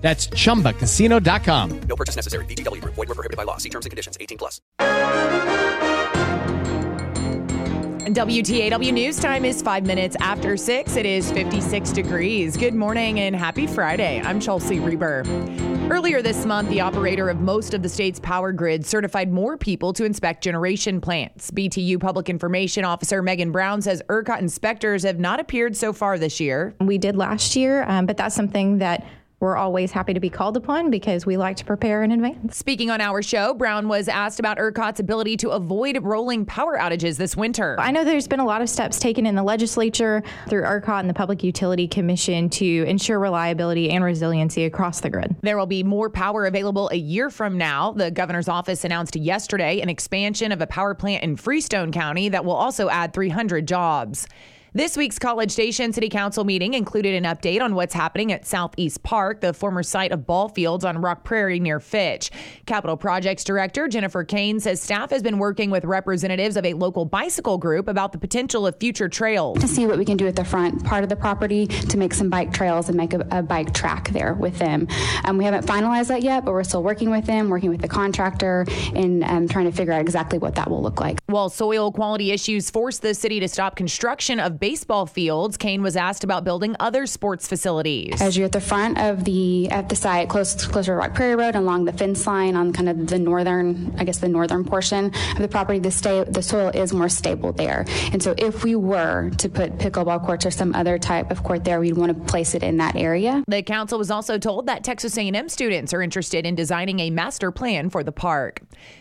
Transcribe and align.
That's 0.00 0.28
chumbacasino.com. 0.28 1.80
No 1.82 1.96
purchase 1.96 2.16
necessary. 2.16 2.44
VGW 2.46 2.80
Group. 2.80 2.94
Void 2.94 3.08
were 3.08 3.14
prohibited 3.14 3.36
by 3.36 3.44
law. 3.44 3.58
See 3.58 3.68
terms 3.68 3.86
and 3.86 3.90
conditions. 3.90 4.16
18 4.18 4.38
plus. 4.38 4.60
WTAW 8.10 8.92
News 8.92 9.20
time 9.20 9.44
is 9.44 9.62
five 9.62 9.86
minutes 9.86 10.16
after 10.18 10.56
six. 10.56 10.96
It 10.96 11.06
is 11.06 11.30
56 11.30 11.92
degrees. 11.92 12.56
Good 12.56 12.74
morning 12.74 13.20
and 13.20 13.36
happy 13.36 13.68
Friday. 13.68 14.20
I'm 14.24 14.40
Chelsea 14.40 14.80
Reber. 14.80 15.22
Earlier 15.90 16.20
this 16.20 16.44
month, 16.44 16.70
the 16.70 16.80
operator 16.80 17.28
of 17.28 17.40
most 17.40 17.72
of 17.72 17.82
the 17.82 17.88
state's 17.88 18.18
power 18.18 18.52
grid 18.52 18.84
certified 18.84 19.30
more 19.30 19.56
people 19.56 19.92
to 19.92 20.04
inspect 20.04 20.42
generation 20.42 21.00
plants. 21.00 21.52
BTU 21.52 22.00
Public 22.00 22.28
Information 22.28 22.84
Officer 22.84 23.22
Megan 23.22 23.52
Brown 23.52 23.80
says 23.80 24.02
ERCOT 24.08 24.40
inspectors 24.40 25.04
have 25.04 25.20
not 25.20 25.38
appeared 25.38 25.76
so 25.76 25.92
far 25.92 26.18
this 26.18 26.40
year. 26.40 26.74
We 26.80 26.98
did 26.98 27.16
last 27.16 27.54
year, 27.54 27.84
um, 27.84 28.06
but 28.06 28.16
that's 28.16 28.34
something 28.34 28.78
that 28.78 29.06
we're 29.40 29.56
always 29.56 29.90
happy 29.90 30.12
to 30.12 30.20
be 30.20 30.28
called 30.28 30.56
upon 30.56 30.90
because 30.90 31.24
we 31.24 31.38
like 31.38 31.56
to 31.56 31.64
prepare 31.64 32.02
in 32.02 32.12
advance. 32.12 32.56
Speaking 32.56 32.90
on 32.90 33.00
our 33.00 33.22
show, 33.22 33.54
Brown 33.54 33.88
was 33.88 34.06
asked 34.06 34.38
about 34.38 34.58
ERCOT's 34.58 35.00
ability 35.00 35.38
to 35.38 35.50
avoid 35.50 35.98
rolling 36.02 36.44
power 36.44 36.78
outages 36.78 37.16
this 37.16 37.36
winter. 37.36 37.74
I 37.78 37.90
know 37.90 38.04
there's 38.04 38.28
been 38.28 38.40
a 38.40 38.44
lot 38.44 38.60
of 38.60 38.68
steps 38.68 38.98
taken 38.98 39.24
in 39.24 39.34
the 39.34 39.42
legislature 39.42 40.22
through 40.48 40.62
ERCOT 40.62 41.00
and 41.00 41.08
the 41.08 41.14
Public 41.14 41.42
Utility 41.42 41.88
Commission 41.88 42.50
to 42.50 42.84
ensure 42.86 43.18
reliability 43.18 43.90
and 43.90 44.04
resiliency 44.04 44.66
across 44.66 45.00
the 45.00 45.08
grid. 45.08 45.34
There 45.40 45.56
will 45.56 45.66
be 45.66 45.82
more 45.82 46.10
power 46.10 46.44
available 46.44 46.90
a 46.92 46.96
year 46.96 47.30
from 47.30 47.56
now. 47.56 47.92
The 47.92 48.10
governor's 48.10 48.48
office 48.48 48.84
announced 48.84 49.16
yesterday 49.16 49.80
an 49.80 49.88
expansion 49.88 50.52
of 50.52 50.60
a 50.60 50.66
power 50.66 50.94
plant 50.94 51.24
in 51.24 51.36
Freestone 51.36 51.92
County 51.92 52.28
that 52.28 52.44
will 52.44 52.52
also 52.52 52.90
add 52.90 53.14
300 53.14 53.66
jobs. 53.66 54.26
This 54.72 54.96
week's 54.96 55.18
College 55.18 55.50
Station 55.50 55.92
City 55.92 56.08
Council 56.08 56.44
meeting 56.44 56.74
included 56.74 57.16
an 57.16 57.24
update 57.24 57.60
on 57.60 57.74
what's 57.74 57.92
happening 57.92 58.30
at 58.30 58.46
Southeast 58.46 59.02
Park, 59.02 59.40
the 59.40 59.52
former 59.52 59.82
site 59.82 60.12
of 60.12 60.28
ball 60.28 60.48
fields 60.48 60.84
on 60.84 60.98
Rock 60.98 61.24
Prairie 61.24 61.58
near 61.58 61.80
Fitch. 61.80 62.30
Capital 62.66 62.96
Projects 62.96 63.42
Director 63.42 63.88
Jennifer 63.88 64.22
Kane 64.22 64.60
says 64.60 64.80
staff 64.80 65.10
has 65.10 65.24
been 65.24 65.38
working 65.38 65.70
with 65.70 65.84
representatives 65.84 66.56
of 66.56 66.64
a 66.64 66.74
local 66.74 67.04
bicycle 67.04 67.58
group 67.58 67.88
about 67.88 68.12
the 68.12 68.18
potential 68.18 68.64
of 68.64 68.78
future 68.78 69.08
trails. 69.08 69.58
To 69.58 69.66
see 69.66 69.88
what 69.88 69.98
we 69.98 70.04
can 70.04 70.16
do 70.16 70.28
at 70.28 70.36
the 70.36 70.44
front 70.44 70.84
part 70.84 71.02
of 71.02 71.08
the 71.08 71.16
property 71.16 71.66
to 71.66 71.98
make 71.98 72.14
some 72.14 72.30
bike 72.30 72.52
trails 72.52 72.86
and 72.86 72.96
make 72.96 73.12
a, 73.12 73.26
a 73.32 73.42
bike 73.42 73.74
track 73.74 74.10
there 74.10 74.34
with 74.34 74.56
them. 74.60 74.86
Um, 75.24 75.36
we 75.36 75.44
haven't 75.44 75.66
finalized 75.66 76.06
that 76.08 76.22
yet, 76.22 76.44
but 76.44 76.52
we're 76.52 76.62
still 76.62 76.84
working 76.84 77.10
with 77.10 77.26
them, 77.26 77.48
working 77.48 77.70
with 77.70 77.80
the 77.80 77.88
contractor, 77.88 78.66
and 78.94 79.24
um, 79.24 79.48
trying 79.48 79.64
to 79.64 79.72
figure 79.72 79.94
out 79.94 80.00
exactly 80.00 80.38
what 80.38 80.54
that 80.54 80.70
will 80.70 80.80
look 80.80 81.00
like. 81.00 81.18
While 81.26 81.48
soil 81.48 81.90
quality 81.90 82.30
issues 82.30 82.70
forced 82.70 83.02
the 83.02 83.14
city 83.14 83.40
to 83.40 83.48
stop 83.48 83.74
construction 83.74 84.38
of 84.38 84.59
baseball 84.60 85.06
fields, 85.06 85.56
Kane 85.56 85.82
was 85.82 85.96
asked 85.96 86.22
about 86.22 86.44
building 86.44 86.76
other 86.78 87.06
sports 87.06 87.48
facilities. 87.48 88.20
As 88.20 88.36
you're 88.36 88.46
at 88.46 88.52
the 88.52 88.60
front 88.60 88.98
of 88.98 89.24
the 89.24 89.70
at 89.70 89.88
the 89.88 89.96
site, 89.96 90.28
close 90.28 90.66
closer 90.66 90.92
to 90.92 90.96
Rock 90.96 91.14
Prairie 91.14 91.36
Road, 91.36 91.56
along 91.56 91.86
the 91.86 91.92
fence 91.92 92.26
line 92.26 92.54
on 92.54 92.72
kind 92.72 92.88
of 92.88 93.06
the 93.06 93.18
northern, 93.18 93.94
I 93.98 94.04
guess 94.04 94.18
the 94.18 94.28
northern 94.28 94.64
portion 94.64 95.06
of 95.06 95.38
the 95.38 95.48
property, 95.48 95.78
the 95.78 95.90
the 96.30 96.42
soil 96.42 96.68
is 96.68 96.92
more 96.92 97.08
stable 97.08 97.52
there. 97.52 97.84
And 98.12 98.22
so, 98.22 98.34
if 98.38 98.62
we 98.62 98.76
were 98.76 99.30
to 99.38 99.48
put 99.48 99.78
pickleball 99.78 100.24
courts 100.24 100.46
or 100.46 100.50
some 100.50 100.74
other 100.74 100.98
type 100.98 101.30
of 101.30 101.42
court 101.42 101.64
there, 101.64 101.80
we'd 101.80 101.96
want 101.96 102.16
to 102.16 102.24
place 102.30 102.54
it 102.54 102.62
in 102.62 102.76
that 102.76 102.96
area. 102.96 103.42
The 103.48 103.62
council 103.62 103.98
was 103.98 104.10
also 104.10 104.38
told 104.38 104.66
that 104.66 104.84
Texas 104.84 105.16
A&M 105.16 105.48
students 105.48 105.94
are 105.94 106.02
interested 106.02 106.46
in 106.46 106.54
designing 106.54 107.00
a 107.00 107.10
master 107.10 107.50
plan 107.50 107.90
for 107.90 108.04
the 108.04 108.12
park. 108.12 108.60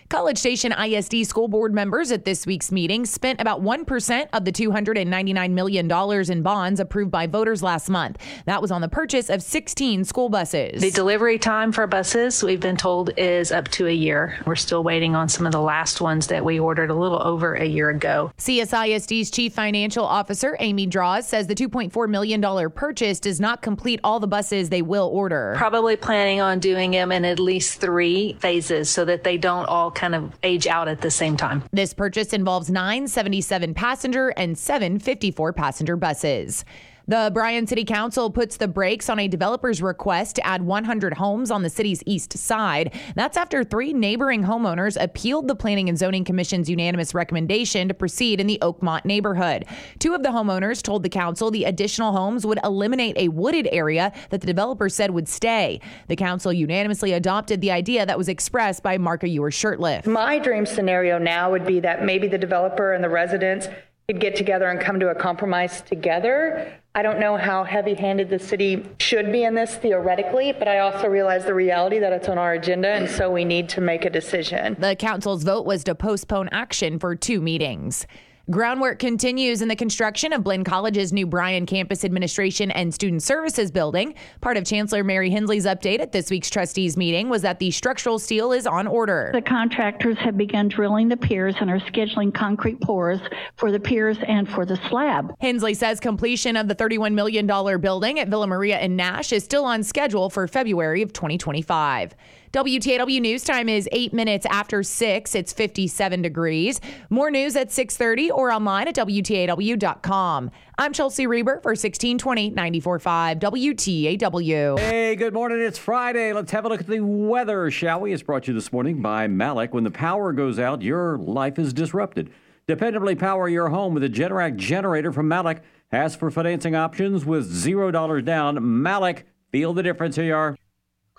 College 0.10 0.40
Station 0.40 0.72
ISD 0.74 1.24
school 1.28 1.48
board 1.48 1.72
members 1.72 2.12
at 2.12 2.26
this 2.26 2.48
week's 2.48 2.72
meeting 2.72 3.06
spent 3.06 3.40
about 3.40 3.62
1% 3.62 4.28
of 4.34 4.44
the 4.44 4.52
$299 4.52 5.52
million 5.52 6.32
in 6.32 6.42
bonds 6.42 6.80
approved 6.80 7.12
by 7.12 7.28
voters 7.28 7.62
last 7.62 7.92
month. 7.92 8.18
That 8.46 8.60
was 8.60 8.72
on 8.72 8.82
the 8.82 8.90
purchase 8.90 9.30
of 9.30 9.44
16 9.44 10.06
school 10.06 10.30
buses. 10.30 10.82
The 10.82 10.90
delivery 10.90 11.38
time 11.38 11.72
for 11.72 11.86
buses, 11.86 12.44
we've 12.44 12.60
been 12.60 12.76
told, 12.76 13.12
is 13.18 13.52
up 13.52 13.68
to 13.68 13.86
a 13.86 13.92
year. 13.92 14.36
We're 14.48 14.56
still 14.56 14.84
waiting 14.84 15.14
on 15.14 15.30
some 15.30 15.46
of 15.46 15.52
the 15.52 15.62
last 15.62 16.02
ones 16.02 16.26
that 16.26 16.44
we 16.44 16.60
ordered 16.60 16.90
a 16.90 16.96
little 16.96 17.22
over 17.22 17.54
a 17.54 17.66
year 17.66 17.92
ago. 17.92 18.32
CSISD's 18.40 19.30
chief 19.30 19.54
financial 19.54 20.06
officer, 20.06 20.58
Amy 20.60 20.88
Draws, 20.88 21.28
says 21.28 21.46
the 21.46 21.54
$2.4 21.54 22.10
million 22.10 22.72
purchase 22.72 23.20
does 23.20 23.40
not 23.40 23.62
complete 23.62 24.00
all 24.04 24.20
the 24.20 24.28
buses 24.28 24.70
they 24.70 24.82
will 24.82 25.10
order. 25.10 25.54
Probably 25.56 25.96
planning 25.96 26.42
on 26.42 26.58
doing 26.58 26.90
them 26.90 27.12
in 27.12 27.26
at 27.26 27.40
least 27.40 27.80
three 27.80 28.34
phases 28.40 28.90
so 28.90 29.06
that 29.06 29.24
they 29.24 29.38
don't 29.38 29.68
all 29.68 29.92
kind 30.00 30.16
of 30.16 30.34
age 30.44 30.66
out 30.66 30.88
at 30.88 31.02
the 31.02 31.12
same 31.12 31.36
time. 31.36 31.64
This 31.72 31.94
purchase 31.94 32.32
involves 32.34 32.70
nine 32.70 33.08
77 33.08 33.74
passenger 33.74 34.30
and 34.30 34.58
seven 34.58 34.98
54 34.98 35.54
passenger 35.54 35.98
buses. 35.98 36.64
The 37.10 37.32
Bryan 37.34 37.66
City 37.66 37.86
Council 37.86 38.30
puts 38.30 38.58
the 38.58 38.68
brakes 38.68 39.10
on 39.10 39.18
a 39.18 39.28
developer's 39.28 39.82
request 39.82 40.36
to 40.36 40.46
add 40.46 40.62
100 40.62 41.16
homes 41.16 41.50
on 41.50 41.64
the 41.64 41.70
city's 41.72 42.04
east 42.06 42.38
side. 42.38 42.94
That's 43.16 43.36
after 43.36 43.64
three 43.64 43.94
neighboring 43.94 44.44
homeowners 44.44 44.96
appealed 45.04 45.48
the 45.48 45.56
Planning 45.56 45.90
and 45.90 45.98
Zoning 45.98 46.24
Commission's 46.24 46.70
unanimous 46.70 47.16
recommendation 47.16 47.88
to 47.88 47.96
proceed 47.96 48.40
in 48.40 48.46
the 48.46 48.60
Oakmont 48.62 49.06
neighborhood. 49.06 49.66
Two 49.98 50.14
of 50.14 50.22
the 50.22 50.30
homeowners 50.30 50.84
told 50.84 51.02
the 51.02 51.10
council 51.10 51.50
the 51.50 51.64
additional 51.64 52.12
homes 52.12 52.46
would 52.46 52.60
eliminate 52.64 53.18
a 53.18 53.30
wooded 53.30 53.68
area 53.72 54.14
that 54.30 54.42
the 54.42 54.46
developer 54.46 54.88
said 54.88 55.10
would 55.10 55.28
stay. 55.28 55.82
The 56.10 56.16
council 56.16 56.54
unanimously 56.54 57.14
adopted 57.14 57.60
the 57.60 57.72
idea 57.72 58.06
that 58.06 58.20
was 58.20 58.30
expressed 58.30 58.84
by 58.84 59.00
Marka 59.00 59.28
Ewer 59.28 59.50
Shirtliff. 59.50 60.06
My 60.06 60.38
dream 60.38 60.68
scenario 60.68 61.18
now 61.18 61.50
would 61.50 61.66
be 61.66 61.80
that 61.80 62.06
maybe 62.06 62.28
the 62.28 62.38
developer 62.38 62.94
and 62.94 63.04
the 63.04 63.10
residents 63.10 63.68
could 64.10 64.20
get 64.20 64.36
together 64.36 64.66
and 64.70 64.82
come 64.82 65.00
to 65.00 65.10
a 65.10 65.14
compromise 65.14 65.84
together. 65.84 66.74
I 66.96 67.04
don't 67.04 67.20
know 67.20 67.38
how 67.38 67.64
heavy 67.64 67.94
handed 67.94 68.28
the 68.28 68.40
city 68.40 68.84
should 69.00 69.32
be 69.32 69.44
in 69.44 69.54
this 69.54 69.76
theoretically, 69.76 70.52
but 70.52 70.68
I 70.68 70.80
also 70.80 71.08
realize 71.08 71.46
the 71.46 71.54
reality 71.54 72.00
that 72.00 72.12
it's 72.12 72.28
on 72.28 72.40
our 72.40 72.54
agenda, 72.54 72.88
and 72.88 73.08
so 73.08 73.30
we 73.30 73.46
need 73.46 73.70
to 73.70 73.82
make 73.82 74.06
a 74.06 74.10
decision. 74.10 74.76
The 74.80 74.96
council's 74.96 75.44
vote 75.44 75.64
was 75.64 75.84
to 75.84 75.94
postpone 75.94 76.50
action 76.52 76.98
for 76.98 77.16
two 77.16 77.40
meetings. 77.40 78.08
Groundwork 78.50 78.98
continues 78.98 79.62
in 79.62 79.68
the 79.68 79.76
construction 79.76 80.34
of 80.34 80.44
Blinn 80.44 80.64
College's 80.64 81.14
new 81.14 81.28
Bryan 81.28 81.68
Campus 81.68 82.04
Administration 82.04 82.72
and 82.72 82.92
Student 82.92 83.22
Services 83.22 83.70
building. 83.70 84.16
Part 84.42 84.58
of 84.58 84.66
Chancellor 84.66 85.04
Mary 85.04 85.30
Hensley's 85.30 85.68
update 85.68 86.00
at 86.00 86.14
this 86.14 86.32
week's 86.32 86.50
trustees 86.50 86.98
meeting 86.98 87.30
was 87.30 87.44
that 87.44 87.60
the 87.60 87.70
structural 87.70 88.18
steel 88.18 88.52
is 88.52 88.66
on 88.66 88.88
order. 88.88 89.30
The 89.36 89.42
contractors 89.44 90.18
have 90.18 90.36
begun 90.36 90.68
drilling 90.68 91.10
the 91.10 91.18
piers 91.18 91.54
and 91.60 91.70
are 91.70 91.80
scheduling 91.80 92.34
concrete 92.34 92.82
pours 92.82 93.20
for 93.56 93.72
the 93.72 93.80
piers 93.80 94.18
and 94.28 94.50
for 94.50 94.66
the 94.66 94.78
slab. 94.90 95.32
Hensley 95.40 95.76
says 95.76 96.00
completion 96.00 96.58
of 96.58 96.68
the 96.68 96.76
$31 96.76 97.14
million 97.14 97.46
building 97.80 98.20
at 98.20 98.30
Villa 98.30 98.48
Maria 98.48 98.78
and 98.78 98.98
Nash 98.98 99.32
is 99.32 99.44
still 99.44 99.66
on 99.66 99.84
schedule 99.84 100.28
for 100.32 100.48
February 100.48 101.04
of 101.04 101.14
2025. 101.14 102.16
WTAW 102.52 103.22
news 103.22 103.44
time 103.44 103.70
is 103.70 103.88
eight 103.92 104.12
minutes 104.12 104.44
after 104.50 104.82
six. 104.82 105.36
It's 105.36 105.54
57 105.54 106.24
degrees. 106.24 106.82
More 107.12 107.30
news 107.30 107.56
at 107.56 107.70
6:30 107.70 108.32
or 108.32 108.52
online 108.52 108.88
at 108.88 108.96
WTAW.com. 108.96 110.50
I'm 110.80 110.92
Chelsea 110.92 111.28
Reber 111.28 111.60
for 111.62 111.76
1620 111.76 112.52
94.5 112.52 113.40
WTAW. 113.40 114.80
Hey, 114.80 115.16
good 115.16 115.34
morning. 115.34 115.60
It's 115.62 115.78
Friday. 115.78 116.34
Let's 116.34 116.52
have 116.52 116.66
a 116.66 116.70
look 116.70 116.82
at 116.82 116.88
the 116.88 117.02
weather, 117.02 117.70
shall 117.70 118.02
we? 118.02 118.14
It's 118.14 118.24
brought 118.24 118.46
to 118.46 118.52
you 118.52 118.56
this 118.56 118.74
morning 118.74 119.00
by 119.00 119.28
Malik. 119.28 119.72
When 119.72 119.84
the 119.84 119.92
power 119.92 120.34
goes 120.34 120.58
out, 120.58 120.82
your 120.82 121.20
life 121.20 121.60
is 121.60 121.72
disrupted. 121.72 122.32
Dependably 122.68 123.18
power 123.18 123.48
your 123.48 123.70
home 123.70 123.94
with 123.94 124.04
a 124.04 124.10
Generac 124.10 124.56
generator 124.56 125.12
from 125.12 125.28
Malik. 125.28 125.62
Ask 125.92 126.18
for 126.18 126.32
financing 126.32 126.74
options 126.76 127.26
with 127.26 127.52
$0 127.52 128.26
down. 128.26 128.82
Malik, 128.82 129.28
feel 129.52 129.74
the 129.74 129.84
difference. 129.84 130.16
Here. 130.16 130.56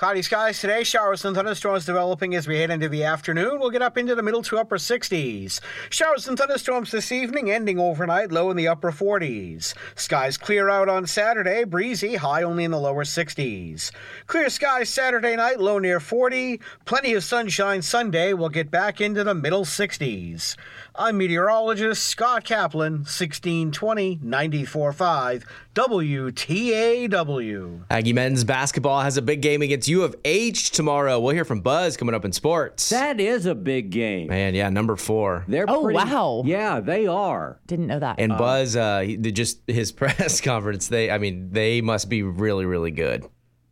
Cloudy 0.00 0.22
skies 0.22 0.58
today, 0.58 0.82
showers 0.82 1.26
and 1.26 1.36
thunderstorms 1.36 1.84
developing 1.84 2.34
as 2.34 2.48
we 2.48 2.58
head 2.58 2.70
into 2.70 2.88
the 2.88 3.04
afternoon. 3.04 3.60
We'll 3.60 3.68
get 3.68 3.82
up 3.82 3.98
into 3.98 4.14
the 4.14 4.22
middle 4.22 4.40
to 4.44 4.56
upper 4.56 4.78
60s. 4.78 5.60
Showers 5.90 6.26
and 6.26 6.38
thunderstorms 6.38 6.90
this 6.90 7.12
evening, 7.12 7.50
ending 7.50 7.78
overnight, 7.78 8.32
low 8.32 8.50
in 8.50 8.56
the 8.56 8.66
upper 8.66 8.92
40s. 8.92 9.74
Skies 9.96 10.38
clear 10.38 10.70
out 10.70 10.88
on 10.88 11.06
Saturday, 11.06 11.64
breezy, 11.64 12.14
high 12.14 12.42
only 12.42 12.64
in 12.64 12.70
the 12.70 12.80
lower 12.80 13.04
60s. 13.04 13.90
Clear 14.26 14.48
skies 14.48 14.88
Saturday 14.88 15.36
night, 15.36 15.60
low 15.60 15.78
near 15.78 16.00
40. 16.00 16.62
Plenty 16.86 17.12
of 17.12 17.22
sunshine 17.22 17.82
Sunday, 17.82 18.32
we'll 18.32 18.48
get 18.48 18.70
back 18.70 19.02
into 19.02 19.22
the 19.22 19.34
middle 19.34 19.66
60s. 19.66 20.56
I'm 21.00 21.16
meteorologist 21.16 22.04
Scott 22.04 22.44
Kaplan, 22.44 22.92
1620 23.06 24.18
94.5 24.18 25.44
WTAW. 25.74 27.84
Aggie 27.88 28.12
men's 28.12 28.44
basketball 28.44 29.00
has 29.00 29.16
a 29.16 29.22
big 29.22 29.40
game 29.40 29.62
against 29.62 29.88
U 29.88 30.02
of 30.02 30.14
H 30.26 30.72
tomorrow. 30.72 31.18
We'll 31.18 31.32
hear 31.34 31.46
from 31.46 31.62
Buzz 31.62 31.96
coming 31.96 32.14
up 32.14 32.26
in 32.26 32.32
sports. 32.32 32.90
That 32.90 33.18
is 33.18 33.46
a 33.46 33.54
big 33.54 33.88
game. 33.88 34.28
Man, 34.28 34.54
yeah, 34.54 34.68
number 34.68 34.94
four. 34.94 35.46
They're 35.48 35.64
Oh, 35.70 35.84
pretty- 35.84 35.96
wow. 35.96 36.42
Yeah, 36.44 36.80
they 36.80 37.06
are. 37.06 37.58
Didn't 37.66 37.86
know 37.86 37.98
that. 37.98 38.16
And 38.20 38.36
Buzz, 38.36 38.76
uh, 38.76 39.00
he, 39.00 39.16
just 39.16 39.62
his 39.66 39.92
press 39.92 40.42
conference. 40.42 40.88
They, 40.88 41.10
I 41.10 41.16
mean, 41.16 41.48
they 41.50 41.80
must 41.80 42.10
be 42.10 42.22
really, 42.22 42.66
really 42.66 42.90
good 42.90 43.24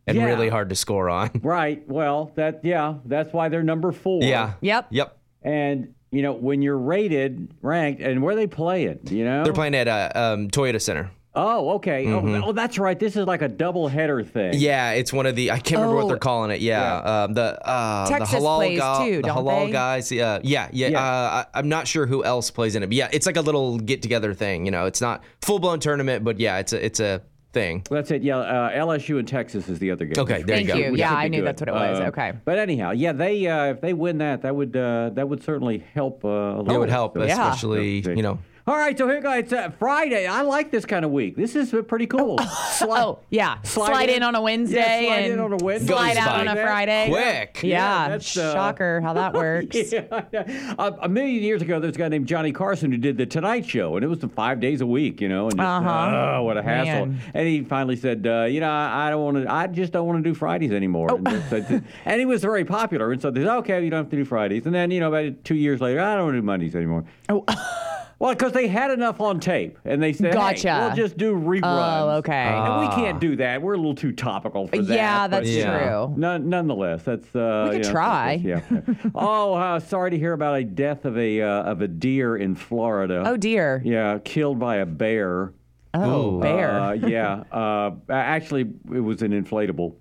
and 0.07 0.17
Yeah. 0.17 0.25
really 0.25 0.49
hard 0.49 0.69
to 0.69 0.75
score 0.75 1.11
on. 1.11 1.29
Right. 1.43 1.87
Well, 1.87 2.31
that 2.37 2.61
yeah, 2.65 2.95
that's 3.05 3.31
why 3.33 3.49
they're 3.49 3.61
number 3.61 3.91
four. 3.91 4.23
Yeah. 4.23 4.53
Yep. 4.61 4.87
Yep. 4.89 5.15
And 5.43 5.93
you 6.11 6.21
know 6.21 6.33
when 6.33 6.61
you're 6.61 6.77
rated, 6.77 7.53
ranked, 7.61 8.01
and 8.01 8.21
where 8.21 8.35
they 8.35 8.47
play 8.47 8.85
it, 8.85 9.11
you 9.11 9.23
know. 9.25 9.43
They're 9.43 9.53
playing 9.53 9.75
at 9.75 9.87
uh, 9.87 10.11
um, 10.15 10.49
Toyota 10.49 10.81
Center. 10.81 11.11
Oh, 11.35 11.69
okay. 11.75 12.07
Oh, 12.11 12.43
oh, 12.47 12.51
that's 12.53 12.79
right. 12.79 12.97
This 12.99 13.15
is 13.15 13.27
like 13.27 13.43
a 13.43 13.47
double 13.47 13.87
header 13.87 14.23
thing. 14.23 14.53
Yeah, 14.55 14.91
it's 14.93 15.13
one 15.13 15.27
of 15.27 15.35
the. 15.35 15.51
I 15.51 15.59
can't 15.59 15.79
remember 15.79 15.95
what 15.97 16.05
Oh. 16.05 16.07
they're 16.07 16.17
calling 16.17 16.49
it. 16.49 16.59
Yeah, 16.59 16.97
Um, 17.23 17.33
the 17.33 17.65
uh, 17.65 18.07
Texas 18.07 18.31
the 18.31 18.37
halal 18.39 18.55
plays 18.57 18.79
guy- 18.79 19.05
too, 19.09 19.15
the 19.17 19.21
don't 19.27 19.45
halal 19.45 19.65
they? 19.67 19.71
guys. 19.71 20.11
Yeah, 20.11 20.39
yeah, 20.43 20.69
yeah. 20.73 20.87
Yeah. 20.89 20.99
Uh, 20.99 21.43
I, 21.53 21.59
I'm 21.59 21.69
not 21.69 21.87
sure 21.87 22.07
who 22.07 22.23
else 22.23 22.49
plays 22.49 22.75
in 22.75 22.81
it, 22.81 22.87
but 22.87 22.95
yeah, 22.95 23.09
it's 23.13 23.27
like 23.27 23.37
a 23.37 23.41
little 23.41 23.77
get 23.77 24.01
together 24.01 24.33
thing. 24.33 24.65
You 24.65 24.71
know, 24.71 24.85
it's 24.87 25.01
not 25.01 25.23
full 25.41 25.59
blown 25.59 25.79
tournament, 25.79 26.23
but 26.23 26.39
yeah, 26.39 26.57
it's 26.57 26.73
a 26.73 26.83
it's 26.83 26.99
a 26.99 27.21
thing. 27.51 27.83
That's 27.89 28.11
it. 28.11 28.21
Yeah, 28.21 28.37
uh, 28.37 28.71
LSU 28.71 29.19
and 29.19 29.27
Texas 29.27 29.67
is 29.69 29.79
the 29.79 29.91
other 29.91 30.05
game. 30.05 30.21
Okay, 30.21 30.43
there 30.43 30.57
Thank 30.57 30.67
you 30.67 30.73
go. 30.73 30.79
you. 30.79 30.95
Yeah, 30.95 31.13
I 31.13 31.27
knew 31.27 31.39
good. 31.39 31.47
that's 31.47 31.61
what 31.61 31.69
it 31.69 31.73
was. 31.73 31.99
Uh, 31.99 32.03
Okay. 32.09 32.33
But 32.45 32.57
anyhow, 32.59 32.91
yeah, 32.91 33.11
they 33.13 33.45
uh, 33.47 33.65
if 33.71 33.81
they 33.81 33.93
win 33.93 34.17
that, 34.19 34.41
that 34.43 34.55
would 34.55 34.75
uh, 34.75 35.09
that 35.13 35.27
would 35.29 35.43
certainly 35.43 35.83
help. 35.93 36.23
Uh, 36.25 36.27
a 36.27 36.57
little. 36.61 36.75
It 36.75 36.77
would 36.79 36.89
help, 36.89 37.13
So- 37.15 37.23
Yeah. 37.23 37.33
especially 37.51 37.99
Yeah. 38.01 38.11
you 38.11 38.23
know. 38.23 38.39
All 38.69 38.77
right, 38.77 38.95
so 38.95 39.07
here 39.07 39.19
guys, 39.19 39.51
uh, 39.51 39.71
Friday. 39.79 40.27
I 40.27 40.41
like 40.41 40.69
this 40.69 40.85
kind 40.85 41.03
of 41.03 41.09
week. 41.09 41.35
This 41.35 41.55
is 41.55 41.73
uh, 41.73 41.81
pretty 41.81 42.05
cool. 42.05 42.37
Slide- 42.73 43.01
Oh, 43.03 43.17
yeah. 43.31 43.59
Slide 43.63 43.87
Slide, 43.87 44.09
in. 44.09 44.17
in. 44.17 44.23
on 44.23 44.35
a 44.35 44.41
Wednesday 44.43 44.77
Yeah, 45.05 45.07
slide 45.07 45.25
in 45.25 45.31
and 45.31 45.41
on 45.41 45.53
a 45.53 45.57
Wednesday. 45.57 45.87
slide 45.91 46.17
out 46.17 46.39
on 46.41 46.47
a. 46.47 46.55
Friday. 46.61 47.07
Quick. 47.09 47.61
Yeah, 47.63 48.03
Yeah, 48.03 48.09
that's, 48.09 48.37
uh, 48.37 48.53
shocker 48.53 49.01
how 49.01 49.13
that 49.13 49.33
works. 49.33 49.75
Yeah, 49.91 50.21
yeah. 50.31 50.75
A, 50.77 50.93
a 51.01 51.09
million 51.09 51.41
years 51.41 51.63
ago, 51.63 51.79
there's 51.79 51.95
a 51.95 51.97
guy 51.97 52.09
named 52.09 52.27
Johnny 52.27 52.51
Carson 52.51 52.91
who 52.91 52.99
did 52.99 53.17
the 53.17 53.25
Tonight 53.25 53.65
Show, 53.67 53.95
and 53.95 54.05
it 54.05 54.07
was 54.07 54.19
the 54.19 54.27
five 54.29 54.59
days 54.59 54.81
a 54.81 54.85
week, 54.85 55.19
you 55.19 55.29
know, 55.29 55.45
and 55.47 55.57
just, 55.57 55.67
Uh-huh. 55.67 56.35
oh, 56.37 56.43
what 56.43 56.57
a 56.57 56.61
hassle. 56.61 57.07
Man. 57.07 57.19
And 57.33 57.47
he 57.47 57.63
finally 57.63 57.95
said, 57.95 58.27
uh, 58.27 58.43
you 58.43 58.59
know, 58.59 58.69
I, 58.69 59.07
I 59.07 59.09
don't 59.09 59.23
want 59.23 59.37
to, 59.47 59.51
I 59.51 59.65
just 59.65 59.93
don't 59.93 60.05
want 60.05 60.23
to 60.23 60.29
do 60.29 60.35
Fridays 60.35 60.71
anymore. 60.73 61.07
Oh. 61.11 61.15
And, 61.25 61.43
so- 61.49 61.81
and 62.05 62.19
he 62.19 62.25
was 62.27 62.43
very 62.43 62.65
popular, 62.65 63.11
and 63.11 63.19
so 63.19 63.31
they 63.31 63.41
said, 63.41 63.49
okay, 63.57 63.83
you 63.83 63.89
don't 63.89 64.03
have 64.03 64.11
to 64.11 64.15
do 64.15 64.25
Fridays. 64.25 64.67
And 64.67 64.75
then, 64.75 64.91
you 64.91 64.99
know, 64.99 65.11
about 65.11 65.43
two 65.43 65.55
years 65.55 65.81
later, 65.81 66.01
I 66.01 66.13
don't 66.13 66.25
want 66.25 66.35
to 66.35 66.41
do 66.41 66.45
Mondays 66.45 66.75
anymore. 66.75 67.05
Oh. 67.29 67.43
Well, 68.19 68.33
because 68.33 68.51
they 68.51 68.67
had 68.67 68.91
enough 68.91 69.21
on 69.21 69.39
tape, 69.39 69.79
and 69.85 70.03
they 70.03 70.11
said, 70.11 70.33
Gotcha. 70.33 70.73
hey, 70.73 70.79
we'll 70.81 70.95
just 70.95 71.17
do 71.17 71.33
reruns. 71.33 71.61
Oh, 71.63 72.09
okay. 72.17 72.33
And 72.33 72.81
we 72.81 72.93
can't 72.93 73.17
do 73.21 73.37
that. 73.37 73.61
We're 73.61 73.75
a 73.75 73.77
little 73.77 73.95
too 73.95 74.11
topical 74.11 74.67
for 74.67 74.81
that. 74.81 74.93
Yeah, 74.93 75.27
that's 75.27 75.47
Yeah. 75.47 75.79
true. 76.07 76.13
None, 76.17 76.49
nonetheless, 76.49 77.03
that's 77.03 77.33
uh, 77.33 77.67
We 77.69 77.77
could 77.77 77.77
you 77.77 77.83
know, 77.85 77.91
try. 77.91 78.33
Yeah. 78.43 78.61
oh, 79.15 79.53
uh, 79.53 79.79
sorry 79.79 80.11
to 80.11 80.17
hear 80.17 80.33
about 80.33 80.57
a 80.57 80.65
death 80.65 81.05
of 81.05 81.17
a 81.17 81.41
uh, 81.41 81.47
of 81.63 81.81
a 81.81 81.87
deer 81.87 82.35
in 82.35 82.55
Florida. 82.55 83.23
Oh 83.25 83.37
dear. 83.37 83.81
Yeah, 83.85 84.19
killed 84.23 84.59
by 84.59 84.77
a 84.77 84.85
bear. 84.85 85.53
Oh, 85.93 86.39
bear. 86.39 86.79
Uh, 86.79 86.91
yeah. 86.93 87.43
Uh, 87.51 87.91
actually, 88.09 88.61
it 88.93 88.99
was 88.99 89.21
an 89.21 89.31
inflatable. 89.31 89.95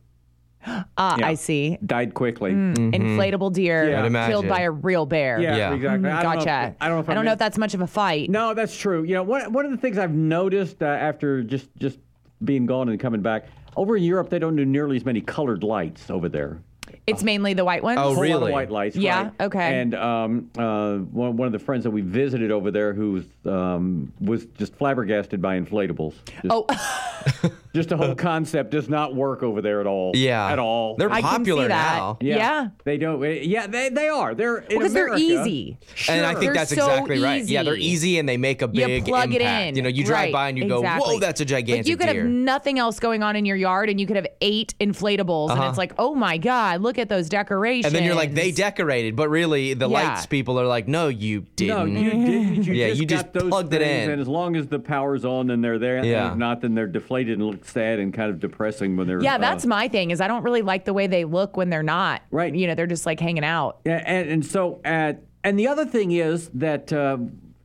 Ah, 0.97 1.17
yeah. 1.19 1.27
I 1.29 1.35
see. 1.35 1.79
Died 1.85 2.15
quickly. 2.15 2.53
Inflatable 2.53 3.53
deer 3.53 3.89
Yeah. 3.91 4.05
I'd 4.05 4.13
Mm-hmm. 4.13 4.31
killed 4.31 4.49
by 4.49 4.61
a 4.61 4.71
real 4.71 5.07
bear. 5.07 5.41
Yeah, 5.41 5.57
Yeah. 5.57 5.75
exactly. 5.75 6.09
I 6.11 6.23
don't 6.23 6.33
know 6.35 6.39
if- 6.41 6.45
Gotcha. 6.47 6.77
I 6.81 6.89
don't 6.89 6.97
know 6.97 7.01
if 7.01 7.09
I 7.11 7.15
don't 7.15 7.25
know 7.25 7.33
if 7.33 7.39
that's 7.39 7.59
much 7.59 7.75
of 7.75 7.81
a 7.81 7.87
fight. 7.87 8.31
No, 8.31 8.55
that's 8.55 8.77
true. 8.77 9.03
You 9.03 9.15
know, 9.15 9.23
one, 9.23 9.53
one 9.53 9.65
of 9.65 9.71
the 9.71 9.77
things 9.77 9.99
I've 9.99 10.15
noticed 10.15 10.83
uh, 10.83 10.87
after 10.87 11.43
just 11.43 11.69
just 11.77 11.99
being 12.45 12.67
gone 12.67 12.89
and 12.89 12.99
coming 13.01 13.21
back 13.23 13.47
over 13.77 13.97
in 13.97 14.03
Europe, 14.03 14.31
they 14.31 14.39
don't 14.39 14.57
do 14.57 14.65
nearly 14.65 14.97
as 14.97 15.05
many 15.05 15.21
colored 15.21 15.63
lights 15.63 16.11
over 16.11 16.29
there. 16.29 16.59
It's 17.09 17.23
mainly 17.25 17.55
the 17.55 17.65
white 17.65 17.83
ones. 17.83 17.99
Oh, 17.99 18.01
A 18.01 18.05
whole 18.05 18.15
lot 18.15 18.17
of 18.17 18.23
really? 18.41 18.53
white 18.53 18.71
lights. 18.71 18.97
Yeah, 18.97 19.23
right. 19.25 19.33
okay. 19.41 19.81
And 19.81 19.95
um, 19.95 20.51
uh, 20.59 20.97
one, 20.97 21.37
one 21.37 21.47
of 21.47 21.53
the 21.53 21.59
friends 21.59 21.85
that 21.85 21.91
we 21.91 22.01
visited 22.03 22.51
over 22.51 22.71
there 22.71 22.93
who 22.93 23.25
um, 23.47 24.13
was 24.21 24.47
just 24.59 24.75
flabbergasted 24.77 25.41
by 25.43 25.59
inflatables. 25.61 26.15
Just, 26.43 26.47
Oh, 26.51 26.67
just 27.75 27.89
the 27.91 27.97
whole 27.97 28.15
concept 28.15 28.71
does 28.71 28.89
not 28.89 29.15
work 29.15 29.43
over 29.43 29.61
there 29.61 29.81
at 29.81 29.87
all. 29.87 30.13
Yeah. 30.15 30.51
At 30.51 30.59
all. 30.59 30.97
They're 30.97 31.11
I 31.11 31.21
can 31.21 31.31
popular 31.41 31.65
see 31.65 31.69
that. 31.69 31.97
now. 31.97 32.19
Yeah. 32.21 32.69
They 32.85 32.97
don't. 32.99 33.23
eh, 33.25 33.41
Yeah, 33.43 33.67
they, 33.67 33.89
they 33.91 34.09
are. 34.09 34.35
They're 34.35 34.59
in 34.59 34.79
because 34.79 34.93
they're 34.93 35.07
America- 35.07 35.23
easy. 35.25 35.79
And 36.09 36.25
I 36.25 36.33
think 36.35 36.45
They're 36.47 36.55
that's 36.55 36.75
so 36.75 36.89
exactly 36.91 37.21
right. 37.21 37.45
Yeah, 37.45 37.63
they're 37.63 37.75
easy. 37.75 37.89
easy 37.89 38.19
and 38.19 38.29
they 38.29 38.37
make 38.37 38.63
a 38.63 38.69
big 38.69 38.81
You 38.81 38.87
big 38.87 39.05
plug 39.07 39.33
impact. 39.35 39.65
it 39.67 39.69
in. 39.69 39.77
You 39.77 39.83
know, 39.83 39.89
you 39.89 40.05
drive 40.05 40.19
Right, 40.25 40.33
by 40.33 40.49
and 40.49 40.59
you 40.59 40.67
go, 40.69 40.79
exactly. 40.79 41.15
"Whoa, 41.15 41.21
that's 41.21 41.41
a 41.41 41.45
gigantic 41.45 41.85
Like 41.87 41.91
you 41.91 41.97
could 41.97 42.07
deer." 42.13 42.23
have 42.23 42.31
nothing 42.31 42.79
else 42.79 42.99
going 43.01 43.23
on 43.23 43.37
in 43.37 43.45
your 43.45 43.57
yard, 43.57 43.89
and 43.89 44.01
you 44.01 44.07
could 44.07 44.17
have 44.17 44.27
eight 44.41 44.75
inflatables, 44.81 45.51
and 45.51 45.59
Uh-huh. 45.61 45.69
it's 45.69 45.79
like, 45.79 45.93
oh 45.99 46.15
my 46.15 46.39
god, 46.39 46.81
look 46.81 46.98
at 46.99 47.09
those 47.09 47.29
decorations. 47.29 47.87
and 47.87 47.95
then 47.95 48.05
you're 48.05 48.15
like, 48.15 48.35
they 48.35 48.51
decorated, 48.51 49.17
but 49.17 49.29
really 49.29 49.75
the 49.75 49.89
Yeah. 49.89 50.03
lights 50.11 50.27
people 50.27 50.59
are 50.61 50.67
like, 50.67 50.89
no, 50.89 51.09
you 51.09 51.43
didn't. 51.57 51.95
No, 51.95 52.01
you 52.01 52.11
did. 52.11 52.67
You 52.67 52.73
Yeah, 52.75 52.89
just 52.89 53.01
you 53.01 53.07
just 53.07 53.25
got 53.27 53.33
those 53.33 53.49
plugged 53.49 53.73
it 53.75 53.83
in. 53.83 54.11
and 54.11 54.21
as 54.21 54.29
long 54.29 54.57
as 54.57 54.67
the 54.69 54.79
power's 54.79 55.25
on, 55.25 55.47
then 55.49 55.61
they're 55.61 55.79
there. 55.79 56.05
Yeah. 56.05 56.25
And 56.25 56.33
if 56.33 56.39
not, 56.39 56.61
then 56.61 56.75
they're 56.75 56.87
deflated 56.87 57.39
and 57.39 57.47
look 57.49 57.65
sad 57.65 57.99
and 57.99 58.13
kind 58.13 58.31
of 58.31 58.41
depressing 58.41 58.97
when 58.97 59.07
they're. 59.07 59.23
Yeah, 59.23 59.37
uh, 59.37 59.39
that's 59.39 59.65
my 59.67 59.89
thing. 59.89 60.11
Is 60.11 60.21
I 60.21 60.29
don't 60.29 60.43
really 60.43 60.63
like 60.63 60.85
the 60.85 60.93
way 60.95 61.07
they 61.07 61.25
look 61.25 61.57
when 61.57 61.71
they're 61.71 61.83
not. 61.83 62.23
Right. 62.31 62.55
You 62.55 62.67
know, 62.67 62.75
they're 62.75 62.87
just 62.87 63.07
like 63.07 63.21
hanging 63.21 63.45
out. 63.45 63.79
Yeah, 63.85 64.03
and, 64.05 64.29
and 64.31 64.47
so, 64.47 64.81
uh, 64.85 65.15
and 65.45 65.59
the 65.59 65.69
other 65.69 65.87
thing 65.87 66.13
is 66.13 66.49
that 66.55 66.93
uh, 66.93 67.19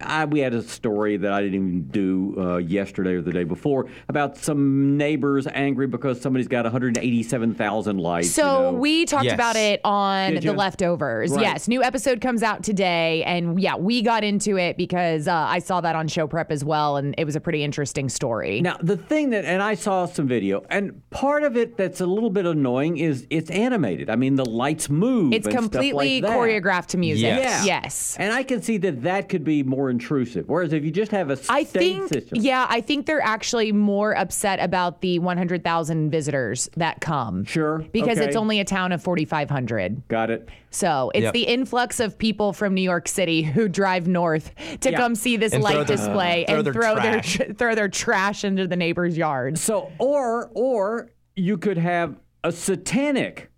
I, 0.06 0.26
we 0.26 0.40
had 0.40 0.54
a 0.54 0.62
story 0.62 1.18
that 1.18 1.32
I 1.32 1.42
didn't 1.42 1.56
even 1.56 1.88
do 1.88 2.36
uh, 2.38 2.58
yesterday 2.58 3.14
or 3.16 3.22
the 3.22 3.32
day 3.32 3.44
before 3.44 3.88
about 4.10 4.38
some 4.38 4.98
neighbors 4.98 5.48
angry 5.48 5.88
because 5.88 6.20
somebody's 6.22 6.48
got 6.48 6.66
187,000 6.66 7.98
lights. 7.98 8.32
So 8.32 8.44
you 8.44 8.64
know. 8.64 8.74
we 8.80 9.06
talked 9.06 9.26
Yes. 9.26 9.34
about 9.34 9.56
it 9.56 9.80
on 9.84 10.34
Did 10.34 10.44
the 10.44 10.48
ya? 10.48 10.54
leftovers. 10.54 11.32
Right. 11.32 11.42
Yes, 11.42 11.68
new 11.68 11.82
episode 11.84 12.22
comes 12.22 12.44
out 12.44 12.64
today, 12.64 13.24
and 13.24 13.60
yeah, 13.60 13.76
we 13.76 14.02
got 14.02 14.24
into 14.24 14.58
it 14.58 14.78
because 14.78 15.28
uh, 15.28 15.34
I 15.34 15.60
saw 15.60 15.82
that 15.82 15.96
on 15.96 16.08
show 16.08 16.28
prep 16.28 16.52
as 16.52 16.64
well, 16.66 16.98
and 16.98 17.16
it 17.18 17.26
was 17.26 17.36
a 17.36 17.40
pretty 17.40 17.64
interesting 17.64 18.10
story. 18.10 18.62
Now, 18.62 18.78
the 18.82 18.98
thing 18.98 19.30
that, 19.32 19.46
and 19.46 19.62
I 19.62 19.76
saw 19.76 20.06
some 20.06 20.28
video, 20.28 20.66
and 20.70 21.08
part 21.10 21.44
of 21.44 21.56
it 21.58 21.78
that's 21.78 22.02
a 22.02 22.06
little 22.06 22.30
bit 22.30 22.46
annoying 22.46 22.98
is 22.98 23.26
it's 23.30 23.50
animated. 23.50 24.10
I 24.10 24.16
mean, 24.16 24.36
the 24.36 24.46
lights 24.46 24.90
move. 24.90 25.34
it's 25.34 25.46
and 25.48 25.54
stuff 25.54 25.64
completely 25.72 26.22
like 26.22 26.30
that. 26.32 26.38
choreographed 26.38 26.88
to 26.88 26.98
music. 26.98 27.24
Yes. 27.24 27.66
Yeah. 27.66 27.82
Yes. 27.84 28.16
And 28.20 28.34
I 28.34 28.44
can 28.44 28.62
see 28.62 28.78
that 28.78 29.04
that 29.04 29.30
could 29.30 29.44
be 29.44 29.64
more 29.64 29.90
intrusive. 29.94 30.50
Whereas 30.50 30.74
if 30.74 30.84
you 30.84 30.92
just 30.92 31.12
have 31.12 31.30
a 31.30 31.38
I 31.50 31.64
state 31.64 31.80
think, 31.80 32.10
system. 32.12 32.40
yeah, 32.42 32.66
I 32.70 32.82
think 32.82 33.06
they're 33.06 33.22
actually 33.22 33.72
more 33.72 34.16
upset 34.18 34.60
about 34.60 35.02
the 35.02 35.20
100,000 35.20 36.10
visitors 36.10 36.70
that 36.78 37.00
come. 37.02 37.46
Sure, 37.46 37.86
Because 37.92 38.18
okay. 38.18 38.28
it's 38.28 38.36
only 38.36 38.60
a 38.60 38.66
town 38.66 38.92
of 38.92 39.02
4,500. 39.04 40.08
Got 40.08 40.30
it. 40.32 40.50
So 40.72 41.12
it's 41.14 41.24
Yep. 41.26 41.34
the 41.34 41.44
influx 41.44 42.00
of 42.00 42.18
people 42.18 42.52
from 42.54 42.74
New 42.74 42.82
York 42.82 43.08
City 43.08 43.44
who 43.44 43.68
drive 43.70 44.08
north 44.08 44.52
to 44.82 44.92
Yeah. 44.92 44.98
come 44.98 45.14
see 45.16 45.38
this 45.38 45.54
And 45.54 45.64
throw 45.64 45.72
light 45.78 45.88
their- 45.88 45.98
display 45.98 46.46
throw 46.48 46.56
and 46.58 46.66
their 46.66 46.74
throw 46.74 46.96
trash. 46.96 47.38
their 47.38 47.48
throw 47.54 47.76
their 47.76 47.90
trash 47.90 48.44
into 48.44 48.68
the 48.68 48.76
neighbor's 48.76 49.16
yards. 49.18 49.62
So, 49.62 49.92
or 50.00 50.50
or 50.56 51.10
you 51.36 51.58
could 51.58 51.78
have 51.78 52.16
a 52.44 52.52
satanic 52.52 53.50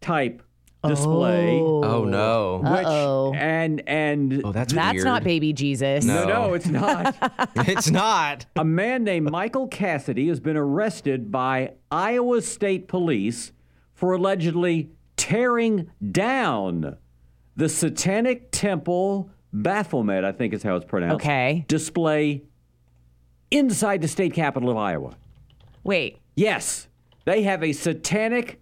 type 0.00 0.42
display. 0.86 1.58
Oh. 1.60 1.82
oh 1.84 2.04
no. 2.04 2.58
Which, 2.62 2.84
Uh-oh. 2.86 3.32
and 3.34 3.82
and 3.88 4.42
Oh, 4.44 4.52
that's 4.52 4.72
That's 4.72 4.94
weird. 4.94 5.04
not 5.04 5.24
baby 5.24 5.52
Jesus. 5.52 6.04
no, 6.04 6.24
No. 6.24 6.46
no, 6.48 6.54
it's 6.54 6.66
not. 6.68 7.16
it's 7.56 7.90
not. 7.90 8.46
a 8.56 8.64
man 8.64 9.04
named 9.04 9.30
Michael 9.30 9.66
Cassidy 9.68 10.28
has 10.28 10.40
been 10.40 10.56
arrested 10.56 11.30
by 11.32 11.72
Iowa 11.90 12.42
State 12.42 12.86
Police 12.88 13.52
for 13.94 14.12
allegedly 14.12 14.90
tearing 15.16 15.90
down 16.12 16.96
the 17.56 17.68
Satanic 17.68 18.50
Temple 18.52 19.30
Baphomet, 19.52 20.24
I 20.24 20.30
think 20.30 20.54
is 20.54 20.62
how 20.62 20.76
it's 20.76 20.84
pronounced. 20.84 21.16
Okay. 21.24 21.64
Display 21.66 22.44
inside 23.50 24.00
the 24.02 24.08
state 24.08 24.34
capital 24.34 24.70
of 24.70 24.76
Iowa. 24.76 25.16
Wait. 25.82 26.18
Yes, 26.36 26.86
they 27.24 27.42
have 27.42 27.64
a 27.64 27.72
satanic 27.72 28.60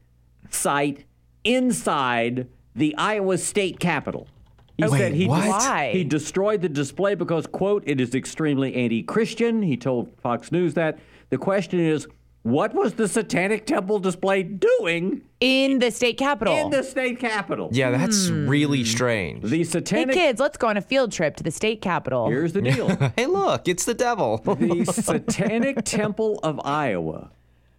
site 0.49 1.05
inside 1.47 2.49
the 2.75 2.95
Iowa 2.97 3.38
state 3.38 3.79
capitol. 3.81 4.26
He 4.76 4.85
Okay, 4.85 4.99
said 4.99 5.12
he, 5.15 5.26
what? 5.26 5.47
Why? 5.49 5.91
he 5.93 6.05
destroyed 6.05 6.61
the 6.61 6.69
display 6.69 7.15
because, 7.15 7.47
quote, 7.47 7.83
it 7.87 8.00
is 8.00 8.15
extremely 8.15 8.75
anti 8.75 9.03
Christian. 9.03 9.62
He 9.62 9.76
told 9.76 10.12
Fox 10.21 10.53
News 10.53 10.75
that. 10.75 10.99
The 11.31 11.38
question 11.38 11.81
is, 11.81 12.07
what 12.43 12.73
was 12.75 12.95
the 12.95 13.09
satanic 13.09 13.67
temple 13.67 13.99
display 13.99 14.45
doing 14.45 15.23
In 15.41 15.81
the 15.81 15.91
state 15.91 16.17
capitol. 16.17 16.55
in 16.55 16.71
the 16.71 16.85
state 16.85 17.19
capitol? 17.19 17.69
Yeah, 17.73 17.91
that's 17.91 18.29
really 18.29 18.85
strange. 18.85 19.43
The 19.43 19.65
hey 19.91 20.05
kids, 20.05 20.38
let's 20.38 20.57
go 20.57 20.69
on 20.69 20.76
a 20.76 20.81
field 20.81 21.11
trip 21.11 21.35
to 21.37 21.43
the 21.43 21.50
state 21.50 21.81
capitol. 21.81 22.29
Here's 22.29 22.53
the 22.53 22.62
deal 22.62 22.88
hey, 23.17 23.26
look, 23.26 23.67
it's 23.67 23.85
the 23.85 23.95
devil. 23.95 24.38
the 24.38 24.85
Satanic 24.93 25.85
Temple 25.85 26.38
of 26.45 26.61
Iowa. 26.65 27.31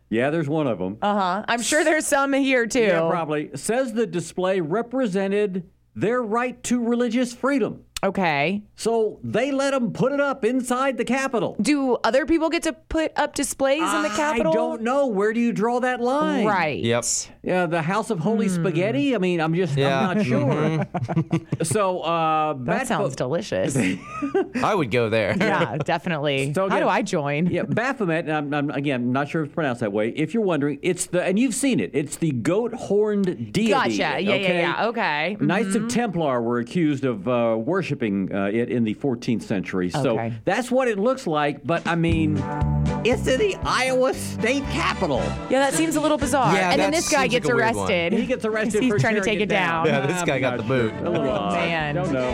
Yeah, 0.09 0.29
there's 0.29 0.47
one 0.47 0.67
of 0.67 0.79
them. 0.79 0.97
Uh 1.01 1.13
huh. 1.19 1.45
I'm 1.47 1.61
sure 1.61 1.83
there's 1.83 2.07
some 2.07 2.33
here 2.33 2.65
too. 2.65 2.79
Yeah, 2.81 3.07
probably. 3.09 3.49
Says 3.55 3.93
the 3.93 4.07
display 4.07 4.61
represented 4.61 5.69
their 5.95 6.21
right 6.21 6.61
to 6.63 6.83
religious 6.83 7.33
freedom. 7.33 7.83
Okay. 8.03 8.61
So 8.75 9.19
they 9.23 9.51
let 9.51 9.71
them 9.71 9.91
put 9.91 10.11
it 10.11 10.19
up 10.21 10.45
inside 10.45 10.97
the 10.97 11.03
Capitol. 11.05 11.55
Do 11.59 11.95
other 12.03 12.27
people 12.27 12.49
get 12.49 12.61
to 12.63 12.73
put 12.73 13.11
up 13.17 13.33
displays 13.33 13.81
in 13.81 14.03
the 14.03 14.09
Capitol? 14.09 14.51
I 14.51 14.55
don't 14.55 14.83
know. 14.83 15.07
Where 15.07 15.33
do 15.33 15.39
you 15.39 15.51
draw 15.51 15.79
that 15.79 15.99
line? 15.99 16.45
Right. 16.45 16.83
Yep. 16.83 17.03
Yeah, 17.41 17.65
the 17.65 17.81
House 17.81 18.11
of 18.11 18.19
Hmm. 18.19 18.23
Holy 18.23 18.49
Spaghetti. 18.49 19.15
I 19.15 19.17
mean, 19.17 19.41
I'm 19.41 19.55
just 19.55 19.75
Yeah. 19.75 20.09
I'm 20.09 20.17
not 20.17 20.25
sure. 20.27 20.85
so 21.63 22.01
uh, 22.01 22.53
That 22.53 22.65
Bat- 22.65 22.87
sounds 22.87 23.15
delicious. 23.15 23.75
I 24.63 24.75
would 24.75 24.91
go 24.91 25.09
there. 25.09 25.35
yeah, 25.35 25.77
definitely. 25.83 26.53
So 26.53 26.61
How 26.61 26.67
again- 26.67 26.81
do 26.83 26.89
I 26.89 27.01
join? 27.01 27.47
Yeah, 27.47 27.63
Baphomet. 27.63 28.25
And 28.29 28.33
I'm, 28.33 28.53
I'm 28.53 28.69
again 28.69 29.11
not 29.11 29.27
sure 29.29 29.41
if 29.41 29.47
it's 29.47 29.55
pronounced 29.55 29.81
that 29.81 29.91
way. 29.91 30.09
If 30.09 30.35
you're 30.35 30.43
wondering, 30.43 30.77
it's 30.83 31.07
the 31.07 31.23
and 31.23 31.39
you've 31.39 31.55
seen 31.55 31.79
it. 31.79 31.91
It's 31.93 32.17
the 32.17 32.31
goat 32.31 32.73
horned 32.75 33.25
deity. 33.53 33.69
Gotcha. 33.69 33.91
Yeah, 33.91 34.17
yeah, 34.17 34.33
okay? 34.35 34.59
yeah. 34.59 34.85
Okay. 34.87 35.37
Knights 35.39 35.73
of 35.75 35.87
Templar 35.87 36.41
were 36.43 36.59
accused 36.59 37.03
of 37.03 37.27
uh, 37.27 37.55
worshiping 37.87 38.33
uh, 38.35 38.45
it 38.45 38.69
in 38.69 38.83
the 38.83 38.93
14th 38.95 39.43
century. 39.43 39.89
So 39.89 40.31
that's 40.45 40.69
what 40.69 40.87
it 40.89 40.99
looks 40.99 41.25
like. 41.25 41.65
But 41.65 41.87
I 41.87 41.95
mean, 41.95 42.37
it's 43.05 43.25
in 43.27 43.39
the 43.39 43.55
Iowa 43.63 44.13
State 44.13 44.63
Capitol. 44.65 45.21
Yeah, 45.49 45.59
that 45.59 45.73
seems 45.73 45.95
a 45.95 46.01
little 46.01 46.17
bizarre. 46.17 46.53
Yeah, 46.53 46.71
and 46.71 46.81
then 46.81 46.91
that 46.91 46.97
this 46.97 47.09
guy 47.09 47.21
seems 47.27 47.33
like 47.33 47.43
gets 47.43 47.47
one. 47.47 47.59
arrested. 47.59 48.13
He 48.13 48.25
gets 48.25 48.43
arrested. 48.45 48.83
He's 48.83 48.91
for 48.91 48.99
trying 48.99 49.15
to 49.15 49.21
take 49.21 49.39
it 49.39 49.47
down. 49.47 49.85
down. 49.85 50.01
Yeah, 50.01 50.07
this 50.07 50.23
guy 50.23 50.35
I'm 50.35 50.41
got 50.41 50.57
the 50.57 50.63
boot. 50.63 50.91
sure. 50.97 51.05
A 51.05 51.09
little 51.09 51.27
Oh, 51.27 51.31
odd. 51.31 51.53
man. 51.53 51.95
Don't 51.95 52.11
know. 52.11 52.33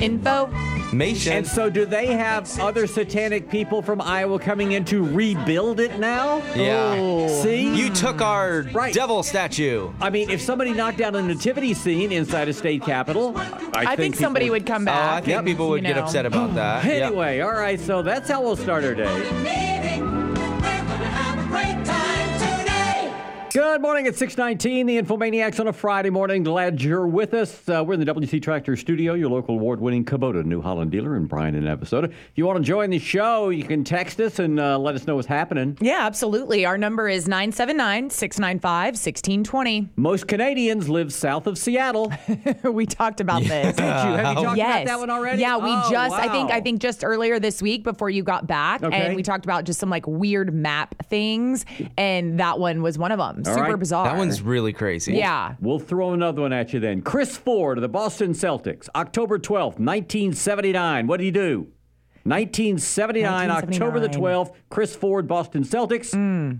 Info. 0.00 0.81
Mason. 0.92 1.32
And 1.32 1.46
so, 1.46 1.70
do 1.70 1.84
they 1.86 2.06
have 2.08 2.48
other 2.60 2.86
satanic 2.86 3.50
people 3.50 3.82
from 3.82 4.00
Iowa 4.00 4.38
coming 4.38 4.72
in 4.72 4.84
to 4.86 5.04
rebuild 5.04 5.80
it 5.80 5.98
now? 5.98 6.42
Yeah. 6.54 6.94
Oh. 6.98 7.42
See? 7.42 7.74
you 7.74 7.90
took 7.90 8.20
our 8.20 8.62
Right. 8.72 8.92
devil 8.92 9.22
statue. 9.22 9.90
I 10.00 10.10
mean, 10.10 10.30
if 10.30 10.40
somebody 10.40 10.72
knocked 10.72 10.98
down 10.98 11.14
a 11.14 11.22
nativity 11.22 11.74
scene 11.74 12.12
inside 12.12 12.48
a 12.48 12.52
state 12.52 12.82
capitol, 12.82 13.32
I, 13.36 13.92
I, 13.92 13.96
think, 13.96 14.16
somebody 14.16 14.46
people- 14.46 14.54
would 14.54 14.66
come 14.66 14.84
back. 14.84 14.96
Oh, 14.96 15.00
I 15.00 15.20
back. 15.20 15.24
think 15.24 15.44
people 15.46 15.68
would 15.70 15.82
you 15.82 15.88
get 15.88 15.98
upset 15.98 16.26
about 16.26 16.54
that. 16.54 16.84
Yep. 16.92 17.02
Anyway, 17.12 17.40
all 17.40 17.52
right, 17.52 17.80
so 17.80 18.02
that's 18.02 18.28
how 18.30 18.42
we'll 18.42 18.56
start 18.56 18.84
our 18.84 18.94
day. 18.94 20.02
Good 23.52 23.82
morning. 23.82 24.06
It's 24.06 24.16
619, 24.16 24.86
the 24.86 24.98
Infomaniacs 24.98 25.60
on 25.60 25.68
a 25.68 25.74
Friday 25.74 26.08
morning. 26.08 26.42
Glad 26.42 26.80
you're 26.80 27.06
with 27.06 27.34
us. 27.34 27.68
Uh, 27.68 27.84
we're 27.86 27.92
in 27.94 28.00
the 28.00 28.06
WC 28.06 28.40
Tractor 28.42 28.76
Studio, 28.76 29.12
your 29.12 29.28
local 29.28 29.56
award-winning 29.56 30.06
Kubota 30.06 30.42
New 30.42 30.62
Holland 30.62 30.90
dealer 30.90 31.18
in 31.18 31.26
Bryan 31.26 31.54
and 31.56 31.68
Episode. 31.68 32.04
If 32.06 32.12
you 32.34 32.46
want 32.46 32.56
to 32.60 32.64
join 32.64 32.88
the 32.88 32.98
show, 32.98 33.50
you 33.50 33.64
can 33.64 33.84
text 33.84 34.18
us 34.20 34.38
and 34.38 34.58
uh, 34.58 34.78
let 34.78 34.94
us 34.94 35.06
know 35.06 35.16
what's 35.16 35.26
happening. 35.28 35.76
Yeah, 35.82 36.06
absolutely. 36.06 36.64
Our 36.64 36.78
number 36.78 37.10
is 37.10 37.28
979 37.28 38.08
695 38.08 38.84
1620. 38.94 39.88
Most 39.96 40.28
Canadians 40.28 40.88
live 40.88 41.12
south 41.12 41.46
of 41.46 41.58
Seattle. 41.58 42.10
We 42.62 42.86
talked 42.86 43.20
about 43.20 43.42
this. 43.42 43.76
Did 43.76 43.82
you? 43.82 43.86
Have 43.88 44.38
you 44.38 44.44
talked 44.44 44.56
yes. 44.56 44.82
about 44.82 44.86
that 44.86 44.98
one 44.98 45.10
already? 45.10 45.42
Yeah, 45.42 45.56
we 45.58 45.70
Oh, 45.70 45.88
just 45.90 46.14
I 46.14 46.28
think. 46.28 46.50
I 46.50 46.60
think 46.60 46.80
just 46.80 47.04
earlier 47.04 47.38
this 47.38 47.60
week 47.60 47.82
before 47.84 48.08
you 48.08 48.22
got 48.22 48.46
back 48.46 48.82
Okay. 48.82 48.96
and 48.96 49.16
we 49.16 49.22
talked 49.22 49.44
about 49.44 49.64
just 49.64 49.78
some 49.78 49.90
like 49.90 50.06
weird 50.06 50.54
map 50.54 50.94
things 51.08 51.66
and 51.98 52.40
that 52.40 52.58
one 52.58 52.82
was 52.82 52.98
one 52.98 53.12
of 53.12 53.18
them. 53.18 53.41
All 53.48 53.54
Super 53.54 53.70
right. 53.70 53.78
bizarre. 53.78 54.04
That 54.04 54.16
one's 54.16 54.42
really 54.42 54.72
crazy. 54.72 55.14
Yeah. 55.14 55.54
We'll 55.60 55.78
throw 55.78 56.12
another 56.12 56.42
one 56.42 56.52
at 56.52 56.72
you 56.72 56.80
then. 56.80 57.02
Chris 57.02 57.36
Ford 57.36 57.78
of 57.78 57.82
the 57.82 57.88
Boston 57.88 58.32
Celtics, 58.32 58.88
October 58.94 59.38
12th, 59.38 59.78
1979. 59.78 61.06
What 61.06 61.18
did 61.18 61.24
he 61.24 61.30
do? 61.30 61.68
1979, 62.24 63.50
October 63.50 64.00
the 64.00 64.08
12th, 64.08 64.52
Chris 64.70 64.94
Ford, 64.94 65.26
Boston 65.26 65.64
Celtics, 65.64 66.10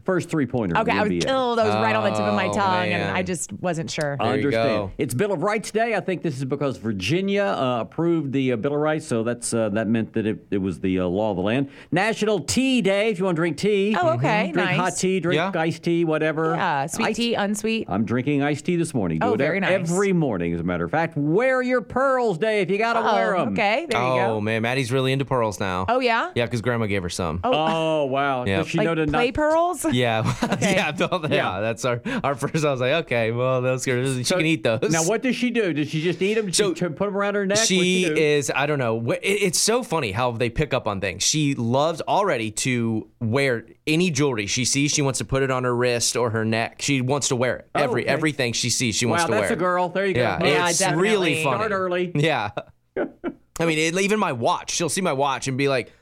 first 0.04 0.28
three 0.28 0.47
pointer. 0.47 0.76
Okay, 0.78 0.90
I 0.92 1.02
was, 1.02 1.25
oh, 1.28 1.57
that 1.57 1.64
was 1.66 1.75
right 1.76 1.95
on 1.95 2.04
the 2.04 2.11
tip 2.11 2.21
of 2.21 2.35
my 2.35 2.49
Oh, 2.49 2.52
tongue 2.52 2.88
and. 2.88 3.12
I 3.16 3.23
just 3.23 3.52
wasn't 3.52 3.90
sure. 3.90 4.16
There 4.19 4.26
you 4.28 4.33
Understand. 4.47 4.69
go. 4.69 4.90
It's 4.99 5.14
Bill 5.14 5.33
of 5.33 5.42
Rights 5.42 5.71
Day. 5.71 5.95
I 5.95 6.00
think 6.00 6.23
this 6.23 6.37
is 6.38 6.45
because 6.45 6.76
Virginia 6.78 7.45
uh, 7.45 7.81
approved 7.81 8.33
the 8.33 8.52
uh, 8.52 8.57
Bill 8.57 8.75
of 8.75 8.81
Rights, 8.81 9.07
so 9.07 9.23
that's 9.23 9.52
uh, 9.54 9.69
that 9.71 9.87
meant 9.88 10.12
that 10.14 10.26
it, 10.26 10.47
it 10.50 10.59
was 10.59 10.81
the 10.81 11.00
uh, 11.00 11.07
law 11.07 11.31
of 11.31 11.37
the 11.37 11.42
land. 11.42 11.71
National 11.90 12.40
Tea 12.40 12.81
Day. 12.83 13.11
If 13.11 13.19
you 13.19 13.25
want 13.25 13.37
to 13.37 13.40
drink 13.40 13.57
tea, 13.59 13.97
Oh, 13.99 14.11
okay, 14.14 14.45
drink 14.52 14.57
nice. 14.57 14.76
hot 14.76 14.97
tea, 14.97 15.21
drink 15.21 15.37
Yeah. 15.37 15.52
iced 15.61 15.83
tea, 15.83 16.04
whatever. 16.04 16.54
yeah, 16.54 16.87
sweet 16.87 17.07
Iced- 17.09 17.16
tea, 17.16 17.35
unsweet. 17.35 17.87
I'm 17.88 18.04
drinking 18.04 18.42
iced 18.42 18.64
tea 18.64 18.76
this 18.76 18.95
morning. 18.95 19.19
Do 19.21 19.26
Oh, 19.28 19.35
it 19.35 19.38
very 19.38 19.61
nice. 19.61 19.73
every 19.73 20.12
morning, 20.12 20.52
as 20.54 20.61
a 20.61 20.64
matter 20.64 20.85
of 20.85 20.90
fact. 20.90 21.16
Wear 21.16 21.62
your 21.62 21.81
pearls 21.83 22.38
day 22.38 22.61
if 22.62 22.71
you 22.71 22.78
got 22.78 22.95
to 22.95 23.00
wear 23.02 23.37
Oh, 23.37 23.45
them. 23.45 23.52
okay, 23.54 23.87
there 23.88 24.00
you 24.00 24.07
oh 24.07 24.16
go. 24.16 24.35
Oh, 24.37 24.40
man, 24.40 24.62
Maddie's 24.62 24.90
really 24.92 25.12
into 25.12 25.25
pearls 25.25 25.51
now. 25.61 25.87
Oh 25.88 26.00
yeah? 26.00 26.30
Yeah, 26.35 26.44
because 26.47 26.61
Grandma 26.62 26.87
gave 26.87 27.02
her 27.02 27.09
some. 27.09 27.40
Oh, 27.44 27.50
oh 27.52 28.04
wow. 28.06 28.44
Yeah. 28.44 28.59
Does 28.59 28.68
she 28.68 28.78
Like 28.78 28.85
know 28.87 28.94
to 28.94 29.06
play 29.06 29.26
not... 29.26 29.35
pearls? 29.35 29.85
Yeah, 29.92 30.23
yeah, 30.61 30.92
well, 30.99 31.21
yeah, 31.28 31.35
Yeah. 31.35 31.61
That's 31.61 31.85
our 31.85 32.00
our 32.25 32.35
first. 32.35 32.64
I 32.64 32.71
was 32.71 32.80
like, 32.80 33.04
okay, 33.06 33.30
well, 33.32 33.61
those 33.62 33.85
girls, 33.85 34.16
she 34.16 34.25
So- 34.25 34.37
can 34.37 34.47
eat 34.47 34.62
those. 34.64 34.90
Now, 34.90 35.04
what 35.04 35.23
does 35.23 35.37
she 35.37 35.50
do? 35.50 35.73
Does 35.73 35.88
she 35.88 36.00
just 36.02 36.21
eat 36.23 36.35
them? 36.35 36.52
So, 36.52 36.75
she 36.75 36.80
put 36.87 36.99
them 36.99 37.16
around 37.16 37.35
her 37.35 37.47
neck? 37.47 37.59
What's 37.59 37.68
She 37.68 38.04
do? 38.04 38.14
is, 38.14 38.50
I 38.54 38.66
don't 38.66 38.78
know. 38.78 39.00
wh- 39.00 39.14
it- 39.23 39.42
It's 39.42 39.59
so 39.59 39.82
funny 39.82 40.12
how 40.12 40.32
they 40.32 40.50
pick 40.50 40.73
up 40.75 40.87
on 40.87 41.00
things. 41.00 41.23
She 41.23 41.54
loves 41.54 42.00
already 42.02 42.50
to 42.52 43.09
wear 43.21 43.66
any 43.87 44.11
jewelry 44.11 44.47
she 44.47 44.64
sees. 44.64 44.92
She 44.92 45.02
wants 45.02 45.18
to 45.18 45.25
put 45.25 45.42
it 45.42 45.50
on 45.50 45.64
her 45.64 45.75
wrist 45.75 46.16
or 46.16 46.30
her 46.30 46.44
neck. 46.44 46.80
She 46.80 47.00
wants 47.00 47.28
to 47.28 47.37
wear 47.37 47.56
it. 47.56 47.71
Oh, 47.75 47.80
Every 47.82 48.02
okay. 48.02 48.11
everything 48.11 48.52
she 48.52 48.71
sees, 48.71 48.94
she 48.97 49.06
wants 49.06 49.23
Wow, 49.25 49.26
to 49.26 49.30
wear 49.32 49.40
that's 49.42 49.50
wear. 49.50 49.56
a 49.56 49.61
girl. 49.61 49.88
There 49.88 50.06
you 50.06 50.14
go. 50.14 50.21
Yeah, 50.21 50.44
Yeah, 50.44 50.68
it's 50.68 50.78
definitely. 50.78 51.09
really 51.11 51.44
funny. 51.44 51.56
Start 51.59 51.73
early. 51.73 52.12
Yeah. 52.14 52.50
I 53.62 53.66
mean, 53.66 53.78
it, 53.78 54.00
even 54.00 54.19
my 54.19 54.33
watch. 54.33 54.71
She'll 54.73 54.88
see 54.88 55.00
my 55.00 55.12
watch 55.12 55.49
and 55.49 55.57
be 55.57 55.69
like, 55.69 55.92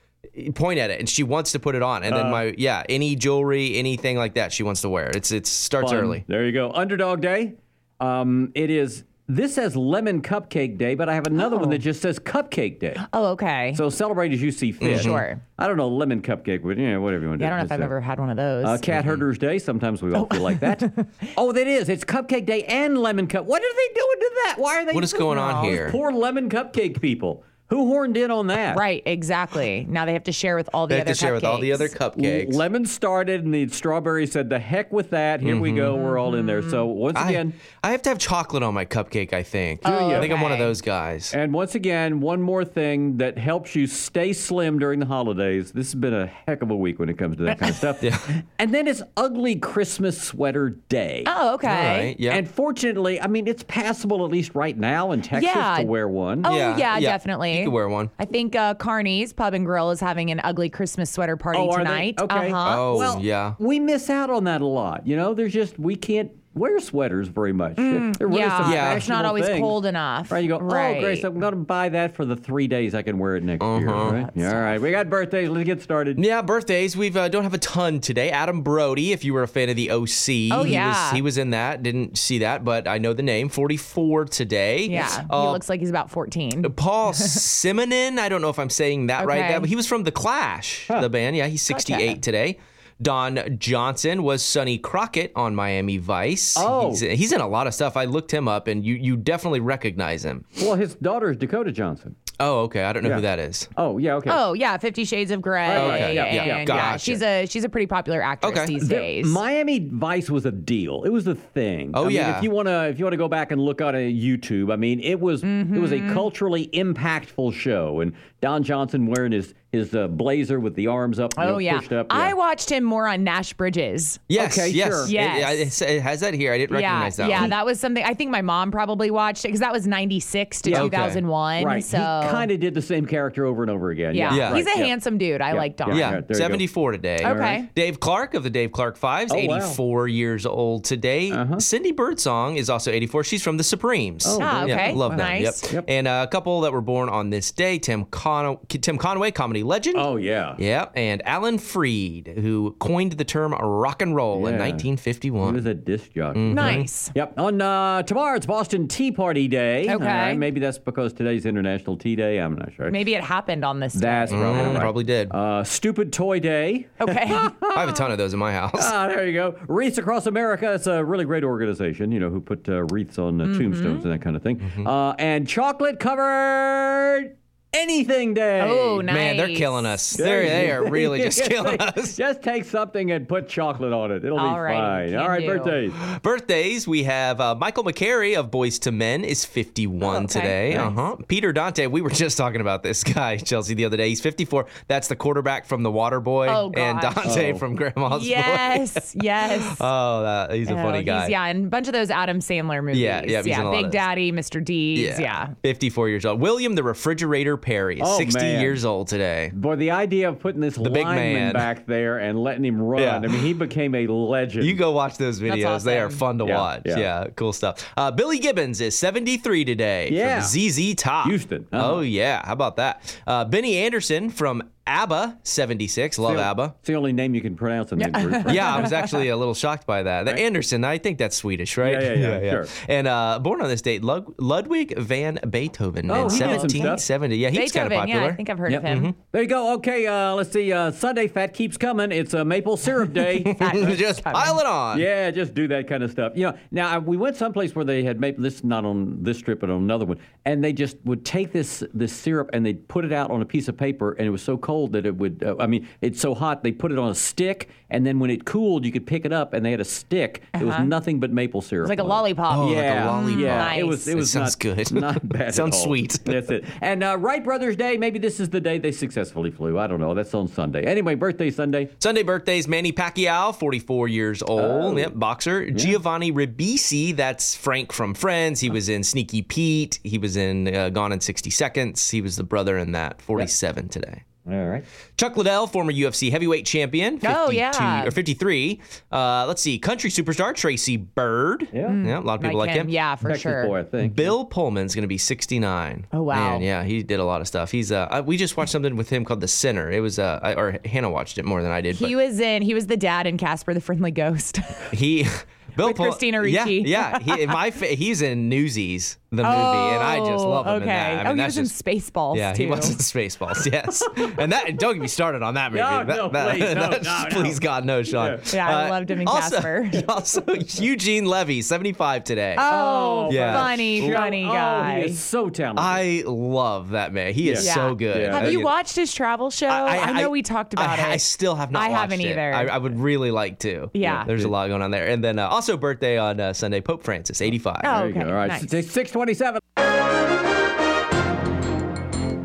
point 0.55 0.79
at 0.79 0.90
it, 0.90 1.00
and 1.00 1.09
she 1.09 1.23
wants 1.23 1.52
to 1.52 1.59
put 1.59 1.75
it 1.75 1.83
on. 1.83 2.02
And 2.02 2.14
Uh. 2.14 2.19
then 2.23 2.31
my 2.31 2.55
yeah, 2.59 2.83
any 2.88 3.17
jewelry, 3.17 3.76
anything 3.76 4.17
like 4.17 4.35
that, 4.35 4.52
she 4.52 4.62
wants 4.62 4.81
to 4.83 4.88
wear. 4.88 5.11
It's 5.14 5.31
it 5.33 5.47
starts 5.47 5.93
Fun. 5.93 6.00
early. 6.00 6.25
There 6.26 6.45
you 6.45 6.52
go. 6.52 6.71
Underdog 6.73 7.21
Day. 7.21 7.55
Um, 8.00 8.52
it 8.55 8.71
is. 8.71 9.05
This 9.33 9.55
says 9.55 9.76
Lemon 9.76 10.23
Cupcake 10.23 10.76
Day, 10.76 10.97
but 10.97 11.09
I 11.09 11.14
have 11.14 11.25
another 11.29 11.57
one 11.57 11.71
that 11.71 11.79
just 11.79 12.02
says 12.02 12.19
Cupcake 12.19 12.81
Day. 12.81 12.97
Oh, 13.12 13.26
okay. 13.26 13.75
So 13.76 13.88
celebrate 13.88 14.33
as 14.33 14.43
you 14.43 14.50
see 14.50 14.73
fit. 14.73 15.02
Sure. 15.02 15.40
I 15.57 15.69
don't 15.69 15.76
know 15.76 15.87
lemon 15.88 16.21
cupcake, 16.21 16.64
but 16.64 16.76
yeah, 16.76 16.97
whatever 16.97 17.23
you 17.23 17.29
want 17.29 17.38
to 17.40 17.45
yeah, 17.47 17.55
I 17.55 17.59
do. 17.59 17.61
don't 17.61 17.61
know 17.61 17.64
if 17.67 17.73
I've 17.73 17.79
It's, 17.79 17.83
uh, 17.83 17.85
ever 17.85 18.00
had 18.00 18.19
one 18.19 18.29
of 18.31 18.37
those. 18.37 18.64
Uh, 18.64 18.79
Cat 18.79 19.05
Herders 19.05 19.38
Day. 19.38 19.61
Sometimes 19.61 20.02
we 20.02 20.12
all 20.14 20.26
feel 20.26 20.40
like 20.43 20.59
that. 20.61 20.83
oh, 21.37 21.52
that 21.52 21.69
is. 21.69 21.88
It's 21.88 22.02
Cupcake 22.02 22.45
Day 22.45 22.64
and 22.64 22.99
Lemon 22.99 23.29
Cup. 23.29 23.45
What 23.47 23.62
are 23.62 23.73
they 23.73 23.95
doing 23.95 24.17
to 24.19 24.31
that? 24.47 24.55
Why 24.59 24.79
are 24.83 24.85
they? 24.87 24.93
What 24.95 25.05
is 25.05 25.12
going 25.12 25.38
on 25.38 25.64
here? 25.64 25.90
Poor 25.93 26.11
lemon 26.11 26.49
cupcake 26.50 27.00
people. 27.00 27.45
Who 27.71 27.87
horned 27.87 28.17
in 28.17 28.31
on 28.31 28.49
that? 28.49 28.77
right, 28.77 29.03
exactly. 29.07 29.87
Now 29.89 30.05
they 30.05 30.12
have 30.12 30.25
to 30.25 30.33
share 30.33 30.57
with 30.57 30.69
all 30.75 30.87
the 30.87 30.95
They 30.95 30.99
have 30.99 31.07
other 31.07 31.15
to 31.15 31.19
share 31.21 31.33
with 31.35 31.45
all 31.45 31.59
the 31.59 31.73
other 31.73 31.89
cupcakes. 31.89 32.49
cupcakes. 32.49 32.55
Lemon 32.55 32.85
started, 32.85 33.45
and 33.45 33.55
the 33.55 33.69
strawberry 33.69 34.27
said, 34.27 34.50
"The 34.50 34.59
heck 34.59 34.93
with 34.93 35.11
that! 35.11 35.41
Here 35.41 35.59
we 35.59 35.73
go. 35.73 35.97
We're 35.97 36.19
all 36.19 36.35
in 36.35 36.47
there." 36.47 36.62
So 36.62 36.87
once 36.87 37.17
I, 37.17 37.29
again, 37.31 37.55
I 37.83 37.93
have 37.93 38.03
to 38.03 38.11
have 38.11 38.19
chocolate 38.19 38.62
on 38.62 38.75
my 38.75 38.85
cupcake. 38.85 39.33
I 39.33 39.43
think. 39.43 39.83
Do 39.83 39.91
you? 39.93 39.97
I 39.99 40.21
think 40.21 40.33
I'm 40.33 40.41
one 40.41 40.53
of 40.53 40.59
those 40.59 40.81
guys. 40.81 41.33
and 41.33 41.53
once 41.53 41.75
again, 41.75 42.21
one 42.21 42.43
more 42.43 42.65
thing 42.65 43.17
that 43.19 43.39
helps 43.39 43.75
you 43.77 43.87
stay 43.87 44.33
slim 44.33 44.79
during 44.79 44.99
the 45.00 45.07
holidays. 45.07 45.73
This 45.73 45.87
has 45.89 45.95
been 45.95 46.15
a 46.15 46.27
heck 46.27 46.62
of 46.62 46.71
a 46.71 46.77
week 46.77 46.99
when 46.99 47.09
it 47.09 47.19
comes 47.19 47.37
to 47.37 47.45
that 47.45 47.59
kind 47.59 47.71
of 47.71 47.77
stuff. 47.77 48.03
Yeah. 48.03 48.19
And 48.59 48.73
then 48.75 48.87
it's 48.89 49.03
Ugly 49.17 49.57
Christmas 49.57 50.21
Sweater 50.21 50.71
Day. 50.89 51.23
Oh, 51.27 51.55
okay. 51.55 51.69
All 51.69 51.75
right. 51.99 52.17
Yeah. 52.19 52.35
And 52.35 52.49
fortunately, 52.49 53.21
I 53.21 53.27
mean, 53.27 53.47
it's 53.47 53.62
passable 53.62 54.25
at 54.25 54.31
least 54.31 54.55
right 54.55 54.77
now 54.77 55.12
in 55.12 55.21
Texas 55.23 55.50
Yeah. 55.55 55.77
to 55.79 55.85
wear 55.85 56.09
one. 56.09 56.45
Oh, 56.47 56.57
Yeah, 56.57 56.77
yeah, 56.79 56.99
yeah. 56.99 57.11
definitely. 57.11 57.60
You 57.61 57.67
could 57.67 57.73
wear 57.75 57.88
one. 57.88 58.11
I 58.19 58.25
think 58.25 58.57
uh, 58.57 58.75
Carney's 58.75 59.33
Pub 59.33 59.55
and 59.55 59.64
Grill 59.64 59.90
is 59.90 60.00
having 60.00 60.31
an 60.31 60.40
ugly 60.45 60.69
Christmas 60.69 61.11
sweater 61.11 61.37
party 61.37 61.59
Oh, 61.59 61.71
are 61.71 61.79
they? 61.79 61.85
tonight. 61.85 62.21
Okay. 62.21 62.50
Uh-huh. 62.52 62.76
Oh, 62.79 62.97
well, 62.99 63.21
yeah. 63.21 63.55
We 63.59 63.79
miss 63.81 64.11
out 64.11 64.31
on 64.31 64.45
that 64.45 64.61
a 64.61 64.67
lot. 64.67 65.07
You 65.07 65.17
know, 65.17 65.35
there's 65.35 65.52
just, 65.52 65.79
we 65.79 65.97
can't 65.97 66.31
wear 66.52 66.80
sweaters 66.80 67.28
very 67.28 67.52
much. 67.52 67.76
They're 67.76 67.85
really 67.85 68.11
Mm, 68.12 68.38
yeah, 68.38 68.62
some 68.62 68.73
Yeah. 68.73 68.95
it's 68.95 69.09
not 69.09 69.25
always 69.25 69.47
things. 69.47 69.61
cold 69.61 69.87
enough. 69.87 70.33
Right, 70.33 70.42
you 70.42 70.49
go, 70.49 70.59
right. 70.59 70.97
oh, 70.97 71.00
Grace, 71.00 71.23
I'm 71.23 71.38
going 71.38 71.52
to 71.52 71.57
buy 71.61 71.90
that 71.90 72.16
for 72.16 72.25
the 72.25 72.35
three 72.35 72.66
days 72.66 72.92
I 72.95 73.02
can 73.02 73.19
wear 73.19 73.37
it 73.37 73.45
next 73.45 73.64
year. 73.64 73.88
Uh-huh. 73.88 74.11
Right? 74.12 74.30
Yeah, 74.35 74.54
all 74.54 74.61
right, 74.61 74.80
we 74.80 74.90
got 74.90 75.09
birthdays. 75.09 75.49
Let's 75.49 75.64
get 75.64 75.80
started. 75.80 76.19
Yeah, 76.19 76.42
birthdays. 76.42 76.97
We 76.97 77.11
uh, 77.16 77.28
don't 77.28 77.45
have 77.45 77.54
a 77.54 77.59
ton 77.59 78.00
today. 78.00 78.30
Adam 78.30 78.62
Brody, 78.62 79.12
if 79.12 79.25
you 79.25 79.33
were 79.33 79.45
a 79.45 79.49
fan 79.49 79.69
of 79.69 79.76
the 79.76 79.90
OC, 79.92 80.50
Oh, 80.52 80.64
he 80.64 80.73
yeah. 80.75 80.88
was, 81.04 81.12
he 81.12 81.23
was 81.23 81.38
in 81.38 81.50
that. 81.50 81.85
Didn't 81.85 82.19
see 82.19 82.38
that, 82.40 82.64
but 82.64 82.88
I 82.88 82.99
know 82.99 83.12
the 83.12 83.23
name. 83.23 83.49
44 83.49 84.25
today. 84.25 84.87
Yeah, 84.87 85.09
he 85.23 85.26
Uh, 85.30 85.52
looks 85.52 85.69
like 85.69 85.78
he's 85.78 85.90
about 85.90 86.11
14. 86.11 86.64
Paul 86.75 87.12
Simonon. 87.50 88.19
I 88.19 88.28
don't 88.28 88.42
know 88.42 88.50
if 88.50 88.59
I'm 88.59 88.71
saying 88.71 89.07
that 89.07 89.25
right. 89.26 89.38
Okay. 89.38 89.49
That, 89.52 89.61
but 89.61 89.69
he 89.69 89.76
was 89.76 89.87
from 89.87 90.02
the 90.02 90.12
Clash, 90.12 90.87
the 90.88 91.09
band. 91.09 91.37
Yeah, 91.37 91.47
he's 91.47 91.62
68 91.62 92.23
today. 92.23 92.59
Don 93.02 93.38
Johnson 93.59 94.23
was 94.23 94.42
Sonny 94.42 94.76
Crockett 94.78 95.33
on 95.35 95.54
Miami 95.54 95.97
Vice. 95.99 96.54
Oh. 96.59 96.90
he's, 96.90 97.00
he's 97.00 97.33
in 97.33 97.40
a 97.40 97.49
lot 97.49 97.66
of 97.66 97.75
stuff. 97.75 97.97
I 97.97 98.04
looked 98.04 98.30
him 98.33 98.47
up, 98.49 98.66
and 98.69 98.85
you 98.85 98.95
you 98.95 99.16
definitely 99.16 99.61
recognize 99.61 100.25
him. 100.25 100.45
Well, 100.61 100.75
his 100.75 100.95
daughter 100.97 101.30
is 101.30 101.37
Dakota 101.38 101.73
Johnson. 101.73 102.16
Oh, 102.42 102.61
okay. 102.61 102.85
I 102.85 102.95
don't 102.95 103.02
know 103.02 103.11
Yeah. 103.11 103.14
who 103.16 103.21
that 103.21 103.38
is. 103.38 103.69
Oh, 103.76 103.99
yeah, 103.99 104.14
okay. 104.14 104.30
Oh 104.33 104.54
yeah, 104.54 104.76
Fifty 104.78 105.04
Shades 105.04 105.30
of 105.30 105.42
Grey. 105.42 105.76
okay, 105.76 106.14
yeah, 106.14 106.33
yeah, 106.33 106.57
and 106.59 106.66
gotcha. 106.66 106.99
she's 107.04 107.23
a 107.23 107.47
she's 107.47 107.64
a 107.64 107.69
pretty 107.69 107.87
popular 107.87 108.23
actress 108.23 108.52
Okay. 108.52 108.66
these 108.66 108.88
The- 108.88 108.95
days. 108.95 109.26
Miami 109.26 109.78
Vice 109.90 110.30
was 110.30 110.47
a 110.47 110.50
deal. 110.52 111.02
It 111.04 111.11
was 111.11 111.26
a 111.26 111.35
thing. 111.35 111.90
Oh, 111.95 112.04
I 112.04 112.07
mean, 112.09 112.16
yeah. 112.16 112.38
if 112.38 112.42
you 112.42 112.50
want 112.50 112.69
to, 112.69 112.88
if 112.88 112.99
you 112.99 113.04
want 113.04 113.12
to 113.12 113.19
go 113.19 113.28
back 113.28 113.50
and 113.52 113.61
look 113.61 113.80
on 113.83 113.95
a 113.95 114.11
YouTube, 114.12 114.73
I 114.73 114.76
mean, 114.76 115.00
it 115.00 115.21
was 115.21 115.42
it 115.45 115.69
was 115.71 115.92
a 115.92 115.97
Mm-hmm. 115.97 116.12
culturally 116.14 116.69
impactful 116.69 117.52
show, 117.54 118.00
and 118.00 118.12
Don 118.40 118.62
Johnson 118.62 119.07
wearing 119.07 119.33
his 119.33 119.52
his 119.73 119.95
uh, 119.95 120.09
blazer 120.09 120.59
with 120.59 120.75
the 120.75 120.89
arms 120.89 121.19
up, 121.21 121.33
Oh 121.39 121.45
know, 121.45 121.59
yeah. 121.59 121.79
pushed 121.79 121.93
up. 121.93 122.09
I 122.11 122.35
watched 122.35 122.71
him 122.71 122.83
more 122.83 123.07
on 123.07 123.23
Nash 123.23 123.53
Bridges. 123.53 124.19
Yes, 124.29 124.59
Okay, 124.59 124.69
yes. 124.71 124.89
sure. 124.89 125.07
Yes. 125.07 125.81
It, 125.81 125.91
it 125.91 126.03
has 126.03 126.21
that 126.21 126.35
here. 126.35 126.53
I 126.53 126.59
didn't 126.59 126.73
recognize 126.75 127.19
yeah, 127.19 127.25
that 127.27 127.31
yeah, 127.31 127.41
one. 127.43 127.50
that 127.50 127.65
was 127.67 127.79
something. 127.79 128.03
I 128.05 128.15
think 128.15 128.31
my 128.33 128.43
mom 128.43 128.71
probably 128.73 129.11
watched 129.11 129.45
it 129.45 129.49
because 129.49 129.61
that 129.61 129.73
was 129.73 129.87
'96 129.87 130.62
to 130.62 130.71
Yeah. 130.71 130.83
Okay. 130.83 130.97
2001. 130.97 131.65
right. 131.65 131.85
So 131.85 131.99
he 131.99 132.29
kind 132.31 132.50
of 132.50 132.59
did 132.61 132.75
the 132.75 132.83
same 132.83 133.07
character 133.07 133.45
over 133.47 133.62
and 133.62 133.71
over 133.71 133.91
again. 133.91 134.15
yeah, 134.15 134.35
Yeah. 134.35 134.55
he's 134.57 134.67
a 134.67 134.71
yeah. 134.79 134.85
handsome 134.87 135.19
dude. 135.19 135.41
I 135.41 135.50
Yeah, 135.53 135.55
like 135.59 135.77
Don. 135.77 135.91
yeah. 135.91 135.97
Yeah, 135.97 136.11
there 136.11 136.21
you 136.21 136.27
go. 136.29 136.35
74 136.35 136.93
today. 136.93 137.19
Okay. 137.25 137.69
Dave 137.75 138.00
Clark 138.00 138.35
of 138.35 138.43
the 138.43 138.50
Dave 138.50 138.73
Clark 138.73 138.97
Fives, 138.97 139.31
Oh, 139.33 139.37
wow. 139.37 139.57
84 139.59 140.09
years 140.09 140.47
old 140.47 140.85
today. 140.85 141.31
Uh-huh. 141.31 141.61
Cindy 141.61 141.93
Birdsong 141.93 142.57
is 142.57 142.69
also 142.69 142.91
84. 142.91 143.25
She's 143.25 143.43
from 143.43 143.57
the 143.57 143.65
Supremes. 143.65 144.25
Oh, 144.27 144.39
Ah, 144.43 144.65
Yeah, 144.65 144.75
okay. 144.75 144.95
love 144.95 145.12
them. 145.12 145.19
Nice. 145.19 145.62
Yep. 145.65 145.73
Yep. 145.73 145.85
And 145.89 146.09
uh, 146.09 146.27
a 146.29 146.31
couple 146.31 146.61
that 146.62 146.73
were 146.73 146.81
born 146.81 147.09
on 147.09 147.31
this 147.31 147.53
day: 147.53 147.79
Tim 147.79 148.05
Con- 148.07 148.59
Tim 148.69 148.99
Conway, 148.99 149.31
comedy 149.31 149.60
legend. 149.62 149.97
Oh 149.99 150.17
yeah. 150.17 150.55
Yeah, 150.59 150.87
and 150.95 151.21
Alan 151.26 151.59
Freed, 151.59 152.26
who 152.37 152.76
coined 152.79 153.12
the 153.12 153.25
term 153.25 153.52
rock 153.52 154.02
and 154.02 154.14
roll 154.14 154.47
in 154.47 154.55
Yeah. 154.55 154.64
He 154.67 154.73
1951. 154.73 155.55
was 155.55 155.67
a 155.67 155.75
disc 155.75 156.12
jockey. 156.12 156.38
Mm-hmm. 156.38 156.55
Nice. 156.55 157.11
Yep. 157.14 157.38
On 157.38 157.61
uh, 157.61 158.02
tomorrow, 158.02 158.37
it's 158.37 158.47
Boston 158.47 158.88
Tea 158.88 159.12
Party 159.12 159.49
Day. 159.49 159.83
Okay. 159.83 159.93
All 159.93 159.99
right, 160.00 160.35
Maybe 160.38 160.61
that's 160.61 160.79
because 160.79 161.12
today's 161.12 161.47
International 161.47 161.97
Tea 161.97 162.17
Day. 162.17 162.38
I'm 162.38 162.57
not 162.57 162.73
sure. 162.75 162.90
Maybe 162.90 163.14
it 163.14 163.23
happened 163.25 163.64
on 163.64 163.81
this. 163.81 163.93
That's 163.95 164.31
day. 164.33 164.38
probably 164.38 164.61
Mm, 164.61 164.73
right. 164.75 164.81
Probably 164.81 165.05
did. 165.05 165.33
Uh, 165.33 165.64
Stupid 165.64 166.12
Toy 166.12 166.40
Day. 166.40 166.87
Okay. 167.00 167.23
I 167.23 167.52
have 167.76 167.88
a 167.88 167.93
ton 167.93 168.11
of 168.11 168.19
those 168.19 168.33
in 168.33 168.38
my 168.38 168.52
house. 168.52 168.71
Ah, 168.76 169.09
there 169.09 169.26
you 169.26 169.33
go. 169.33 169.57
Wreaths 169.69 169.99
Across 169.99 170.26
America. 170.26 170.73
It's 170.75 170.87
a 170.87 171.05
really 171.05 171.25
great 171.25 171.45
organization, 171.45 172.11
you 172.12 172.21
know, 172.21 172.31
who 172.31 172.40
put 172.40 172.69
uh, 172.69 172.85
wreaths 172.85 173.19
on 173.19 173.40
uh, 173.40 173.45
Mm-hmm. 173.45 173.59
tombstones 173.61 174.05
and 174.05 174.12
that 174.12 174.21
kind 174.23 174.37
of 174.37 174.43
thing. 174.43 174.61
Uh, 174.87 175.14
and 175.19 175.47
chocolate 175.49 175.99
covered 176.00 177.37
anything 177.73 178.35
day. 178.35 178.61
oh, 178.62 179.00
nice. 179.00 179.15
Man, 179.15 179.37
they're 179.37 179.55
killing 179.55 179.87
us. 179.87 180.11
They're, 180.12 180.43
they 180.43 180.71
are 180.71 180.91
really 180.91 181.21
just 181.23 181.43
killing 181.50 181.81
us. 181.81 182.17
Just 182.17 182.43
take 182.43 182.65
something 182.65 183.11
and 183.12 183.29
put 183.29 183.49
chocolate 183.49 183.93
on 183.93 184.11
it. 184.11 184.25
It'll 184.25 184.39
be 184.39 184.45
All 184.45 184.61
right, 184.61 185.11
fine. 185.11 185.17
All 185.17 185.29
right, 185.29 185.41
do. 185.41 185.47
birthdays. 185.47 185.93
Birthdays, 186.23 186.89
we 186.89 187.05
have 187.05 187.41
uh, 187.41 187.55
Michael 187.55 187.85
McCary 187.85 188.37
of 188.37 188.50
Boyz 188.50 188.85
II 188.87 188.93
Men 188.93 189.25
is 189.25 189.45
51 189.45 190.17
Okay. 190.17 190.27
today. 190.27 190.75
Nice. 190.75 190.87
Uh-huh. 190.89 191.17
Peter 191.29 191.53
Dante, 191.53 191.87
we 191.87 192.00
were 192.03 192.11
just 192.11 192.37
talking 192.37 192.61
about 192.61 192.83
this 192.83 193.03
guy, 193.05 193.37
Chelsea, 193.37 193.75
the 193.75 193.85
other 193.85 193.97
day. 193.97 194.09
He's 194.09 194.21
54. 194.21 194.67
That's 194.89 195.09
the 195.09 195.17
quarterback 195.17 195.67
from 195.67 195.83
The 195.83 195.91
Water 195.91 196.21
Boy 196.21 196.49
Oh, 196.49 196.73
and. 196.77 197.00
Dante 197.00 197.53
Oh. 197.53 197.59
from 197.59 197.77
Grandma's 197.77 198.23
Boy. 198.23 198.29
Yes. 198.29 199.17
Yes. 199.21 199.77
Oh, 199.81 200.23
that, 200.23 200.53
he's 200.53 200.69
a 200.71 200.73
Oh, 200.73 200.77
funny 200.83 200.99
he's- 200.99 201.07
guy. 201.07 201.29
yeah, 201.29 201.45
and 201.47 201.67
a 201.67 201.69
bunch 201.69 201.87
of 201.87 201.93
those 201.93 202.11
Adam 202.11 202.39
Sandler 202.41 202.83
movies. 202.83 203.00
Yeah, 203.00 203.23
yeah, 203.27 203.43
he's 203.43 203.55
in 203.57 203.61
a 203.61 203.65
lot 203.65 203.71
Big 203.73 203.79
of 203.87 203.93
those. 203.93 203.93
Daddy, 203.93 204.33
Mr. 204.33 204.65
Deeds. 204.65 205.19
Yeah. 205.21 205.50
54 205.62 206.09
years 206.09 206.25
old. 206.25 206.41
William 206.41 206.75
the 206.75 206.83
Refrigerator 206.83 207.57
Perry, 207.61 208.00
Oh, 208.02 208.19
60 208.19 208.38
man. 208.40 208.61
years 208.61 208.85
old 208.85 209.09
today. 209.09 209.50
Boy, 209.55 209.76
the 209.76 209.90
idea 209.90 210.29
of 210.29 210.38
putting 210.40 210.61
this 210.61 210.75
The 210.76 210.90
big 210.90 211.05
lineman 211.05 211.35
man. 211.35 211.52
back 211.52 211.87
there 211.87 212.19
and 212.19 212.38
letting 212.43 212.64
him 212.64 212.81
run, 212.81 213.02
Yeah. 213.02 213.17
I 213.17 213.21
mean, 213.21 213.40
he 213.40 213.52
became 213.52 213.95
a 213.95 214.07
legend. 214.07 214.64
You 214.64 214.75
go 214.75 214.93
watch 214.93 215.17
those 215.19 215.40
videos. 215.40 215.85
They 215.85 215.99
are 216.00 216.11
fun 216.11 216.38
to 216.38 216.47
Yeah, 216.47 216.59
watch. 216.59 216.83
yeah. 216.87 216.99
Yeah. 216.99 217.26
cool 217.37 217.52
stuff. 217.52 217.87
Uh, 217.97 218.11
Billy 218.11 218.38
Gibbons 218.38 218.81
is 218.81 218.99
73 218.99 219.64
today. 219.64 220.09
Yeah. 220.12 220.40
From 220.40 220.49
ZZ 220.49 220.95
Top. 220.95 221.26
Houston. 221.26 221.67
Uh-huh. 221.73 221.95
Oh, 221.97 222.00
yeah. 222.00 222.45
How 222.47 222.52
about 222.52 222.76
that? 222.76 223.19
Uh, 223.26 223.45
Benny 223.45 223.76
Andersson 223.76 224.31
from 224.31 224.62
ABBA, 224.87 225.39
76. 225.45 226.19
Love 226.19 226.37
the- 226.37 226.43
ABBA. 226.43 226.75
It's 226.81 226.89
the 226.89 226.95
only 226.97 227.13
name 227.13 227.35
you 227.35 227.41
can 227.41 227.55
pronounce 227.55 227.93
in 227.93 227.99
that 228.01 228.13
group. 228.13 228.33
right? 228.45 228.55
Yeah, 228.55 228.75
I 228.75 228.81
was 228.81 228.93
actually 228.93 229.29
a 229.29 229.37
little 229.37 229.55
shocked 229.55 229.87
by 229.87 230.03
that. 230.03 230.25
The 230.25 230.35
Anderson, 230.35 230.85
I 230.85 230.99
think 230.99 231.19
that's 231.19 231.37
Swedish, 231.37 231.77
right? 231.77 231.93
Yeah, 232.01 232.13
yeah, 232.15 232.41
yeah, 232.41 232.51
sure. 232.51 232.67
And 232.89 233.07
uh, 233.07 233.39
born 233.41 233.61
on 233.63 233.69
this 233.69 233.83
date, 233.83 234.03
Lud- 234.03 234.35
Ludwig 234.39 234.99
van 234.99 235.39
Beethoven 235.49 236.11
Oh, 236.11 236.25
in 236.25 236.31
he 236.31 236.39
did 236.39 236.61
some 236.61 236.69
stuff. 236.69 236.73
1770. 236.73 237.37
Yeah, 237.37 237.51
he 237.51 237.61
was 237.61 237.73
kind 237.73 237.89
Beethoven. 237.89 238.03
of 238.05 238.09
Yeah, 238.09 238.15
popular. 238.15 238.33
I 238.33 238.37
think 238.37 238.51
I've 238.51 238.59
heard 238.59 238.73
Yep. 238.73 238.83
Mm-hmm. 238.83 238.97
of 238.99 239.03
him. 239.05 239.15
There 239.33 239.43
you 239.43 239.49
go. 239.49 239.75
Okay, 239.75 240.07
uh, 240.07 240.35
let's 240.35 240.51
see. 240.53 240.73
Uh, 240.73 240.91
Sunday 240.91 241.29
fat 241.29 241.55
keeps 241.55 241.77
coming. 241.77 242.11
It's 242.11 242.35
a 242.35 242.45
maple 242.45 242.77
syrup 242.77 243.13
day. 243.13 243.43
Just 243.97 244.25
pile 244.25 244.59
it 244.59 244.67
on. 244.67 244.99
Yeah, 244.99 245.31
just 245.31 245.55
do 245.55 245.69
that 245.69 245.87
kind 245.89 246.03
of 246.03 246.11
stuff. 246.11 246.33
You 246.35 246.47
know, 246.47 246.59
now 246.73 246.89
I- 246.91 246.99
we 246.99 247.17
went 247.17 247.37
someplace 247.37 247.75
where 247.77 247.85
they 247.85 248.03
had 248.03 248.19
maple. 248.21 248.43
This 248.43 248.55
is 248.57 248.65
not 248.65 248.85
on 248.85 249.23
this 249.23 249.39
trip, 249.39 249.61
but 249.61 249.71
on 249.71 249.77
another 249.83 250.05
one, 250.07 250.19
and 250.47 250.65
they 250.65 250.73
just 250.73 250.97
would 251.05 251.25
take 251.25 251.53
this 251.53 251.85
this 251.95 252.13
syrup 252.13 252.51
and 252.53 252.65
they'd 252.67 252.89
put 252.89 253.05
it 253.05 253.13
out 253.13 253.31
on 253.31 253.41
a 253.43 253.45
piece 253.47 253.69
of 253.69 253.77
paper, 253.77 254.13
and 254.13 254.27
it 254.27 254.31
was 254.31 254.43
so 254.43 254.57
cold 254.57 254.80
that 254.89 255.07
it 255.07 255.17
would. 255.17 255.43
Uh, 255.45 255.57
I 255.59 255.67
mean, 255.67 255.89
it's 256.01 256.21
so 256.21 256.35
hot 256.35 256.63
they 256.63 256.73
put 256.73 256.93
it 256.93 256.99
on 256.99 257.11
a 257.11 257.15
stick, 257.15 257.69
and 257.91 258.07
then 258.07 258.19
when 258.19 258.31
it 258.31 258.45
cooled, 258.45 258.85
you 258.85 258.93
could 258.93 259.07
pick 259.07 259.25
it 259.25 259.33
up, 259.33 259.53
and 259.53 259.65
they 259.65 259.71
had 259.71 259.81
a 259.81 259.85
stick. 259.85 260.43
It 260.55 260.65
was 260.65 260.79
nothing 260.81 261.21
but 261.21 261.31
maple 261.33 261.61
syrup. 261.63 261.85
It's 261.87 261.89
like 261.91 261.99
a 261.99 262.03
on 262.03 262.07
it. 262.07 262.11
lollipop. 262.11 262.57
Oh, 262.59 262.67
like 262.67 262.77
a 262.77 262.81
yeah, 262.81 263.11
lollipop. 263.11 263.39
yeah. 263.41 263.73
It 263.75 263.87
was. 263.87 264.07
Nice. 264.07 264.13
It 264.13 264.17
was 264.17 264.33
That 264.33 264.39
sounds 264.51 264.65
not, 264.65 264.77
good. 264.77 264.93
Not 265.01 265.29
bad. 265.29 265.43
at 265.49 265.55
Sounds 265.55 265.77
all. 265.77 265.85
sweet. 265.85 266.19
That's 266.25 266.51
it. 266.51 266.65
And 266.81 267.03
uh, 267.03 267.17
Wright 267.19 267.43
Brothers 267.43 267.77
Day. 267.77 267.97
Maybe 267.97 268.19
this 268.19 268.41
is 268.41 268.51
the 268.51 268.61
day 268.61 268.79
they 268.79 268.93
successfully 268.93 269.50
flew. 269.50 269.78
I 269.78 269.87
don't 269.87 270.00
know. 270.00 270.15
That's 270.15 270.33
on 270.35 270.49
Sunday. 270.49 270.85
Anyway, 270.85 271.15
birthday 271.15 271.50
Sunday. 271.50 271.91
Sunday 271.99 272.23
birthdays 272.23 272.69
Manny 272.69 272.93
Pacquiao, 272.93 273.54
44 273.54 274.09
years 274.09 274.43
old. 274.43 274.61
Oh. 274.61 274.97
Yep, 274.97 275.13
boxer. 275.17 275.71
Giovanni 275.71 276.33
Ribisi, 276.33 277.15
that's 277.17 277.54
Frank 277.54 277.93
from 277.93 278.15
Friends. 278.15 278.61
He 278.61 278.71
was 278.71 278.89
in 278.89 279.02
Sneaky 279.02 279.43
Pete. 279.43 279.99
He 280.04 280.19
was 280.19 280.37
in 280.37 280.75
uh, 280.75 280.89
Gone 280.91 281.13
in 281.13 281.21
60 281.21 281.50
Seconds. 281.50 282.11
He 282.11 282.21
was 282.21 282.37
the 282.37 282.45
brother 282.45 282.76
in 282.78 282.93
that. 282.93 283.21
47 283.23 283.89
today. 283.89 284.23
All 284.49 284.67
right. 284.67 284.85
Chuck 285.19 285.37
Liddell, 285.37 285.67
former 285.67 285.93
UFC 285.93 286.31
heavyweight 286.31 286.65
champion. 286.65 287.19
52, 287.21 287.33
Oh, 287.37 287.50
yeah. 287.50 288.05
Or 288.07 288.11
53. 288.11 288.81
Uh, 289.13 289.45
let's 289.47 289.61
see. 289.61 289.79
Country 289.79 290.09
superstar 290.11 290.55
Tracy 290.55 290.97
Byrd. 290.97 291.69
Yeah. 291.73 291.93
Yeah, 291.93 292.19
a 292.19 292.21
lot 292.21 292.37
of 292.37 292.41
people 292.41 292.59
like, 292.59 292.71
him. 292.71 292.89
Yeah, 292.89 293.17
for 293.17 293.29
Texas 293.29 293.43
sure. 293.43 293.67
boy, 293.67 293.81
I 293.81 293.85
think. 293.85 294.15
Bill 294.17 294.47
Pullman's 294.47 294.95
going 294.95 295.03
to 295.03 295.09
be 295.09 295.19
69. 295.19 296.07
Oh, 296.13 296.23
wow. 296.23 296.35
Man, 296.53 296.63
yeah, 296.63 296.83
he 296.85 297.03
did 297.03 297.21
a 297.21 297.25
lot 297.25 297.41
of 297.43 297.49
stuff. 297.49 297.71
He's 297.71 297.93
uh, 297.93 298.09
uh, 298.11 298.23
we 298.25 298.37
just 298.39 298.57
watched 298.57 298.73
something 298.73 298.97
with 298.97 299.11
him 299.11 299.25
called 299.26 299.41
The 299.41 299.49
Sinner. 299.49 299.91
It 299.91 300.00
was 300.00 300.19
uh, 300.19 300.41
I- 300.43 300.55
or 300.55 300.79
Hannah 300.87 301.11
watched 301.11 301.37
it 301.39 301.45
more 301.45 301.63
than 301.63 301.71
I 301.71 301.81
did. 301.83 301.97
He 301.97 302.15
but 302.15 302.25
was 302.26 302.41
in. 302.41 302.63
He 302.63 302.73
was 302.75 302.87
the 302.87 302.97
dad 302.97 303.26
in 303.26 303.37
Casper 303.37 303.75
the 303.75 303.81
Friendly 303.81 304.11
Ghost. 304.11 304.57
he 304.93 305.26
Bill 305.76 305.89
With 305.89 305.97
Pull- 305.97 306.06
Christina 306.06 306.43
Yeah, 306.47 306.65
Ricci. 306.65 306.83
yeah. 306.87 307.19
He, 307.37 307.47
my 307.47 307.71
fa- 307.71 307.87
he's 307.87 308.23
in 308.23 308.49
Newsies, 308.49 309.19
the 309.30 309.43
movie, 309.43 309.47
and 309.54 310.02
I 310.02 310.19
just 310.19 310.45
love 310.45 310.67
him 310.67 310.73
Oh, 310.73 310.76
okay. 310.76 310.83
in 310.83 310.87
that. 310.89 311.11
I 311.11 311.17
mean, 311.17 311.26
oh, 311.26 311.30
he 311.30 311.37
that's 311.37 311.56
was 311.56 311.69
just, 311.71 311.87
in 311.87 311.95
Spaceballs 312.00 312.37
Yeah, 312.37 312.52
too. 312.52 312.63
he 312.65 312.69
was 312.69 312.91
in 312.91 312.97
Spaceballs. 312.97 313.67
Yes, 313.73 314.02
and 314.17 314.52
that 314.52 314.78
don't 314.78 314.95
get 314.95 315.02
me 315.02 315.09
started 315.09 315.43
on 315.43 315.54
that 315.54 315.71
movie. 315.73 315.83
No, 315.83 316.04
that, 316.04 316.17
no, 316.17 316.28
that- 316.30 316.50
please, 316.50 316.61
no, 316.61 316.75
that's- 316.91 317.04
no, 317.04 317.23
no. 317.39 317.43
please 317.43 317.59
God 317.61 317.85
no, 317.85 318.02
Sean. 318.02 318.41
Yeah, 318.52 318.69
I 318.69 318.91
loved 318.91 319.11
him 319.11 319.21
in 319.21 319.28
also, 319.28 319.56
Casper. 319.61 319.91
Also, 320.09 320.43
Eugene 320.83 321.26
Levy, 321.26 321.63
seventy-five 321.63 322.25
today. 322.25 322.56
Oh, 322.59 323.30
Yeah. 323.30 323.52
funny, 323.54 324.00
Show- 324.09 324.15
funny 324.15 324.45
Oh, 324.47 324.52
guy. 324.52 325.00
he 325.02 325.06
is 325.11 325.21
so 325.21 325.49
talented. 325.50 325.85
I 325.85 326.23
love 326.26 326.91
that 326.91 327.13
man. 327.13 327.33
He 327.35 327.50
is 327.50 327.65
Yeah. 327.67 327.75
so 327.75 327.95
good. 327.95 328.21
Yeah. 328.21 328.35
Have 328.35 328.45
I- 328.47 328.50
you 328.50 328.61
watched 328.61 328.97
his 328.97 329.15
travel 329.15 329.50
show? 329.50 329.69
I, 329.69 330.13
know 330.21 330.30
we 330.30 330.43
talked 330.43 330.73
about 330.73 330.89
I, 330.89 330.95
it. 330.97 331.09
I 331.13 331.17
still 331.19 331.54
have 331.54 331.71
not. 331.71 331.83
I 331.83 331.89
watched 331.91 332.00
haven't 332.13 332.21
either. 332.23 332.52
I, 332.52 332.65
I 332.67 332.78
would 332.78 332.99
really 332.99 333.30
like 333.30 333.59
to. 333.61 333.91
Yeah. 333.95 334.25
there's 334.25 334.45
a 334.45 334.49
lot 334.49 334.69
going 334.69 334.83
on 334.83 334.91
there. 334.91 335.06
And 335.06 335.23
then 335.23 335.39
uh, 335.39 335.49
also 335.61 335.77
birthday 335.77 336.17
on 336.17 336.41
uh, 336.41 336.55
Sunday, 336.55 336.81
Pope 336.81 337.03
Francis, 337.05 337.43
85. 337.43 337.81
Oh, 337.85 337.99
there 337.99 338.09
you 338.09 338.15
go. 338.15 338.21
okay, 338.21 338.29
All 338.31 338.35
right. 338.35 338.49
nice. 338.49 338.91
Six 338.91 339.11
twenty-seven. 339.11 339.61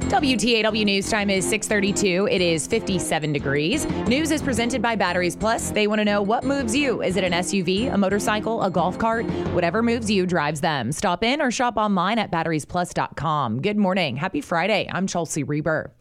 WTAW 0.10 0.84
news 0.86 1.10
time 1.10 1.30
is 1.30 1.45
6:32. 1.49 2.30
It 2.30 2.41
is 2.41 2.67
57 2.67 3.32
degrees. 3.32 3.86
News 4.08 4.32
is 4.32 4.41
presented 4.41 4.82
by 4.82 4.95
Batteries 4.97 5.36
Plus. 5.38 5.71
They 5.71 5.88
want 5.88 5.99
to 5.99 6.06
know 6.06 6.21
what 6.21 6.43
moves 6.43 6.75
you. 6.75 7.01
Is 7.01 7.15
it 7.15 7.23
an 7.23 7.32
SUV, 7.32 7.93
a 7.93 7.97
motorcycle, 7.97 8.62
a 8.63 8.69
golf 8.69 8.97
cart? 8.99 9.25
Whatever 9.54 9.82
moves 9.82 10.12
you 10.12 10.25
drives 10.25 10.60
them. 10.60 10.91
Stop 10.91 11.23
in 11.23 11.41
or 11.41 11.51
shop 11.51 11.78
online 11.78 12.19
at 12.19 12.32
batteriesplus.com. 12.32 13.62
Good 13.62 13.78
morning. 13.78 14.17
Happy 14.17 14.41
Friday. 14.41 14.89
I'm 14.91 15.08
Chelsea 15.08 15.43
Reber. 15.43 15.93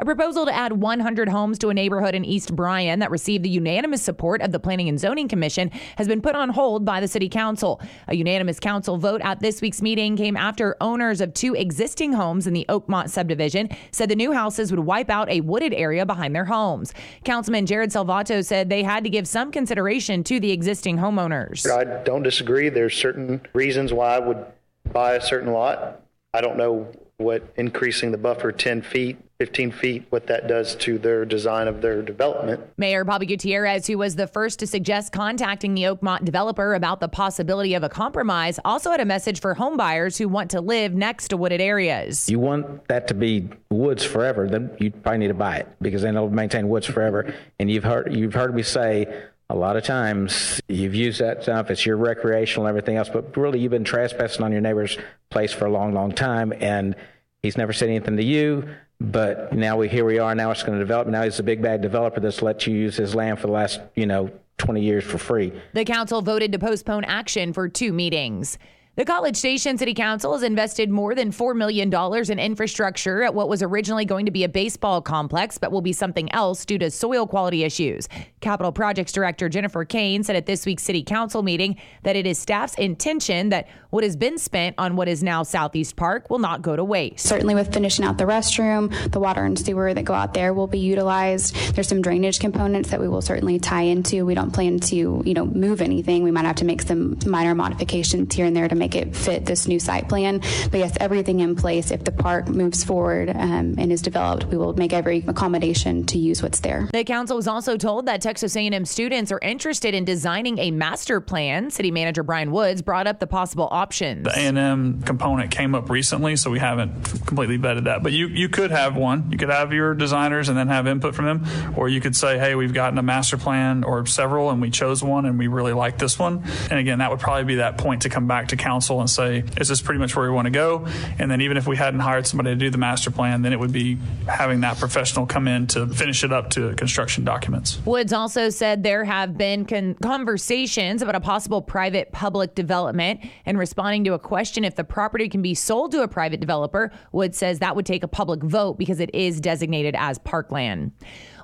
A 0.00 0.04
proposal 0.06 0.46
to 0.46 0.54
add 0.54 0.72
100 0.80 1.28
homes 1.28 1.58
to 1.58 1.68
a 1.68 1.74
neighborhood 1.74 2.14
in 2.14 2.24
East 2.24 2.56
Bryan 2.56 3.00
that 3.00 3.10
received 3.10 3.44
the 3.44 3.50
unanimous 3.50 4.00
support 4.00 4.40
of 4.40 4.50
the 4.50 4.58
Planning 4.58 4.88
and 4.88 4.98
Zoning 4.98 5.28
Commission 5.28 5.70
has 5.96 6.08
been 6.08 6.22
put 6.22 6.34
on 6.34 6.48
hold 6.48 6.86
by 6.86 7.00
the 7.00 7.06
City 7.06 7.28
Council. 7.28 7.82
A 8.08 8.16
unanimous 8.16 8.58
council 8.58 8.96
vote 8.96 9.20
at 9.22 9.40
this 9.40 9.60
week's 9.60 9.82
meeting 9.82 10.16
came 10.16 10.38
after 10.38 10.74
owners 10.80 11.20
of 11.20 11.34
two 11.34 11.54
existing 11.54 12.14
homes 12.14 12.46
in 12.46 12.54
the 12.54 12.64
Oakmont 12.70 13.10
subdivision 13.10 13.68
said 13.92 14.08
the 14.08 14.16
new 14.16 14.32
houses 14.32 14.70
would 14.70 14.80
wipe 14.80 15.10
out 15.10 15.28
a 15.28 15.42
wooded 15.42 15.74
area 15.74 16.06
behind 16.06 16.34
their 16.34 16.46
homes. 16.46 16.94
Councilman 17.24 17.66
Jared 17.66 17.90
Salvato 17.90 18.42
said 18.42 18.70
they 18.70 18.82
had 18.82 19.04
to 19.04 19.10
give 19.10 19.28
some 19.28 19.52
consideration 19.52 20.24
to 20.24 20.40
the 20.40 20.50
existing 20.50 20.96
homeowners. 20.96 21.70
I 21.70 22.02
don't 22.04 22.22
disagree. 22.22 22.70
There's 22.70 22.96
certain 22.96 23.42
reasons 23.52 23.92
why 23.92 24.16
I 24.16 24.18
would 24.18 24.46
buy 24.94 25.16
a 25.16 25.20
certain 25.20 25.52
lot. 25.52 26.00
I 26.32 26.40
don't 26.40 26.56
know 26.56 26.90
what 27.20 27.42
increasing 27.56 28.10
the 28.10 28.18
buffer 28.18 28.50
10 28.50 28.82
feet, 28.82 29.18
15 29.38 29.70
feet, 29.70 30.06
what 30.10 30.26
that 30.26 30.48
does 30.48 30.74
to 30.76 30.98
their 30.98 31.24
design 31.24 31.68
of 31.68 31.80
their 31.80 32.02
development. 32.02 32.60
Mayor 32.76 33.04
Bobby 33.04 33.26
Gutierrez, 33.26 33.86
who 33.86 33.98
was 33.98 34.16
the 34.16 34.26
first 34.26 34.58
to 34.60 34.66
suggest 34.66 35.12
contacting 35.12 35.74
the 35.74 35.82
Oakmont 35.84 36.24
developer 36.24 36.74
about 36.74 37.00
the 37.00 37.08
possibility 37.08 37.74
of 37.74 37.82
a 37.82 37.88
compromise, 37.88 38.58
also 38.64 38.90
had 38.90 39.00
a 39.00 39.04
message 39.04 39.40
for 39.40 39.54
homebuyers 39.54 40.18
who 40.18 40.28
want 40.28 40.50
to 40.50 40.60
live 40.60 40.94
next 40.94 41.28
to 41.28 41.36
wooded 41.36 41.60
areas. 41.60 42.28
you 42.28 42.38
want 42.38 42.86
that 42.88 43.06
to 43.08 43.14
be 43.14 43.48
woods 43.70 44.04
forever, 44.04 44.48
then 44.48 44.70
you 44.78 44.90
probably 44.90 45.18
need 45.18 45.28
to 45.28 45.34
buy 45.34 45.56
it 45.56 45.68
because 45.80 46.02
then 46.02 46.16
it'll 46.16 46.30
maintain 46.30 46.68
woods 46.68 46.86
forever. 46.86 47.34
And 47.58 47.70
you've 47.70 47.84
heard 47.84 48.14
you've 48.14 48.34
heard 48.34 48.54
me 48.54 48.62
say 48.62 49.06
a 49.50 49.56
lot 49.56 49.76
of 49.76 49.84
times 49.84 50.60
you've 50.68 50.94
used 50.94 51.20
that 51.20 51.42
stuff. 51.42 51.70
It's 51.70 51.84
your 51.84 51.96
recreational 51.96 52.66
and 52.66 52.70
everything 52.70 52.96
else, 52.96 53.08
but 53.08 53.36
really 53.36 53.58
you've 53.58 53.70
been 53.70 53.84
trespassing 53.84 54.44
on 54.44 54.52
your 54.52 54.60
neighbor's 54.60 54.96
place 55.28 55.52
for 55.52 55.66
a 55.66 55.70
long, 55.70 55.92
long 55.92 56.12
time, 56.12 56.52
and 56.60 56.96
He's 57.42 57.56
never 57.56 57.72
said 57.72 57.88
anything 57.88 58.16
to 58.16 58.22
you, 58.22 58.68
but 59.00 59.52
now 59.52 59.78
we 59.78 59.88
here 59.88 60.04
we 60.04 60.18
are. 60.18 60.34
Now 60.34 60.50
it's 60.50 60.62
going 60.62 60.78
to 60.78 60.84
develop. 60.84 61.08
Now 61.08 61.22
he's 61.22 61.38
a 61.38 61.42
big 61.42 61.62
bad 61.62 61.80
developer 61.80 62.20
that's 62.20 62.42
let 62.42 62.66
you 62.66 62.74
use 62.74 62.96
his 62.96 63.14
land 63.14 63.38
for 63.38 63.46
the 63.46 63.52
last 63.52 63.80
you 63.94 64.06
know 64.06 64.30
20 64.58 64.82
years 64.82 65.04
for 65.04 65.16
free. 65.16 65.52
The 65.72 65.86
council 65.86 66.20
voted 66.20 66.52
to 66.52 66.58
postpone 66.58 67.04
action 67.04 67.54
for 67.54 67.68
two 67.68 67.92
meetings. 67.94 68.58
The 69.00 69.06
College 69.06 69.36
Station 69.36 69.78
City 69.78 69.94
Council 69.94 70.34
has 70.34 70.42
invested 70.42 70.90
more 70.90 71.14
than 71.14 71.30
$4 71.30 71.56
million 71.56 71.90
in 72.30 72.38
infrastructure 72.38 73.22
at 73.22 73.32
what 73.32 73.48
was 73.48 73.62
originally 73.62 74.04
going 74.04 74.26
to 74.26 74.30
be 74.30 74.44
a 74.44 74.48
baseball 74.50 75.00
complex, 75.00 75.56
but 75.56 75.72
will 75.72 75.80
be 75.80 75.94
something 75.94 76.30
else 76.34 76.66
due 76.66 76.76
to 76.76 76.90
soil 76.90 77.26
quality 77.26 77.64
issues. 77.64 78.10
Capital 78.42 78.72
Projects 78.72 79.12
Director 79.12 79.48
Jennifer 79.48 79.86
Kane 79.86 80.22
said 80.22 80.36
at 80.36 80.44
this 80.44 80.66
week's 80.66 80.82
City 80.82 81.02
Council 81.02 81.42
meeting 81.42 81.78
that 82.02 82.14
it 82.14 82.26
is 82.26 82.38
staff's 82.38 82.74
intention 82.74 83.48
that 83.48 83.68
what 83.88 84.04
has 84.04 84.16
been 84.16 84.36
spent 84.36 84.74
on 84.76 84.96
what 84.96 85.08
is 85.08 85.22
now 85.22 85.44
Southeast 85.44 85.96
Park 85.96 86.28
will 86.28 86.38
not 86.38 86.60
go 86.60 86.76
to 86.76 86.84
waste. 86.84 87.26
Certainly, 87.26 87.54
with 87.54 87.72
finishing 87.72 88.04
out 88.04 88.18
the 88.18 88.24
restroom, 88.24 88.92
the 89.12 89.18
water 89.18 89.42
and 89.46 89.58
sewer 89.58 89.94
that 89.94 90.04
go 90.04 90.12
out 90.12 90.34
there 90.34 90.52
will 90.52 90.66
be 90.66 90.78
utilized. 90.78 91.54
There's 91.74 91.88
some 91.88 92.02
drainage 92.02 92.38
components 92.38 92.90
that 92.90 93.00
we 93.00 93.08
will 93.08 93.22
certainly 93.22 93.58
tie 93.58 93.82
into. 93.82 94.26
We 94.26 94.34
don't 94.34 94.52
plan 94.52 94.78
to, 94.80 95.22
you 95.24 95.32
know, 95.32 95.46
move 95.46 95.80
anything. 95.80 96.22
We 96.22 96.30
might 96.30 96.44
have 96.44 96.56
to 96.56 96.66
make 96.66 96.82
some 96.82 97.18
minor 97.24 97.54
modifications 97.54 98.34
here 98.34 98.44
and 98.44 98.54
there 98.54 98.68
to 98.68 98.74
make 98.74 98.89
it 98.94 99.14
fit 99.14 99.46
this 99.46 99.66
new 99.66 99.78
site 99.78 100.08
plan. 100.08 100.40
But 100.70 100.78
yes, 100.78 100.96
everything 101.00 101.40
in 101.40 101.56
place. 101.56 101.90
If 101.90 102.04
the 102.04 102.12
park 102.12 102.48
moves 102.48 102.84
forward 102.84 103.30
um, 103.30 103.74
and 103.78 103.92
is 103.92 104.02
developed, 104.02 104.46
we 104.46 104.56
will 104.56 104.74
make 104.74 104.92
every 104.92 105.24
accommodation 105.26 106.06
to 106.06 106.18
use 106.18 106.42
what's 106.42 106.60
there. 106.60 106.88
The 106.92 107.04
council 107.04 107.36
was 107.36 107.46
also 107.46 107.76
told 107.76 108.06
that 108.06 108.20
Texas 108.20 108.56
A&M 108.56 108.84
students 108.84 109.30
are 109.32 109.38
interested 109.40 109.94
in 109.94 110.04
designing 110.04 110.58
a 110.58 110.70
master 110.70 111.20
plan. 111.20 111.70
City 111.70 111.90
Manager 111.90 112.22
Brian 112.22 112.50
Woods 112.50 112.82
brought 112.82 113.06
up 113.06 113.20
the 113.20 113.26
possible 113.26 113.68
options. 113.70 114.24
The 114.24 114.30
A&M 114.30 115.02
component 115.02 115.50
came 115.50 115.74
up 115.74 115.90
recently, 115.90 116.36
so 116.36 116.50
we 116.50 116.58
haven't 116.58 117.04
completely 117.26 117.58
vetted 117.58 117.84
that. 117.84 118.02
But 118.02 118.12
you 118.12 118.26
you 118.28 118.48
could 118.48 118.70
have 118.70 118.96
one. 118.96 119.30
You 119.30 119.38
could 119.38 119.50
have 119.50 119.72
your 119.72 119.94
designers 119.94 120.48
and 120.48 120.56
then 120.56 120.68
have 120.68 120.86
input 120.86 121.14
from 121.14 121.26
them, 121.26 121.74
or 121.76 121.88
you 121.88 122.00
could 122.00 122.16
say, 122.16 122.38
hey, 122.38 122.54
we've 122.54 122.74
gotten 122.74 122.98
a 122.98 123.02
master 123.02 123.36
plan 123.36 123.84
or 123.84 124.06
several, 124.06 124.50
and 124.50 124.60
we 124.60 124.70
chose 124.70 125.02
one, 125.02 125.26
and 125.26 125.38
we 125.38 125.46
really 125.46 125.72
like 125.72 125.98
this 125.98 126.18
one. 126.18 126.42
And 126.70 126.78
again, 126.78 126.98
that 126.98 127.10
would 127.10 127.20
probably 127.20 127.44
be 127.44 127.54
that 127.56 127.78
point 127.78 128.02
to 128.02 128.08
come 128.08 128.26
back 128.26 128.48
to 128.48 128.56
council 128.56 128.69
and 128.70 129.10
say, 129.10 129.44
is 129.58 129.68
this 129.68 129.80
pretty 129.80 129.98
much 129.98 130.14
where 130.14 130.28
we 130.28 130.34
want 130.34 130.46
to 130.46 130.50
go? 130.50 130.86
And 131.18 131.30
then 131.30 131.40
even 131.40 131.56
if 131.56 131.66
we 131.66 131.76
hadn't 131.76 132.00
hired 132.00 132.26
somebody 132.26 132.50
to 132.50 132.56
do 132.56 132.70
the 132.70 132.78
master 132.78 133.10
plan, 133.10 133.42
then 133.42 133.52
it 133.52 133.58
would 133.58 133.72
be 133.72 133.98
having 134.28 134.60
that 134.60 134.78
professional 134.78 135.26
come 135.26 135.48
in 135.48 135.66
to 135.68 135.86
finish 135.88 136.24
it 136.24 136.32
up 136.32 136.50
to 136.50 136.74
construction 136.74 137.24
documents. 137.24 137.78
Woods 137.84 138.12
also 138.12 138.48
said 138.48 138.82
there 138.82 139.04
have 139.04 139.36
been 139.36 139.64
con- 139.64 139.94
conversations 139.94 141.02
about 141.02 141.14
a 141.14 141.20
possible 141.20 141.62
private 141.62 142.12
public 142.12 142.54
development 142.54 143.20
and 143.46 143.58
responding 143.58 144.04
to 144.04 144.14
a 144.14 144.18
question 144.18 144.64
if 144.64 144.76
the 144.76 144.84
property 144.84 145.28
can 145.28 145.42
be 145.42 145.54
sold 145.54 145.92
to 145.92 146.02
a 146.02 146.08
private 146.08 146.40
developer. 146.40 146.92
Woods 147.12 147.36
says 147.36 147.58
that 147.58 147.76
would 147.76 147.86
take 147.86 148.02
a 148.02 148.08
public 148.08 148.42
vote 148.42 148.78
because 148.78 149.00
it 149.00 149.14
is 149.14 149.40
designated 149.40 149.94
as 149.98 150.18
parkland. 150.18 150.92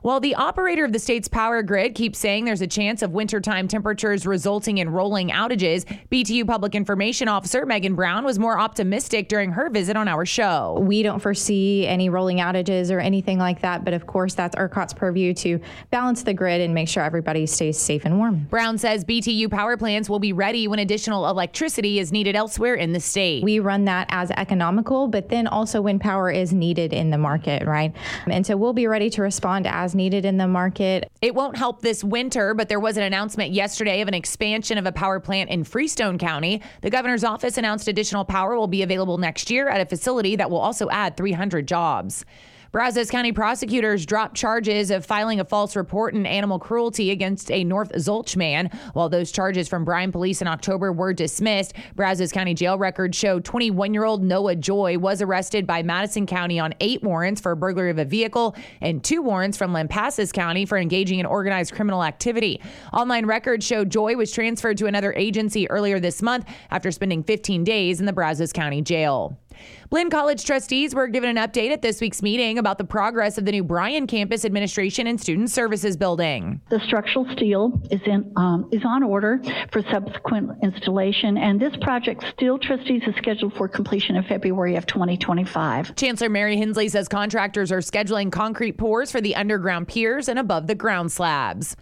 While 0.06 0.20
the 0.20 0.36
operator 0.36 0.84
of 0.84 0.92
the 0.92 1.00
state's 1.00 1.26
power 1.26 1.64
grid 1.64 1.96
keeps 1.96 2.20
saying 2.20 2.44
there's 2.44 2.60
a 2.60 2.66
chance 2.68 3.02
of 3.02 3.10
wintertime 3.10 3.66
temperatures 3.66 4.24
resulting 4.24 4.78
in 4.78 4.88
rolling 4.88 5.30
outages, 5.30 5.84
BTU 6.12 6.46
Public 6.46 6.76
Information 6.76 7.26
Officer 7.26 7.66
Megan 7.66 7.96
Brown 7.96 8.24
was 8.24 8.38
more 8.38 8.56
optimistic 8.56 9.28
during 9.28 9.50
her 9.50 9.68
visit 9.68 9.96
on 9.96 10.06
our 10.06 10.24
show. 10.24 10.78
We 10.80 11.02
don't 11.02 11.18
foresee 11.18 11.88
any 11.88 12.08
rolling 12.08 12.36
outages 12.36 12.92
or 12.92 13.00
anything 13.00 13.38
like 13.38 13.62
that, 13.62 13.84
but 13.84 13.94
of 13.94 14.06
course, 14.06 14.34
that's 14.34 14.54
ERCOT's 14.54 14.94
purview 14.94 15.34
to 15.34 15.58
balance 15.90 16.22
the 16.22 16.34
grid 16.34 16.60
and 16.60 16.72
make 16.72 16.88
sure 16.88 17.02
everybody 17.02 17.44
stays 17.44 17.76
safe 17.76 18.04
and 18.04 18.16
warm. 18.16 18.46
Brown 18.48 18.78
says 18.78 19.04
BTU 19.04 19.50
power 19.50 19.76
plants 19.76 20.08
will 20.08 20.20
be 20.20 20.32
ready 20.32 20.68
when 20.68 20.78
additional 20.78 21.28
electricity 21.28 21.98
is 21.98 22.12
needed 22.12 22.36
elsewhere 22.36 22.76
in 22.76 22.92
the 22.92 23.00
state. 23.00 23.42
We 23.42 23.58
run 23.58 23.86
that 23.86 24.06
as 24.10 24.30
economical, 24.30 25.08
but 25.08 25.30
then 25.30 25.48
also 25.48 25.80
when 25.80 25.98
power 25.98 26.30
is 26.30 26.52
needed 26.52 26.92
in 26.92 27.10
the 27.10 27.18
market, 27.18 27.66
right? 27.66 27.92
And 28.28 28.46
so 28.46 28.56
we'll 28.56 28.72
be 28.72 28.86
ready 28.86 29.10
to 29.10 29.20
respond 29.20 29.66
as 29.66 29.95
needed 29.96 30.24
in 30.24 30.36
the 30.36 30.46
market. 30.46 31.10
It 31.22 31.34
won't 31.34 31.56
help 31.56 31.80
this 31.80 32.04
winter, 32.04 32.54
but 32.54 32.68
there 32.68 32.78
was 32.78 32.96
an 32.96 33.02
announcement 33.02 33.52
yesterday 33.52 34.00
of 34.00 34.08
an 34.08 34.14
expansion 34.14 34.78
of 34.78 34.86
a 34.86 34.92
power 34.92 35.18
plant 35.18 35.50
in 35.50 35.64
Freestone 35.64 36.18
County. 36.18 36.62
The 36.82 36.90
governor's 36.90 37.24
office 37.24 37.58
announced 37.58 37.88
additional 37.88 38.24
power 38.24 38.56
will 38.56 38.66
be 38.66 38.82
available 38.82 39.18
next 39.18 39.50
year 39.50 39.68
at 39.68 39.80
a 39.80 39.86
facility 39.86 40.36
that 40.36 40.50
will 40.50 40.60
also 40.60 40.88
add 40.90 41.16
300 41.16 41.66
jobs. 41.66 42.24
Brazos 42.72 43.10
County 43.10 43.32
prosecutors 43.32 44.04
dropped 44.04 44.36
charges 44.36 44.90
of 44.90 45.06
filing 45.06 45.38
a 45.38 45.44
false 45.44 45.76
report 45.76 46.14
in 46.14 46.26
animal 46.26 46.58
cruelty 46.58 47.10
against 47.10 47.50
a 47.50 47.62
North 47.64 47.92
Zulch 47.92 48.36
man. 48.36 48.70
While 48.92 49.08
those 49.08 49.30
charges 49.30 49.68
from 49.68 49.84
Bryan 49.84 50.10
police 50.10 50.42
in 50.42 50.48
October 50.48 50.92
were 50.92 51.12
dismissed, 51.12 51.74
Brazos 51.94 52.32
County 52.32 52.54
jail 52.54 52.76
records 52.76 53.16
show 53.16 53.38
21 53.38 53.94
year 53.94 54.04
old 54.04 54.22
Noah 54.22 54.56
Joy 54.56 54.98
was 54.98 55.22
arrested 55.22 55.66
by 55.66 55.82
Madison 55.82 56.26
County 56.26 56.58
on 56.58 56.74
eight 56.80 57.02
warrants 57.02 57.40
for 57.40 57.54
burglary 57.54 57.90
of 57.90 57.98
a 57.98 58.04
vehicle 58.04 58.56
and 58.80 59.02
two 59.02 59.22
warrants 59.22 59.56
from 59.56 59.72
Lampasas 59.72 60.32
County 60.32 60.66
for 60.66 60.76
engaging 60.76 61.20
in 61.20 61.26
organized 61.26 61.72
criminal 61.72 62.02
activity. 62.02 62.60
Online 62.92 63.26
records 63.26 63.64
show 63.64 63.84
Joy 63.84 64.16
was 64.16 64.32
transferred 64.32 64.76
to 64.78 64.86
another 64.86 65.12
agency 65.14 65.70
earlier 65.70 66.00
this 66.00 66.20
month 66.20 66.46
after 66.70 66.90
spending 66.90 67.22
15 67.22 67.64
days 67.64 68.00
in 68.00 68.06
the 68.06 68.12
Brazos 68.12 68.52
County 68.52 68.82
jail. 68.82 69.38
Blinn 69.88 70.10
College 70.10 70.44
trustees 70.44 70.96
were 70.96 71.06
given 71.06 71.30
an 71.30 71.36
update 71.36 71.70
at 71.70 71.80
this 71.80 72.00
week's 72.00 72.20
meeting 72.20 72.58
about 72.58 72.76
the 72.76 72.84
progress 72.84 73.38
of 73.38 73.44
the 73.44 73.52
new 73.52 73.62
Bryan 73.62 74.08
Campus 74.08 74.44
Administration 74.44 75.06
and 75.06 75.20
Student 75.20 75.48
Services 75.50 75.96
building. 75.96 76.60
The 76.70 76.80
structural 76.80 77.24
steel 77.32 77.80
is 77.90 78.00
in 78.04 78.32
um, 78.36 78.68
is 78.72 78.82
on 78.84 79.04
order 79.04 79.40
for 79.70 79.82
subsequent 79.82 80.50
installation, 80.62 81.38
and 81.38 81.60
this 81.60 81.76
project 81.82 82.24
still 82.32 82.58
trustees 82.58 83.02
is 83.06 83.14
scheduled 83.16 83.54
for 83.54 83.68
completion 83.68 84.16
in 84.16 84.24
February 84.24 84.74
of 84.74 84.86
2025. 84.86 85.94
Chancellor 85.94 86.30
Mary 86.30 86.56
Hensley 86.56 86.88
says 86.88 87.06
contractors 87.06 87.70
are 87.70 87.78
scheduling 87.78 88.32
concrete 88.32 88.78
pours 88.78 89.12
for 89.12 89.20
the 89.20 89.36
underground 89.36 89.86
piers 89.86 90.28
and 90.28 90.38
above 90.38 90.66
the 90.66 90.74
ground 90.74 91.12
slabs. 91.12 91.76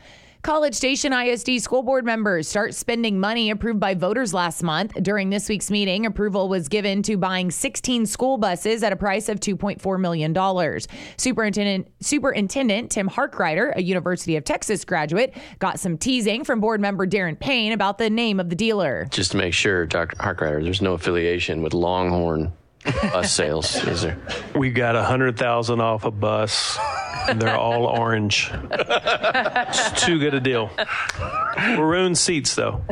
College 0.44 0.74
Station 0.74 1.14
ISD 1.14 1.58
school 1.62 1.82
board 1.82 2.04
members 2.04 2.46
start 2.46 2.74
spending 2.74 3.18
money 3.18 3.48
approved 3.48 3.80
by 3.80 3.94
voters 3.94 4.34
last 4.34 4.62
month. 4.62 4.92
During 5.02 5.30
this 5.30 5.48
week's 5.48 5.70
meeting, 5.70 6.04
approval 6.04 6.50
was 6.50 6.68
given 6.68 7.02
to 7.04 7.16
buying 7.16 7.50
16 7.50 8.04
school 8.04 8.36
buses 8.36 8.82
at 8.82 8.92
a 8.92 8.96
price 8.96 9.30
of 9.30 9.40
$2.4 9.40 9.98
million. 9.98 10.34
Superintendent, 11.16 11.88
Superintendent 12.00 12.90
Tim 12.90 13.08
Harkrider, 13.08 13.74
a 13.74 13.82
University 13.82 14.36
of 14.36 14.44
Texas 14.44 14.84
graduate, 14.84 15.34
got 15.60 15.80
some 15.80 15.96
teasing 15.96 16.44
from 16.44 16.60
board 16.60 16.78
member 16.78 17.06
Darren 17.06 17.40
Payne 17.40 17.72
about 17.72 17.96
the 17.96 18.10
name 18.10 18.38
of 18.38 18.50
the 18.50 18.54
dealer. 18.54 19.06
Just 19.08 19.30
to 19.30 19.38
make 19.38 19.54
sure, 19.54 19.86
Dr. 19.86 20.16
Harkrider, 20.16 20.62
there's 20.62 20.82
no 20.82 20.92
affiliation 20.92 21.62
with 21.62 21.72
Longhorn 21.72 22.52
bus 22.84 23.32
sales, 23.32 23.76
is 23.86 24.02
there? 24.02 24.18
We 24.54 24.70
got 24.70 24.96
a 24.96 25.02
hundred 25.02 25.36
thousand 25.36 25.80
off 25.80 26.04
a 26.04 26.10
bus. 26.10 26.78
And 27.26 27.40
they're 27.40 27.56
all 27.56 27.86
orange. 27.86 28.50
it's 28.70 30.04
too 30.04 30.18
good 30.18 30.34
a 30.34 30.40
deal. 30.40 30.70
Maroon 31.56 32.14
seats, 32.14 32.54
though. 32.54 32.82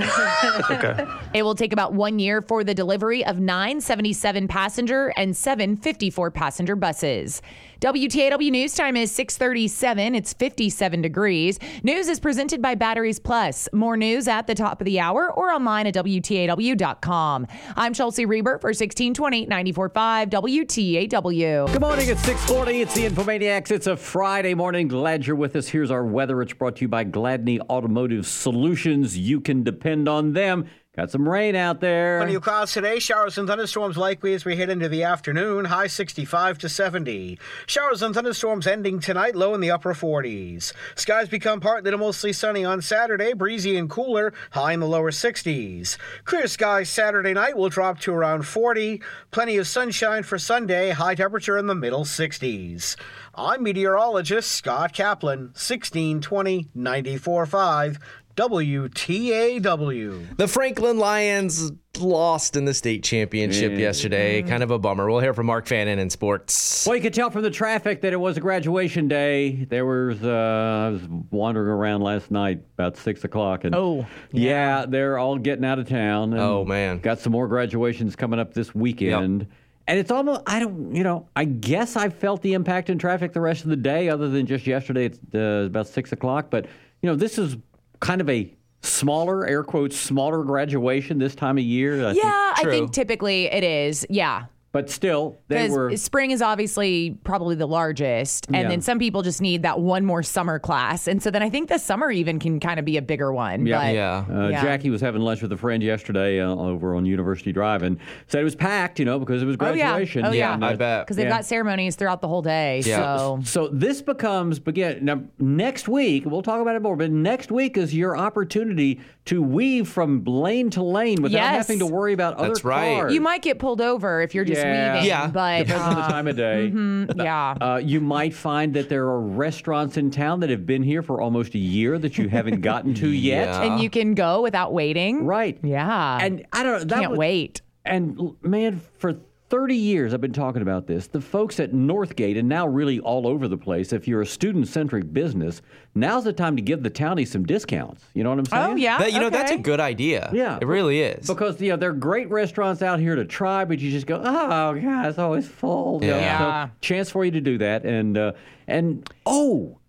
Okay. 0.70 1.06
It 1.34 1.42
will 1.42 1.54
take 1.54 1.74
about 1.74 1.92
one 1.92 2.18
year 2.18 2.40
for 2.40 2.64
the 2.64 2.72
delivery 2.72 3.26
of 3.26 3.40
nine 3.40 3.82
seventy-seven 3.82 4.48
passenger 4.48 5.12
and 5.16 5.36
seven 5.36 5.76
fifty-four 5.76 6.30
passenger 6.30 6.76
buses. 6.76 7.42
WTAW 7.82 8.52
News 8.52 8.74
Time 8.76 8.96
is 8.96 9.10
637. 9.10 10.14
It's 10.14 10.32
57 10.34 11.02
degrees. 11.02 11.58
News 11.82 12.06
is 12.06 12.20
presented 12.20 12.62
by 12.62 12.76
Batteries 12.76 13.18
Plus. 13.18 13.68
More 13.72 13.96
news 13.96 14.28
at 14.28 14.46
the 14.46 14.54
top 14.54 14.80
of 14.80 14.84
the 14.84 15.00
hour 15.00 15.32
or 15.32 15.50
online 15.50 15.88
at 15.88 15.94
WTAW.com. 15.94 17.48
I'm 17.74 17.92
Chelsea 17.92 18.24
Reber 18.24 18.60
for 18.60 18.68
1620 18.68 19.46
945 19.46 20.30
WTAW. 20.30 21.72
Good 21.72 21.80
morning. 21.80 22.08
It's 22.08 22.22
640. 22.22 22.82
It's 22.82 22.94
the 22.94 23.08
Infomaniacs. 23.08 23.72
It's 23.72 23.88
a 23.88 23.96
Friday 23.96 24.54
morning. 24.54 24.86
Glad 24.86 25.26
you're 25.26 25.34
with 25.34 25.56
us. 25.56 25.66
Here's 25.66 25.90
our 25.90 26.06
weather. 26.06 26.40
It's 26.40 26.52
brought 26.52 26.76
to 26.76 26.82
you 26.82 26.88
by 26.88 27.04
Gladney 27.04 27.58
Automotive 27.68 28.28
Solutions. 28.28 29.18
You 29.18 29.40
can 29.40 29.64
depend 29.64 30.08
on 30.08 30.34
them. 30.34 30.68
Got 30.94 31.10
some 31.10 31.26
rain 31.26 31.56
out 31.56 31.80
there. 31.80 32.18
Plenty 32.18 32.34
of 32.34 32.42
clouds 32.42 32.74
today. 32.74 32.98
Showers 32.98 33.38
and 33.38 33.48
thunderstorms 33.48 33.96
likely 33.96 34.34
as 34.34 34.44
we 34.44 34.56
head 34.56 34.68
into 34.68 34.90
the 34.90 35.04
afternoon. 35.04 35.64
High 35.64 35.86
65 35.86 36.58
to 36.58 36.68
70. 36.68 37.38
Showers 37.64 38.02
and 38.02 38.14
thunderstorms 38.14 38.66
ending 38.66 39.00
tonight. 39.00 39.34
Low 39.34 39.54
in 39.54 39.62
the 39.62 39.70
upper 39.70 39.94
40s. 39.94 40.74
Skies 40.94 41.30
become 41.30 41.60
partly 41.60 41.90
to 41.90 41.96
mostly 41.96 42.34
sunny 42.34 42.66
on 42.66 42.82
Saturday. 42.82 43.32
Breezy 43.32 43.78
and 43.78 43.88
cooler. 43.88 44.34
High 44.50 44.74
in 44.74 44.80
the 44.80 44.86
lower 44.86 45.10
60s. 45.10 45.96
Clear 46.26 46.46
skies 46.46 46.90
Saturday 46.90 47.32
night 47.32 47.56
will 47.56 47.70
drop 47.70 47.98
to 48.00 48.12
around 48.12 48.42
40. 48.42 49.00
Plenty 49.30 49.56
of 49.56 49.66
sunshine 49.66 50.24
for 50.24 50.38
Sunday. 50.38 50.90
High 50.90 51.14
temperature 51.14 51.56
in 51.56 51.68
the 51.68 51.74
middle 51.74 52.04
60s. 52.04 52.96
I'm 53.34 53.62
meteorologist 53.62 54.52
Scott 54.52 54.92
Kaplan. 54.92 55.52
1620 55.54 56.68
945. 56.74 57.98
WTAW. 58.36 60.36
The 60.36 60.48
Franklin 60.48 60.98
Lions 60.98 61.72
lost 61.98 62.56
in 62.56 62.64
the 62.64 62.74
state 62.74 63.02
championship 63.02 63.72
Yeah. 63.72 63.78
yesterday. 63.78 64.42
Kind 64.42 64.62
of 64.62 64.70
a 64.70 64.78
bummer. 64.78 65.10
We'll 65.10 65.20
hear 65.20 65.34
from 65.34 65.46
Mark 65.46 65.66
Fannin 65.66 65.98
in 65.98 66.10
sports. 66.10 66.84
Well, 66.86 66.96
you 66.96 67.02
could 67.02 67.14
tell 67.14 67.30
from 67.30 67.42
the 67.42 67.50
traffic 67.50 68.00
that 68.00 68.12
it 68.12 68.20
was 68.20 68.36
a 68.36 68.40
graduation 68.40 69.08
day. 69.08 69.66
There 69.68 69.84
was, 69.84 70.22
uh, 70.22 70.86
I 70.86 70.88
was 70.90 71.02
wandering 71.30 71.68
around 71.68 72.02
last 72.02 72.30
night 72.30 72.60
about 72.78 72.96
six 72.96 73.24
o'clock, 73.24 73.64
and 73.64 73.74
Oh, 73.74 74.06
yeah, 74.32 74.86
they're 74.88 75.18
all 75.18 75.36
getting 75.38 75.64
out 75.64 75.78
of 75.78 75.88
town. 75.88 76.32
and 76.32 76.40
Oh, 76.40 76.64
man. 76.64 76.98
got 77.00 77.18
some 77.18 77.32
more 77.32 77.48
graduations 77.48 78.16
coming 78.16 78.38
up 78.40 78.54
this 78.54 78.74
weekend. 78.74 79.46
And 79.88 79.98
it's 79.98 80.12
almost, 80.12 80.42
I 80.46 80.60
don't, 80.60 80.94
you 80.94 81.02
know, 81.02 81.26
I 81.34 81.44
guess 81.44 81.96
I 81.96 82.08
felt 82.08 82.40
the 82.42 82.54
impact 82.54 82.88
in 82.88 82.98
traffic 82.98 83.32
the 83.32 83.40
rest 83.40 83.64
of 83.64 83.70
the 83.70 83.76
day, 83.76 84.08
other 84.08 84.28
than 84.28 84.46
just 84.46 84.66
yesterday. 84.66 85.06
It's 85.06 85.18
uh, 85.34 85.64
about 85.66 85.88
six 85.88 86.12
o'clock. 86.12 86.46
But, 86.50 86.66
you 87.02 87.10
know, 87.10 87.16
this 87.16 87.36
is 87.36 87.56
kind 88.02 88.20
of 88.20 88.28
a 88.28 88.52
smaller, 88.82 89.46
air 89.46 89.62
quotes, 89.62 89.96
smaller 89.96 90.42
graduation 90.42 91.18
this 91.18 91.34
time 91.34 91.56
of 91.56 91.64
year. 91.64 92.04
I 92.04 92.12
yeah, 92.12 92.54
think. 92.54 92.68
I 92.68 92.70
think 92.70 92.92
typically 92.92 93.44
it 93.46 93.64
is. 93.64 94.04
Yeah. 94.10 94.46
But 94.72 94.88
still, 94.88 95.36
they 95.48 95.64
Because 95.64 95.76
were. 95.76 95.96
spring 95.98 96.30
is 96.30 96.40
obviously 96.40 97.18
probably 97.24 97.54
the 97.56 97.66
largest, 97.68 98.46
and 98.46 98.56
Yeah. 98.56 98.68
then 98.68 98.80
some 98.80 98.98
people 98.98 99.20
just 99.20 99.42
need 99.42 99.64
that 99.64 99.78
one 99.80 100.02
more 100.06 100.22
summer 100.22 100.58
class, 100.58 101.06
and 101.06 101.22
so 101.22 101.30
then 101.30 101.42
I 101.42 101.50
think 101.50 101.68
the 101.68 101.76
summer 101.78 102.10
even 102.10 102.38
can 102.38 102.58
kind 102.58 102.78
of 102.78 102.86
be 102.86 102.96
a 102.96 103.02
bigger 103.02 103.34
one. 103.34 103.64
but, 103.64 103.70
Uh, 103.70 103.90
yeah. 103.90 104.62
Jackie 104.62 104.88
was 104.88 105.02
having 105.02 105.20
lunch 105.20 105.42
with 105.42 105.52
a 105.52 105.58
friend 105.58 105.82
yesterday 105.82 106.40
uh, 106.40 106.48
over 106.56 106.94
on 106.94 107.04
University 107.04 107.52
Drive 107.52 107.82
and 107.82 107.98
said 108.28 108.40
it 108.40 108.44
was 108.44 108.54
packed, 108.54 108.98
you 108.98 109.04
know, 109.04 109.18
because 109.18 109.42
it 109.42 109.46
was 109.46 109.56
Oh 109.60 109.72
yeah, 109.74 109.90
graduation. 109.90 110.24
oh 110.24 110.32
yeah, 110.32 110.54
And, 110.54 110.64
uh, 110.64 111.00
because 111.00 111.16
they've 111.16 111.26
yeah. 111.26 111.30
got 111.36 111.44
ceremonies 111.44 111.94
throughout 111.96 112.22
the 112.22 112.28
whole 112.28 112.40
day. 112.42 112.80
So 112.80 113.40
So 113.44 113.68
this 113.68 114.00
becomes 114.00 114.58
begin 114.58 115.04
now 115.04 115.20
next 115.38 115.86
week. 115.86 116.24
We'll 116.24 116.40
talk 116.40 116.62
about 116.62 116.76
it 116.76 116.82
more, 116.82 116.96
but 116.96 117.10
next 117.10 117.52
week 117.52 117.76
is 117.76 117.94
your 117.94 118.16
opportunity 118.16 119.00
to 119.26 119.42
weave 119.42 119.86
from 119.86 120.24
lane 120.24 120.70
to 120.70 120.82
lane 120.82 121.20
without 121.22 121.36
Yes. 121.36 121.66
having 121.68 121.78
to 121.80 121.86
worry 121.86 122.12
about 122.14 122.36
other 122.38 122.48
That's 122.48 122.64
right. 122.64 122.96
cars. 123.00 123.12
you 123.14 123.20
might 123.20 123.42
get 123.42 123.58
pulled 123.58 123.80
over 123.82 124.20
if 124.22 124.34
you're 124.34 124.44
just 124.46 124.61
Yeah. 124.62 124.92
weaving. 124.94 125.08
Yeah. 125.08 125.26
but 125.28 125.58
Depends 125.66 125.82
on 125.82 125.94
the 125.94 126.00
uh, 126.02 126.08
time 126.08 126.26
of 126.28 126.36
day. 126.36 126.70
mhm, 126.72 127.24
yeah. 127.24 127.50
Uh, 127.60 127.76
you 127.76 128.00
might 128.00 128.34
find 128.34 128.74
that 128.74 128.88
there 128.88 129.04
are 129.06 129.20
restaurants 129.20 129.96
in 129.96 130.10
town 130.10 130.40
that 130.40 130.50
have 130.50 130.66
been 130.66 130.82
here 130.82 131.02
for 131.02 131.20
almost 131.20 131.54
a 131.54 131.58
year 131.58 131.98
that 131.98 132.18
you 132.18 132.28
haven't 132.28 132.60
gotten 132.60 132.94
to 132.94 133.08
yet. 133.10 133.48
and 133.62 133.80
you 133.80 133.90
can 133.90 134.14
go 134.14 134.42
without 134.42 134.72
waiting. 134.72 135.24
Right. 135.26 135.58
Yeah. 135.62 136.18
And 136.20 136.44
I 136.52 136.62
don't 136.62 136.72
know. 136.72 136.84
That 136.84 136.98
Can't 137.00 137.10
was- 137.12 137.18
wait. 137.18 137.62
And 137.84 138.36
man, 138.42 138.80
for 138.98 139.16
30 139.52 139.76
years 139.76 140.14
I've 140.14 140.22
been 140.22 140.32
talking 140.32 140.62
about 140.62 140.86
this. 140.86 141.08
The 141.08 141.20
folks 141.20 141.60
at 141.60 141.72
Northgate 141.72 142.38
and 142.38 142.48
now 142.48 142.66
really 142.66 143.00
all 143.00 143.26
over 143.26 143.48
the 143.48 143.58
place, 143.58 143.92
if 143.92 144.08
you're 144.08 144.22
a 144.22 144.26
student 144.26 144.66
centric 144.66 145.12
business, 145.12 145.60
now's 145.94 146.24
the 146.24 146.32
time 146.32 146.56
to 146.56 146.62
give 146.62 146.82
the 146.82 146.88
townie 146.88 147.28
some 147.28 147.44
discounts. 147.44 148.02
You 148.14 148.24
know 148.24 148.30
what 148.30 148.38
I'm 148.38 148.46
saying? 148.46 148.72
Oh, 148.72 148.76
yeah. 148.76 148.96
That, 148.96 149.12
you 149.12 149.20
know, 149.20 149.28
that's 149.28 149.50
a 149.50 149.58
good 149.58 149.78
idea. 149.78 150.30
Yeah. 150.32 150.56
It 150.58 150.66
really 150.66 151.02
is. 151.02 151.26
Because 151.26 151.60
you 151.60 151.68
know 151.68 151.76
there 151.76 151.90
are 151.90 151.92
great 151.92 152.30
restaurants 152.30 152.80
out 152.80 152.98
here 152.98 153.14
to 153.14 153.26
try, 153.26 153.66
but 153.66 153.78
you 153.78 153.90
just 153.90 154.06
go, 154.06 154.22
oh 154.24 154.80
god, 154.80 155.06
it's 155.06 155.18
always 155.18 155.46
full. 155.46 156.02
Yeah. 156.02 156.16
Yeah. 156.16 156.66
So, 156.68 156.72
chance 156.80 157.10
for 157.10 157.22
you 157.22 157.30
to 157.32 157.42
do 157.42 157.58
that, 157.58 157.84
and 157.84 158.16
uh, 158.16 158.32
and 158.66 159.06
oh, 159.26 159.80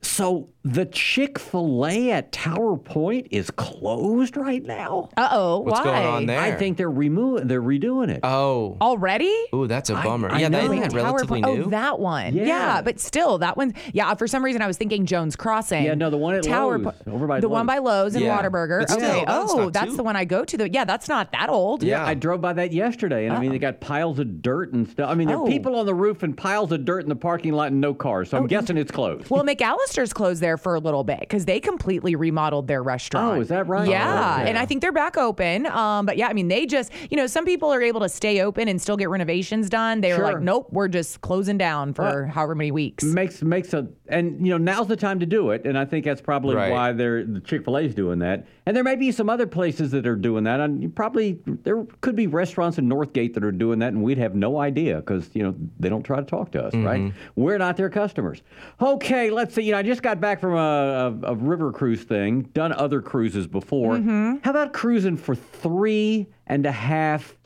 so 0.00 0.48
the 0.64 0.86
Chick 0.86 1.40
Fil 1.40 1.84
A 1.86 2.12
at 2.12 2.30
Tower 2.30 2.76
Point 2.76 3.26
is 3.32 3.50
closed 3.50 4.36
right 4.36 4.62
now. 4.64 5.08
Uh 5.16 5.28
oh. 5.32 5.58
What's 5.60 5.80
why? 5.80 5.84
going 5.84 6.06
on 6.06 6.26
there? 6.26 6.38
I 6.38 6.52
think 6.52 6.76
they're 6.76 6.88
remo- 6.90 7.40
they're 7.40 7.60
redoing 7.62 8.10
it. 8.10 8.20
Oh. 8.22 8.76
Already? 8.80 9.34
Ooh, 9.54 9.66
that's 9.66 9.90
a 9.90 9.94
I- 9.96 10.04
bummer. 10.04 10.30
I 10.30 10.38
yeah, 10.38 10.48
know. 10.48 10.60
that 10.60 10.70
Wait, 10.70 10.78
isn't 10.78 10.90
Tower 10.92 11.02
relatively 11.04 11.42
Point- 11.42 11.58
new. 11.58 11.64
Oh, 11.64 11.70
that 11.70 11.98
one. 11.98 12.34
Yeah. 12.34 12.80
but 12.82 13.00
still, 13.00 13.38
that 13.38 13.56
one. 13.56 13.74
Yeah, 13.92 14.14
for 14.14 14.28
some 14.28 14.44
reason, 14.44 14.62
I 14.62 14.68
was 14.68 14.76
thinking 14.76 15.04
Jones 15.04 15.34
Crossing. 15.34 15.82
Yeah, 15.84 15.94
no, 15.94 16.10
the 16.10 16.16
one 16.16 16.36
at 16.36 16.44
Tower 16.44 16.78
Lowe's, 16.78 16.94
Po- 17.04 17.12
over 17.12 17.26
by 17.26 17.40
the 17.40 17.48
one 17.48 17.66
Lowe's. 17.66 17.74
by 17.74 17.78
Lowe's 17.78 18.14
in 18.14 18.22
Yeah. 18.22 18.40
Whataburger. 18.40 18.80
But 18.82 18.90
still, 18.90 19.10
okay. 19.10 19.24
that's 19.26 19.52
oh, 19.52 19.56
not 19.64 19.72
that's 19.72 19.90
too- 19.90 19.96
the 19.96 20.04
one 20.04 20.14
I 20.14 20.24
go 20.24 20.44
to. 20.44 20.56
The, 20.56 20.70
yeah, 20.70 20.84
that's 20.84 21.08
not 21.08 21.32
that 21.32 21.48
old. 21.48 21.82
Yeah, 21.82 22.06
I 22.06 22.14
drove 22.14 22.40
by 22.40 22.52
that 22.52 22.72
yesterday, 22.72 23.26
and 23.26 23.36
I 23.36 23.40
mean, 23.40 23.50
Oh. 23.50 23.52
they 23.54 23.58
got 23.58 23.80
piles 23.80 24.20
of 24.20 24.42
dirt 24.42 24.72
and 24.74 24.88
stuff. 24.88 25.10
I 25.10 25.14
mean, 25.14 25.26
there 25.26 25.36
are 25.38 25.42
Oh. 25.42 25.46
people 25.46 25.74
on 25.74 25.86
the 25.86 25.94
roof 25.94 26.22
and 26.22 26.36
piles 26.36 26.70
of 26.70 26.84
dirt 26.84 27.02
in 27.02 27.08
the 27.08 27.16
parking 27.16 27.52
lot 27.52 27.72
and 27.72 27.80
no 27.80 27.94
cars. 27.94 28.30
So 28.30 28.38
I'm 28.38 28.46
guessing 28.46 28.76
it's 28.76 28.92
closed. 28.92 29.28
Well, 29.28 29.42
McAlister's 29.42 30.12
closed 30.12 30.40
there 30.40 30.51
for 30.56 30.74
a 30.74 30.80
little 30.80 31.04
bit 31.04 31.20
because 31.20 31.44
they 31.44 31.60
completely 31.60 32.14
remodeled 32.16 32.66
their 32.68 32.82
restaurant. 32.82 33.38
Oh, 33.38 33.40
is 33.40 33.48
that 33.48 33.66
right? 33.68 33.88
Yeah, 33.88 34.36
Oh, 34.36 34.40
okay. 34.40 34.48
and 34.50 34.58
I 34.58 34.66
think 34.66 34.80
they're 34.82 34.92
back 34.92 35.16
open. 35.16 35.66
Um, 35.66 36.06
but 36.06 36.16
yeah, 36.16 36.28
I 36.28 36.32
mean, 36.32 36.48
they 36.48 36.66
just, 36.66 36.92
you 37.10 37.16
know, 37.16 37.26
some 37.26 37.44
people 37.44 37.72
are 37.72 37.82
able 37.82 38.00
to 38.00 38.08
stay 38.08 38.40
open 38.42 38.68
and 38.68 38.80
still 38.80 38.96
get 38.96 39.08
renovations 39.08 39.68
done. 39.68 40.00
They 40.00 40.12
were 40.16 40.22
like, 40.24 40.40
nope, 40.40 40.68
we're 40.70 40.88
just 40.88 41.20
closing 41.20 41.58
down 41.58 41.94
for 41.94 42.02
Well, 42.04 42.26
however 42.26 42.54
many 42.54 42.70
weeks. 42.70 43.04
makes 43.04 43.42
makes 43.42 43.72
a 43.74 43.88
and 44.08 44.46
you 44.46 44.52
know 44.52 44.58
now's 44.58 44.86
the 44.88 44.96
time 44.96 45.18
to 45.20 45.26
do 45.26 45.50
it 45.50 45.64
and 45.64 45.78
i 45.78 45.84
think 45.86 46.04
that's 46.04 46.20
probably 46.20 46.54
Right. 46.54 46.70
why 46.70 46.92
they're 46.92 47.24
the 47.24 47.40
chick-fil-a's 47.40 47.94
doing 47.94 48.18
that 48.18 48.46
and 48.66 48.76
there 48.76 48.84
may 48.84 48.94
be 48.96 49.10
some 49.10 49.30
other 49.30 49.46
places 49.46 49.90
that 49.92 50.06
are 50.06 50.16
doing 50.16 50.44
that 50.44 50.60
and 50.60 50.94
probably 50.94 51.38
there 51.64 51.84
could 52.02 52.14
be 52.14 52.26
restaurants 52.26 52.76
in 52.78 52.88
northgate 52.88 53.32
that 53.34 53.42
are 53.44 53.52
doing 53.52 53.78
that 53.78 53.88
and 53.94 54.02
we'd 54.02 54.18
have 54.18 54.34
no 54.34 54.58
idea 54.58 54.96
because 54.96 55.30
you 55.34 55.42
know 55.42 55.54
they 55.80 55.88
don't 55.88 56.02
try 56.02 56.18
to 56.18 56.26
talk 56.26 56.50
to 56.52 56.62
us 56.62 56.74
right 56.74 57.12
we're 57.36 57.56
not 57.58 57.76
their 57.76 57.88
customers 57.88 58.42
okay 58.80 59.30
let's 59.30 59.54
see 59.54 59.62
you 59.62 59.72
know 59.72 59.78
i 59.78 59.82
just 59.82 60.02
got 60.02 60.20
back 60.20 60.40
from 60.42 60.54
a, 60.54 61.20
a, 61.22 61.32
a 61.32 61.34
river 61.36 61.70
cruise 61.70 62.02
thing 62.02 62.42
done 62.52 62.72
other 62.72 63.00
cruises 63.00 63.46
before. 63.46 63.94
Mm-hmm. 63.94 64.38
How 64.42 64.50
about 64.50 64.72
cruising 64.72 65.16
for 65.16 65.36
three 65.36 66.26
and 66.48 66.66
a 66.66 66.72
half 66.72 67.36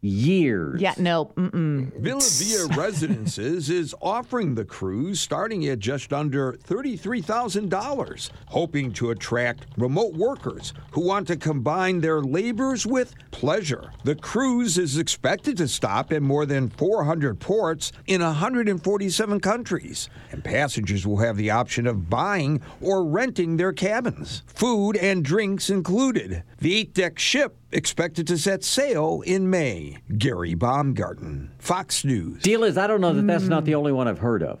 years 0.00 0.80
Yeah, 0.80 0.94
no, 0.98 1.26
mm-mm. 1.36 1.92
Villa 2.00 2.20
Vie 2.20 2.76
Residences 2.80 3.68
is 3.68 3.94
offering 4.00 4.54
the 4.54 4.64
cruise 4.64 5.20
starting 5.20 5.66
at 5.66 5.78
just 5.78 6.12
under 6.12 6.54
$33,000, 6.54 8.30
hoping 8.46 8.92
to 8.94 9.10
attract 9.10 9.66
remote 9.76 10.14
workers 10.14 10.72
who 10.92 11.02
want 11.02 11.26
to 11.28 11.36
combine 11.36 12.00
their 12.00 12.20
labors 12.20 12.86
with 12.86 13.14
pleasure. 13.30 13.92
The 14.04 14.14
cruise 14.14 14.78
is 14.78 14.96
expected 14.96 15.56
to 15.58 15.68
stop 15.68 16.12
in 16.12 16.22
more 16.22 16.46
than 16.46 16.70
400 16.70 17.38
ports 17.38 17.92
in 18.06 18.22
147 18.22 19.40
countries, 19.40 20.08
and 20.32 20.42
passengers 20.42 21.06
will 21.06 21.18
have 21.18 21.36
the 21.36 21.50
option 21.50 21.86
of 21.86 22.08
buying 22.08 22.62
or 22.80 23.04
renting 23.04 23.56
their 23.56 23.72
cabins. 23.72 24.42
Food 24.46 24.96
and 24.96 25.24
drinks 25.24 25.70
included. 25.70 26.42
The 26.58 26.74
eight 26.74 26.94
deck 26.94 27.18
ship 27.18 27.56
expected 27.72 28.26
to 28.28 28.38
set 28.38 28.64
sail 28.64 29.22
in 29.26 29.48
May. 29.50 29.98
Gary 30.18 30.54
Baumgarten, 30.54 31.52
Fox 31.58 32.04
News. 32.04 32.42
deal 32.42 32.64
is 32.64 32.76
i 32.78 32.86
don't 32.86 33.00
know 33.00 33.12
that 33.12 33.26
that's 33.26 33.44
not 33.48 33.64
the 33.64 33.74
only 33.74 33.92
one 33.92 34.08
i've 34.08 34.18
heard 34.18 34.42
of 34.42 34.60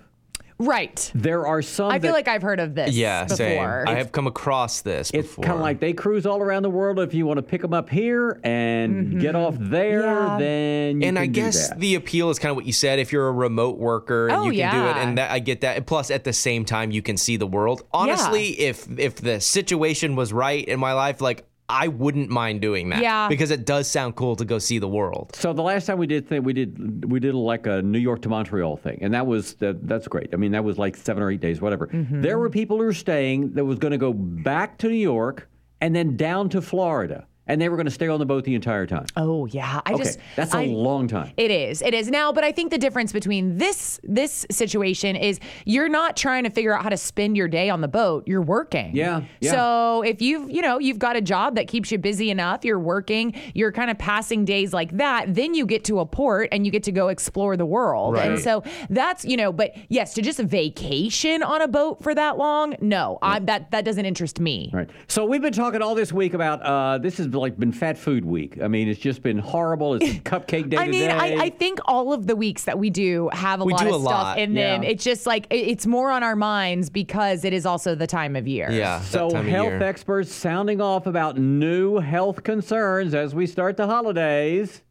right. 0.58 1.10
there 1.14 1.46
are 1.46 1.62
some 1.62 1.90
I 1.90 1.98
feel 1.98 2.08
that- 2.10 2.16
like 2.18 2.28
I've 2.28 2.42
heard 2.42 2.60
of 2.60 2.74
this 2.74 2.94
yeah, 2.94 3.24
before. 3.24 3.36
same. 3.36 3.88
I 3.88 3.94
have 3.94 4.12
come 4.12 4.26
across 4.26 4.82
this 4.82 5.10
It's 5.14 5.26
before. 5.28 5.44
kind 5.44 5.54
of 5.56 5.62
like 5.62 5.80
they 5.80 5.94
cruise 5.94 6.26
all 6.26 6.42
around 6.42 6.64
the 6.64 6.70
world. 6.70 6.98
If 7.00 7.14
you 7.14 7.24
want 7.24 7.38
to 7.38 7.42
pick 7.42 7.62
them 7.62 7.72
up 7.72 7.88
here 7.88 8.38
and 8.44 9.18
get 9.18 9.34
off 9.34 9.56
there, 9.58 10.02
Mm-hmm. 10.02 10.32
Yeah. 10.32 10.38
then 10.38 11.00
you 11.00 11.08
and 11.08 11.16
can 11.16 11.22
I 11.22 11.26
do 11.26 11.32
guess 11.32 11.70
that. 11.70 11.80
the 11.80 11.94
appeal 11.94 12.28
is 12.28 12.38
kind 12.38 12.50
of 12.50 12.56
what 12.56 12.66
you 12.66 12.74
said. 12.74 12.98
If 12.98 13.10
you're 13.10 13.28
a 13.28 13.32
remote 13.32 13.78
worker 13.78 14.28
and 14.28 14.36
Oh, 14.36 14.50
you 14.50 14.60
can 14.62 14.74
do 14.74 14.80
it, 14.82 14.96
yeah. 14.96 15.02
and 15.08 15.16
that, 15.16 15.30
I 15.30 15.38
get 15.38 15.62
that. 15.62 15.78
And 15.78 15.86
plus, 15.86 16.10
at 16.10 16.24
the 16.24 16.32
same 16.34 16.66
time, 16.66 16.90
you 16.90 17.00
can 17.00 17.16
see 17.16 17.38
the 17.38 17.46
world. 17.46 17.82
Honestly, 17.90 18.48
if 18.60 18.86
if 18.98 19.16
the 19.16 19.40
situation 19.40 20.14
was 20.14 20.30
right 20.30 20.62
in 20.68 20.78
my 20.78 20.92
life, 20.92 21.22
like 21.22 21.46
I 21.70 21.88
wouldn't 21.88 22.30
mind 22.30 22.60
doing 22.60 22.88
that. 22.90 23.02
Yeah. 23.02 23.28
because 23.28 23.50
it 23.50 23.64
does 23.64 23.86
sound 23.88 24.16
cool 24.16 24.36
to 24.36 24.44
go 24.44 24.58
see 24.58 24.78
the 24.78 24.88
world. 24.88 25.30
So 25.34 25.52
the 25.52 25.62
last 25.62 25.86
time 25.86 25.98
we 25.98 26.06
did 26.06 26.28
thing, 26.28 26.42
we 26.42 26.52
did 26.52 27.10
we 27.10 27.20
did 27.20 27.34
like 27.34 27.66
a 27.66 27.82
New 27.82 27.98
York 27.98 28.22
to 28.22 28.28
Montreal 28.28 28.76
thing, 28.76 28.98
and 29.02 29.14
that 29.14 29.26
was 29.26 29.54
that, 29.54 29.86
that's 29.86 30.08
great. 30.08 30.30
I 30.32 30.36
mean, 30.36 30.52
that 30.52 30.64
was 30.64 30.78
like 30.78 30.96
seven 30.96 31.22
or 31.22 31.30
eight 31.30 31.40
days, 31.40 31.60
whatever. 31.60 31.86
Mm-hmm. 31.86 32.22
There 32.22 32.38
were 32.38 32.50
people 32.50 32.78
who 32.78 32.84
were 32.84 32.92
staying 32.92 33.54
that 33.54 33.64
was 33.64 33.78
going 33.78 33.92
to 33.92 33.98
go 33.98 34.12
back 34.12 34.78
to 34.78 34.88
New 34.88 34.94
York 34.94 35.48
and 35.80 35.94
then 35.94 36.16
down 36.16 36.48
to 36.50 36.60
Florida, 36.60 37.26
and 37.50 37.60
they 37.60 37.68
were 37.68 37.76
going 37.76 37.86
to 37.86 37.90
stay 37.90 38.08
on 38.08 38.18
the 38.20 38.26
boat 38.26 38.44
the 38.44 38.54
entire 38.54 38.86
time. 38.86 39.06
oh 39.16 39.46
yeah, 39.46 39.80
I 39.84 39.92
okay, 39.92 40.02
just 40.04 40.18
that's 40.36 40.54
a 40.54 40.58
I- 40.58 40.66
long 40.66 41.08
time. 41.08 41.32
It 41.36 41.50
is. 41.50 41.82
It 41.82 41.94
is 41.94 42.08
now, 42.08 42.32
but 42.32 42.44
I 42.44 42.52
think 42.52 42.70
the 42.70 42.78
difference 42.78 43.12
between 43.12 43.58
this 43.58 44.00
this 44.04 44.46
situation 44.50 45.16
is 45.16 45.40
you're 45.64 45.88
not 45.88 46.16
trying 46.16 46.44
to 46.44 46.50
figure 46.50 46.74
out 46.74 46.82
how 46.82 46.88
to 46.88 46.96
spend 46.96 47.36
your 47.36 47.48
day 47.48 47.68
on 47.70 47.80
the 47.80 47.88
boat. 47.88 48.26
You're 48.26 48.42
working. 48.42 48.94
Yeah, 48.94 49.22
yeah. 49.40 49.50
So 49.50 50.02
if 50.02 50.22
you've 50.22 50.50
you 50.50 50.62
know 50.62 50.78
you've 50.78 50.98
got 50.98 51.16
a 51.16 51.20
job 51.20 51.56
that 51.56 51.66
keeps 51.68 51.90
you 51.90 51.98
busy 51.98 52.30
enough, 52.30 52.64
you're 52.64 52.78
working, 52.78 53.34
you're 53.54 53.72
kind 53.72 53.90
of 53.90 53.98
passing 53.98 54.44
days 54.44 54.72
like 54.72 54.92
that. 54.96 55.34
Then 55.34 55.54
you 55.54 55.66
get 55.66 55.84
to 55.84 56.00
a 56.00 56.06
port 56.06 56.48
and 56.52 56.64
you 56.64 56.72
get 56.72 56.84
to 56.84 56.92
go 56.92 57.08
explore 57.08 57.56
the 57.56 57.66
world. 57.66 58.16
And 58.16 58.38
so 58.38 58.62
that's 58.88 59.24
you 59.24 59.36
know, 59.36 59.52
but 59.52 59.74
yes, 59.88 60.14
to 60.14 60.22
just 60.22 60.38
vacation 60.40 61.42
on 61.42 61.62
a 61.62 61.68
boat 61.68 62.02
for 62.02 62.14
that 62.14 62.38
long, 62.38 62.76
no, 62.80 63.18
I, 63.22 63.38
that 63.40 63.70
that 63.72 63.84
doesn't 63.84 64.04
interest 64.04 64.40
me. 64.40 64.70
Right. 64.72 64.88
So 65.08 65.24
we've 65.24 65.42
been 65.42 65.52
talking 65.52 65.82
all 65.82 65.94
this 65.94 66.12
week 66.12 66.34
about 66.34 66.62
uh, 66.62 66.98
this 66.98 67.18
has 67.18 67.26
like 67.40 67.58
been 67.58 67.72
fat 67.72 67.98
food 67.98 68.24
week. 68.24 68.58
I 68.62 68.68
mean, 68.68 68.88
it's 68.88 69.00
just 69.00 69.22
been 69.22 69.38
horrible. 69.38 69.94
It's 69.94 70.04
been 70.12 70.20
cupcake 70.24 70.70
day 70.70 70.76
I 70.76 70.88
mean. 70.88 71.10
I, 71.10 71.36
I 71.44 71.50
think 71.50 71.80
all 71.86 72.12
of 72.12 72.26
the 72.26 72.36
weeks 72.36 72.64
that 72.64 72.78
we 72.78 72.90
do 72.90 73.28
have 73.32 73.60
a 73.60 73.64
We 73.64 73.72
lot 73.72 73.82
do 73.82 73.88
of 73.88 73.94
a 74.02 74.04
stuff 74.04 74.12
lot, 74.12 74.38
in 74.38 74.54
them. 74.54 74.82
It's 74.82 75.02
just 75.04 75.26
like 75.26 75.46
it- 75.50 75.56
it's 75.70 75.86
more 75.86 76.10
on 76.10 76.22
our 76.22 76.36
minds 76.36 76.90
because 76.90 77.44
it 77.44 77.52
is 77.52 77.66
also 77.66 77.94
the 77.94 78.06
time 78.06 78.36
of 78.36 78.46
year. 78.46 78.70
Yeah. 78.70 79.00
So, 79.00 79.28
that 79.28 79.34
time 79.34 79.46
of 79.46 79.50
health 79.50 79.66
year. 79.68 79.82
experts 79.82 80.32
sounding 80.32 80.80
off 80.80 81.06
about 81.06 81.38
new 81.38 81.98
health 81.98 82.42
concerns 82.42 83.14
as 83.14 83.34
we 83.34 83.46
start 83.46 83.76
the 83.76 83.86
holidays. 83.86 84.82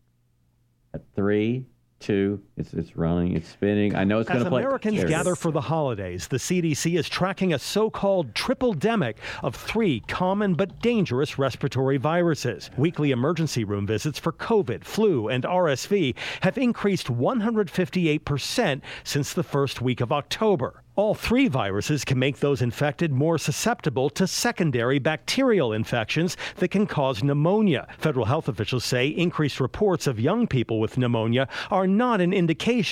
At 0.93 1.01
three, 1.15 1.67
two, 1.99 2.41
it's 2.60 2.74
it's 2.74 2.98
running, 2.98 3.36
it's 3.36 3.48
spinning. 3.48 3.95
I 3.95 4.04
know 4.04 4.19
it's 4.19 4.30
going 4.30 4.43
to 4.43 4.50
play. 4.50 4.62
As 4.62 4.65
Americans 4.65 5.04
gather 5.06 5.36
for 5.36 5.52
the 5.52 5.62
holidays, 5.62 6.28
the 6.28 6.38
CDC 6.38 7.00
is 7.00 7.08
tracking 7.08 7.54
a 7.54 7.60
so 7.60 7.89
called 7.89 8.36
triple 8.36 8.76
demic 8.76 9.15
of 9.41 9.56
three 9.56 10.02
common 10.02 10.54
but 10.56 10.82
dangerous 10.82 11.39
respiratory 11.39 11.98
viruses. 11.98 12.69
Weekly 12.78 13.12
emergency 13.12 13.63
room 13.63 13.88
visits 13.88 14.19
for 14.19 14.34
COVID, 14.34 14.84
flu, 14.84 15.30
and 15.30 15.45
RSV 15.45 16.15
have 16.41 16.58
increased 16.58 17.08
158% 17.08 18.82
since 19.04 19.34
the 19.34 19.43
first 19.43 19.82
week 19.82 20.02
of 20.02 20.12
October. 20.12 20.84
All 21.00 21.15
three 21.15 21.48
viruses 21.48 22.04
can 22.04 22.19
make 22.19 22.39
those 22.39 22.62
infected 22.62 23.13
more 23.13 23.38
susceptible 23.38 24.10
to 24.10 24.28
secondary 24.28 25.00
bacterial 25.00 25.72
infections 25.72 26.36
that 26.58 26.72
can 26.72 26.86
cause 26.86 27.24
pneumonia. 27.24 27.88
Federal 27.98 28.26
health 28.26 28.50
officials 28.50 28.84
say 28.84 29.08
increased 29.08 29.62
reports 29.62 30.08
of 30.08 30.19
young 30.19 30.45
people 30.45 30.78
with 30.78 30.98
pneumonia 30.98 31.48
are 31.72 31.88
not 31.88 32.19
an 32.19 32.34
indication 32.34 32.48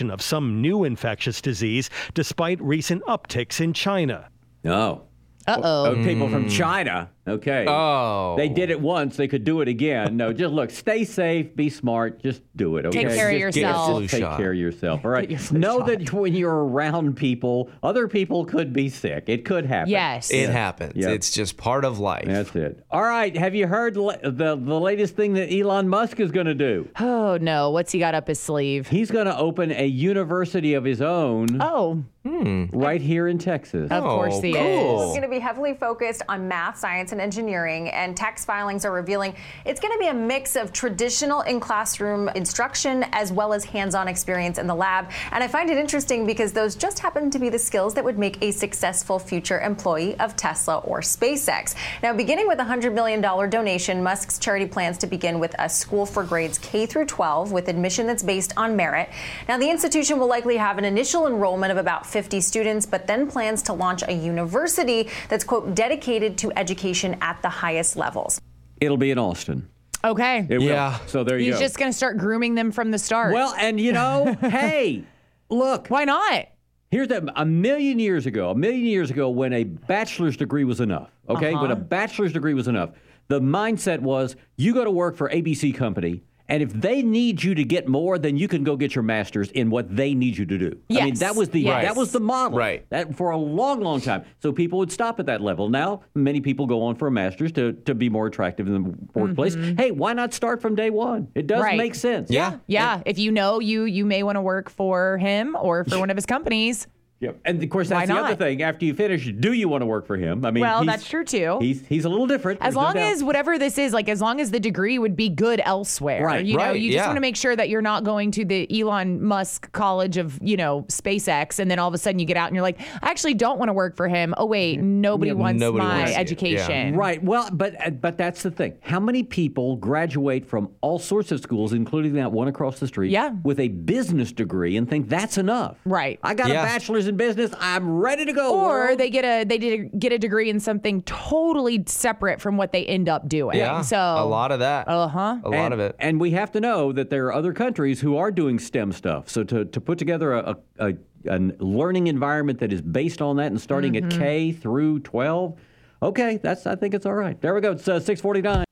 of 0.09 0.21
some 0.21 0.61
new 0.61 0.83
infectious 0.83 1.41
disease, 1.41 1.89
despite 2.13 2.61
recent 2.61 3.03
upticks 3.05 3.61
in 3.61 3.73
China. 3.73 4.29
No. 4.63 5.03
Uh-oh. 5.47 5.85
Oh, 5.87 6.03
people 6.03 6.29
from 6.29 6.43
hmm. 6.43 6.49
China. 6.49 7.09
Okay. 7.27 7.65
Oh. 7.67 8.35
They 8.37 8.49
did 8.49 8.69
it 8.69 8.79
once. 8.79 9.17
They 9.17 9.27
could 9.27 9.43
do 9.43 9.61
it 9.61 9.67
again. 9.67 10.15
No, 10.17 10.31
just 10.33 10.53
look. 10.53 10.69
Stay 10.71 11.03
safe. 11.03 11.55
Be 11.55 11.69
smart. 11.69 12.21
Just 12.23 12.41
do 12.55 12.77
it. 12.77 12.85
Okay. 12.85 13.03
Take 13.03 13.15
care 13.15 13.29
of 13.29 13.35
Just 13.35 13.55
get- 13.55 13.61
yourself. 13.61 14.01
Just 14.01 14.13
take 14.13 14.21
shot. 14.21 14.37
care 14.37 14.51
of 14.51 14.57
yourself. 14.57 15.01
All 15.05 15.11
right. 15.11 15.27
Know 15.51 15.81
that 15.83 16.11
when 16.13 16.33
you're 16.35 16.65
around 16.65 17.15
people, 17.17 17.69
other 17.83 18.07
people 18.07 18.45
could 18.45 18.73
be 18.73 18.89
sick. 18.89 19.25
It 19.27 19.43
could 19.45 19.65
happen. 19.65 19.89
Yes. 19.91 20.29
It 20.31 20.49
happens. 20.49 20.93
Yep. 20.95 21.09
It's 21.11 21.31
just 21.31 21.57
part 21.57 21.83
of 21.83 21.99
life. 21.99 22.25
That's 22.25 22.55
it. 22.55 22.83
All 22.91 23.01
right. 23.03 23.35
Have 23.35 23.55
you 23.55 23.67
heard 23.67 23.97
le- 23.97 24.17
the 24.23 24.55
the 24.55 24.79
latest 24.79 25.15
thing 25.15 25.33
that 25.33 25.51
Elon 25.53 25.89
Musk 25.89 26.19
is 26.19 26.31
going 26.31 26.45
to 26.47 26.53
do? 26.55 26.87
Oh 26.99 27.37
no, 27.41 27.71
what's 27.71 27.91
he 27.91 27.99
got 27.99 28.13
up 28.15 28.27
his 28.27 28.39
sleeve? 28.39 28.87
He's 28.87 29.09
going 29.11 29.25
to 29.25 29.37
open 29.37 29.71
a 29.71 29.85
university 29.87 30.73
of 30.75 30.83
his 30.83 31.01
own 31.01 31.47
Oh, 31.61 32.03
hmm. 32.23 32.65
right 32.71 33.01
here 33.01 33.27
in 33.27 33.37
Texas. 33.37 33.89
of 33.91 34.03
course 34.03 34.35
oh, 34.37 34.41
he 34.41 34.53
cool. 34.53 35.01
is. 35.01 35.09
It's 35.09 35.19
going 35.19 35.21
to 35.29 35.35
be 35.35 35.39
heavily 35.39 35.73
focused 35.73 36.21
on 36.29 36.47
math, 36.47 36.77
science, 36.77 37.11
and 37.11 37.16
engineering, 37.19 37.89
and 37.89 38.15
tax 38.15 38.45
filings 38.45 38.85
are 38.85 38.91
revealing 38.91 39.35
it's 39.65 39.79
going 39.79 39.93
to 39.93 39.99
be 39.99 40.07
a 40.07 40.13
mix 40.13 40.55
of 40.55 40.71
traditional 40.71 41.41
in 41.41 41.59
classroom 41.59 42.29
instruction 42.29 43.05
as 43.11 43.31
well 43.31 43.53
as 43.53 43.65
hands 43.65 43.95
on 43.95 44.07
experience 44.07 44.57
in 44.57 44.67
the 44.67 44.75
lab. 44.75 45.09
And 45.31 45.43
I 45.43 45.47
find 45.47 45.69
it 45.69 45.77
interesting 45.77 46.25
because 46.25 46.53
those 46.53 46.75
just 46.75 46.99
happen 46.99 47.29
to 47.31 47.39
be 47.39 47.49
the 47.49 47.59
skills 47.59 47.93
that 47.95 48.03
would 48.03 48.17
make 48.17 48.41
a 48.41 48.51
successful 48.51 49.19
future 49.19 49.59
employee 49.59 50.19
of 50.19 50.35
Tesla 50.35 50.77
or 50.79 51.01
SpaceX. 51.01 51.75
Now, 52.03 52.13
beginning 52.13 52.47
with 52.47 52.59
a 52.59 52.63
$100 52.63 52.93
million 52.93 53.21
donation, 53.21 54.03
Musk's 54.03 54.39
charity 54.39 54.65
plans 54.65 54.97
to 54.99 55.07
begin 55.07 55.39
with 55.39 55.55
a 55.59 55.69
school 55.69 56.05
for 56.05 56.23
grades 56.23 56.57
K 56.59 56.85
through 56.85 57.05
12 57.05 57.51
with 57.51 57.67
admission 57.67 58.07
that's 58.07 58.23
based 58.23 58.53
on 58.57 58.75
merit. 58.75 59.09
Now, 59.47 59.57
the 59.57 59.69
institution 59.69 60.19
will 60.19 60.27
likely 60.27 60.57
have 60.57 60.77
an 60.77 60.85
initial 60.85 61.27
enrollment 61.27 61.71
of 61.71 61.77
about 61.77 62.05
50 62.05 62.41
students, 62.41 62.85
but 62.85 63.07
then 63.07 63.29
plans 63.29 63.61
to 63.63 63.73
launch 63.73 64.03
a 64.07 64.13
university 64.13 65.09
that's, 65.29 65.43
quote, 65.43 65.75
dedicated 65.75 66.37
to 66.39 66.51
education 66.57 67.06
at 67.15 67.41
the 67.41 67.49
highest 67.49 67.95
levels. 67.95 68.41
It'll 68.79 68.97
be 68.97 69.11
in 69.11 69.17
Austin. 69.17 69.67
Okay. 70.03 70.45
It 70.49 70.59
will. 70.59 70.65
Yeah. 70.65 70.99
So 71.07 71.23
there 71.23 71.37
you 71.37 71.45
He's 71.45 71.55
go. 71.55 71.59
just 71.61 71.77
going 71.77 71.91
to 71.91 71.97
start 71.97 72.17
grooming 72.17 72.55
them 72.55 72.71
from 72.71 72.91
the 72.91 72.99
start. 72.99 73.33
Well, 73.33 73.53
and 73.57 73.79
you 73.79 73.93
know, 73.93 74.35
hey, 74.41 75.03
look. 75.49 75.87
why 75.87 76.05
not? 76.05 76.47
Here's 76.89 77.11
a, 77.11 77.25
a 77.35 77.45
million 77.45 77.99
years 77.99 78.25
ago, 78.25 78.51
a 78.51 78.55
million 78.55 78.85
years 78.85 79.11
ago, 79.11 79.29
when 79.29 79.51
a 79.51 79.65
bachelor's 79.65 80.37
degree 80.37 80.63
was 80.63 80.79
enough. 80.79 81.11
Okay, 81.27 81.53
when 81.53 81.65
uh-huh. 81.65 81.73
a 81.73 81.75
bachelor's 81.75 82.31
degree 82.31 82.53
was 82.53 82.69
enough, 82.69 82.91
the 83.27 83.41
mindset 83.41 83.99
was 83.99 84.37
you 84.55 84.73
go 84.73 84.85
to 84.85 84.91
work 84.91 85.17
for 85.17 85.29
ABC 85.29 85.75
Company, 85.75 86.23
and 86.49 86.63
if 86.63 86.71
they 86.73 87.01
need 87.01 87.43
you 87.43 87.53
to 87.55 87.63
get 87.63 87.87
more, 87.87 88.17
then 88.17 88.37
you 88.37 88.47
can 88.47 88.63
go 88.63 88.75
get 88.75 88.95
your 88.95 89.03
master's 89.03 89.51
in 89.51 89.69
what 89.69 89.95
they 89.95 90.13
need 90.13 90.37
you 90.37 90.45
to 90.45 90.57
do. 90.57 90.77
I 90.91 91.05
mean, 91.05 91.15
that 91.15 91.35
was 91.35 91.49
the 91.49 91.61
Yes. 91.61 91.83
that 91.85 91.95
was 91.95 92.11
the 92.11 92.19
model. 92.19 92.57
Right. 92.57 92.85
That 92.89 93.15
for 93.15 93.31
a 93.31 93.37
long, 93.37 93.81
long 93.81 94.01
time. 94.01 94.23
So 94.41 94.51
people 94.51 94.79
would 94.79 94.91
stop 94.91 95.19
at 95.19 95.25
that 95.27 95.41
level. 95.41 95.69
Now 95.69 96.01
many 96.15 96.39
people 96.41 96.65
go 96.67 96.83
on 96.83 96.95
for 96.95 97.07
a 97.07 97.11
master's 97.11 97.51
to 97.53 97.73
to 97.73 97.93
be 97.95 98.09
more 98.09 98.27
attractive 98.27 98.67
in 98.67 98.73
the 98.83 98.93
workplace. 99.13 99.55
Hey, 99.55 99.91
why 99.91 100.13
not 100.13 100.33
start 100.33 100.61
from 100.61 100.75
day 100.75 100.89
one? 100.89 101.27
It 101.35 101.47
does 101.47 101.57
Mm-hmm. 101.57 101.63
Right. 101.65 101.77
make 101.77 101.95
sense. 101.95 102.29
Yeah. 102.31 102.57
Yeah, 102.67 103.01
if 103.05 103.17
you 103.19 103.31
know 103.31 103.59
you 103.59 103.83
you 103.85 104.05
may 104.05 104.23
want 104.23 104.35
to 104.37 104.41
work 104.41 104.69
for 104.69 105.17
him 105.17 105.55
or 105.59 105.83
for 105.85 105.99
one 105.99 106.09
of 106.09 106.15
his 106.17 106.25
companies. 106.25 106.87
Yep. 107.19 107.39
And 107.45 107.63
of 107.63 107.69
course, 107.71 107.89
Why 107.89 108.05
that's 108.05 108.11
the 108.11 108.23
other 108.25 108.35
thing. 108.35 108.61
After 108.61 108.85
you 108.85 108.93
finish, 108.93 109.27
do 109.39 109.51
you 109.53 109.67
want 109.67 109.81
to 109.81 109.87
work 109.87 110.05
for 110.05 110.17
him? 110.17 110.45
I 110.45 110.51
mean, 110.51 110.61
Well, 110.61 110.83
he's- 110.83 110.97
that's 110.97 111.09
true 111.09 111.23
too. 111.25 111.57
He's 111.59 111.83
he's 111.87 112.05
a 112.05 112.09
little 112.09 112.27
different. 112.27 112.59
As 112.61 112.65
there's 112.65 112.75
no 112.75 112.81
long 112.81 112.97
as 112.97 113.23
whatever 113.23 113.57
this 113.57 113.79
is, 113.79 113.91
like 113.91 114.07
as 114.07 114.21
long 114.21 114.39
as 114.39 114.51
the 114.51 114.59
degree 114.59 114.99
would 114.99 115.15
be 115.15 115.27
good 115.29 115.59
elsewhere, 115.65 116.23
Right, 116.23 116.45
You 116.45 116.57
know, 116.57 116.63
right, 116.65 116.79
you 116.79 116.91
just 116.91 117.01
yeah. 117.01 117.07
want 117.07 117.17
to 117.17 117.21
make 117.21 117.35
sure 117.35 117.55
that 117.55 117.69
you're 117.69 117.81
not 117.81 118.03
going 118.03 118.29
to 118.31 118.45
the 118.45 118.81
Elon 118.81 119.23
Musk 119.23 119.71
College 119.71 120.17
of, 120.17 120.37
you 120.43 120.57
know, 120.57 120.83
SpaceX, 120.89 121.57
and 121.57 121.71
then 121.71 121.79
all 121.79 121.87
of 121.87 121.93
a 121.95 121.97
sudden 121.97 122.19
you 122.19 122.25
get 122.27 122.37
out 122.37 122.47
and 122.49 122.55
you're 122.55 122.61
like, 122.61 122.79
I 123.01 123.09
actually 123.09 123.33
don't 123.33 123.57
want 123.57 123.69
to 123.69 123.73
work 123.73 123.95
for 123.97 124.07
him. 124.07 124.35
Oh 124.37 124.45
wait, 124.45 124.79
nobody 124.79 125.31
wants 125.31 125.59
nobody 125.59 125.83
my 125.85 125.97
wants 125.97 126.11
you. 126.11 126.15
Yeah. 126.15 126.21
education. 126.21 126.95
Right. 126.95 127.23
Well, 127.23 127.49
but 127.51 127.83
uh, 127.83 127.89
but 127.89 128.17
that's 128.19 128.43
the 128.43 128.51
thing. 128.51 128.77
How 128.81 128.99
many 128.99 129.23
people 129.23 129.75
graduate 129.77 130.45
from 130.45 130.69
all 130.81 130.99
sorts 130.99 131.31
of 131.31 131.39
schools, 131.39 131.73
including 131.73 132.13
that 132.13 132.31
one 132.31 132.47
across 132.47 132.79
the 132.79 132.85
street, 132.87 133.09
Yeah. 133.09 133.31
with 133.43 133.59
a 133.59 133.69
business 133.69 134.31
degree 134.31 134.77
and 134.77 134.87
think 134.87 135.09
that's 135.09 135.39
enough? 135.39 135.77
Right. 135.83 136.19
I 136.21 136.35
got 136.35 136.49
Yeah. 136.49 136.61
a 136.61 136.65
bachelor's 136.65 137.06
in 137.07 137.17
business. 137.17 137.51
I'm 137.59 137.89
ready 137.97 138.25
to 138.25 138.33
go. 138.33 138.53
Or 138.55 138.67
world. 138.67 138.99
they 138.99 139.09
get 139.09 139.25
a 139.25 139.43
they 139.43 139.57
did 139.57 139.99
get 139.99 140.11
a 140.11 140.19
degree 140.19 140.49
in 140.49 140.59
something 140.59 141.01
totally 141.03 141.83
separate 141.87 142.39
from 142.41 142.57
what 142.57 142.71
they 142.71 142.85
end 142.85 143.09
up 143.09 143.27
doing. 143.27 143.57
Yeah. 143.57 143.81
So 143.81 143.97
a 143.97 144.25
lot 144.25 144.51
of 144.51 144.59
that. 144.59 144.87
Uh 144.87 145.07
huh. 145.07 145.39
A 145.43 145.49
lot 145.49 145.53
and, 145.53 145.73
of 145.73 145.79
it. 145.79 145.95
And 145.99 146.19
we 146.19 146.31
have 146.31 146.51
to 146.51 146.59
know 146.59 146.91
that 146.91 147.09
there 147.09 147.25
are 147.27 147.33
other 147.33 147.53
countries 147.53 148.01
who 148.01 148.17
are 148.17 148.31
doing 148.31 148.59
STEM 148.59 148.91
stuff. 148.91 149.29
So 149.29 149.43
to, 149.45 149.65
to 149.65 149.81
put 149.81 149.97
together 149.97 150.33
a, 150.33 150.57
a, 150.79 150.93
a 151.29 151.39
learning 151.59 152.07
environment 152.07 152.59
that 152.59 152.71
is 152.71 152.81
based 152.81 153.21
on 153.21 153.37
that 153.37 153.47
and 153.47 153.59
starting 153.59 153.87
Mm-hmm. 153.93 154.11
at 154.11 154.19
K 154.19 154.51
through 154.51 154.99
12, 154.99 155.57
okay, 156.03 156.37
that's 156.37 156.67
I 156.67 156.75
think 156.75 156.93
it's 156.93 157.05
all 157.05 157.13
right. 157.13 157.39
There 157.39 157.53
we 157.55 157.61
go. 157.61 157.71
It's 157.71 157.87
uh, 157.87 157.99
649. 157.99 158.66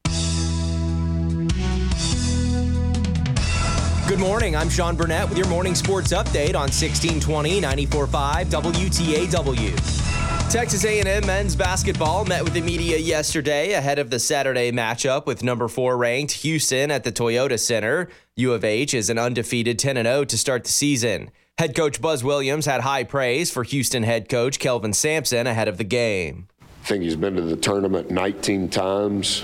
Morning. 4.26 4.56
I'm 4.56 4.70
Sean 4.70 4.96
Burnett 4.96 5.30
with 5.30 5.38
your 5.38 5.48
morning 5.48 5.76
sports 5.76 6.12
update 6.12 6.56
on 6.56 6.72
1620 6.74 7.60
945 7.60 8.48
WTAW. 8.48 10.52
Texas 10.52 10.84
A&M 10.84 11.28
men's 11.28 11.56
basketball 11.56 12.26
met 12.26 12.44
with 12.44 12.54
the 12.54 12.62
media 12.62 12.98
yesterday 12.98 13.74
ahead 13.74 14.00
of 14.00 14.10
the 14.10 14.18
Saturday 14.18 14.72
matchup 14.72 15.28
with 15.28 15.44
number 15.44 15.68
4 15.68 15.96
ranked 15.96 16.32
Houston 16.32 16.90
at 16.90 17.04
the 17.04 17.12
Toyota 17.12 17.60
Center. 17.60 18.10
U 18.36 18.54
of 18.54 18.64
H 18.64 18.96
is 18.96 19.12
an 19.12 19.20
undefeated 19.20 19.78
10-0 19.78 20.28
to 20.28 20.38
start 20.40 20.64
the 20.64 20.72
season. 20.72 21.30
Head 21.60 21.76
coach 21.76 22.02
Buzz 22.02 22.24
Williams 22.24 22.66
had 22.66 22.82
high 22.82 23.04
praise 23.04 23.52
for 23.52 23.62
Houston 23.62 24.02
head 24.02 24.28
coach 24.28 24.58
Kelvin 24.58 24.94
Sampson 24.94 25.46
ahead 25.46 25.68
of 25.68 25.78
the 25.78 25.84
game. 25.84 26.48
I 26.62 26.88
think 26.88 27.04
he's 27.04 27.16
been 27.16 27.36
to 27.36 27.44
the 27.44 27.58
tournament 27.58 28.10
19 28.10 28.70
times. 28.70 29.44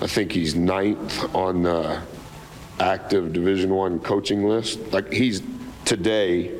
I 0.00 0.08
think 0.08 0.32
he's 0.32 0.56
ninth 0.56 1.32
on 1.36 1.62
the 1.62 2.02
active 2.80 3.32
Division 3.32 3.74
One 3.74 3.98
coaching 4.00 4.48
list. 4.48 4.92
Like 4.92 5.12
he's 5.12 5.42
today, 5.84 6.52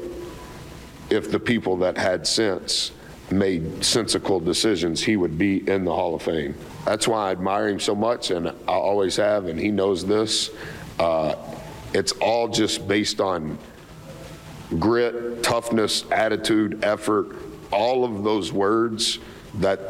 if 1.11 1.31
the 1.31 1.41
people 1.41 1.77
that 1.79 1.97
had 1.97 2.27
sense 2.27 2.93
made 3.31 3.85
sensical 3.85 4.41
decisions, 4.41 5.03
he 5.03 5.17
would 5.17 5.37
be 5.37 5.69
in 5.69 5.85
the 5.85 5.93
Hall 5.93 6.15
of 6.15 6.23
Fame. 6.23 6.55
That's 6.85 7.07
why 7.07 7.29
I 7.29 7.31
admire 7.33 7.69
him 7.69 7.81
so 7.81 7.95
much, 7.95 8.31
and 8.31 8.49
I 8.49 8.53
always 8.67 9.17
have, 9.17 9.47
and 9.47 9.61
he 9.61 9.71
knows 9.71 10.07
this. 10.07 10.51
Uh, 10.99 11.35
it's 11.93 12.13
all 12.13 12.49
just 12.49 12.89
based 12.89 13.21
on 13.21 13.59
grit, 14.79 15.43
toughness, 15.43 16.05
attitude, 16.11 16.85
effort, 16.85 17.37
all 17.73 18.05
of 18.05 18.25
those 18.25 18.53
words. 18.53 19.19
That 19.55 19.81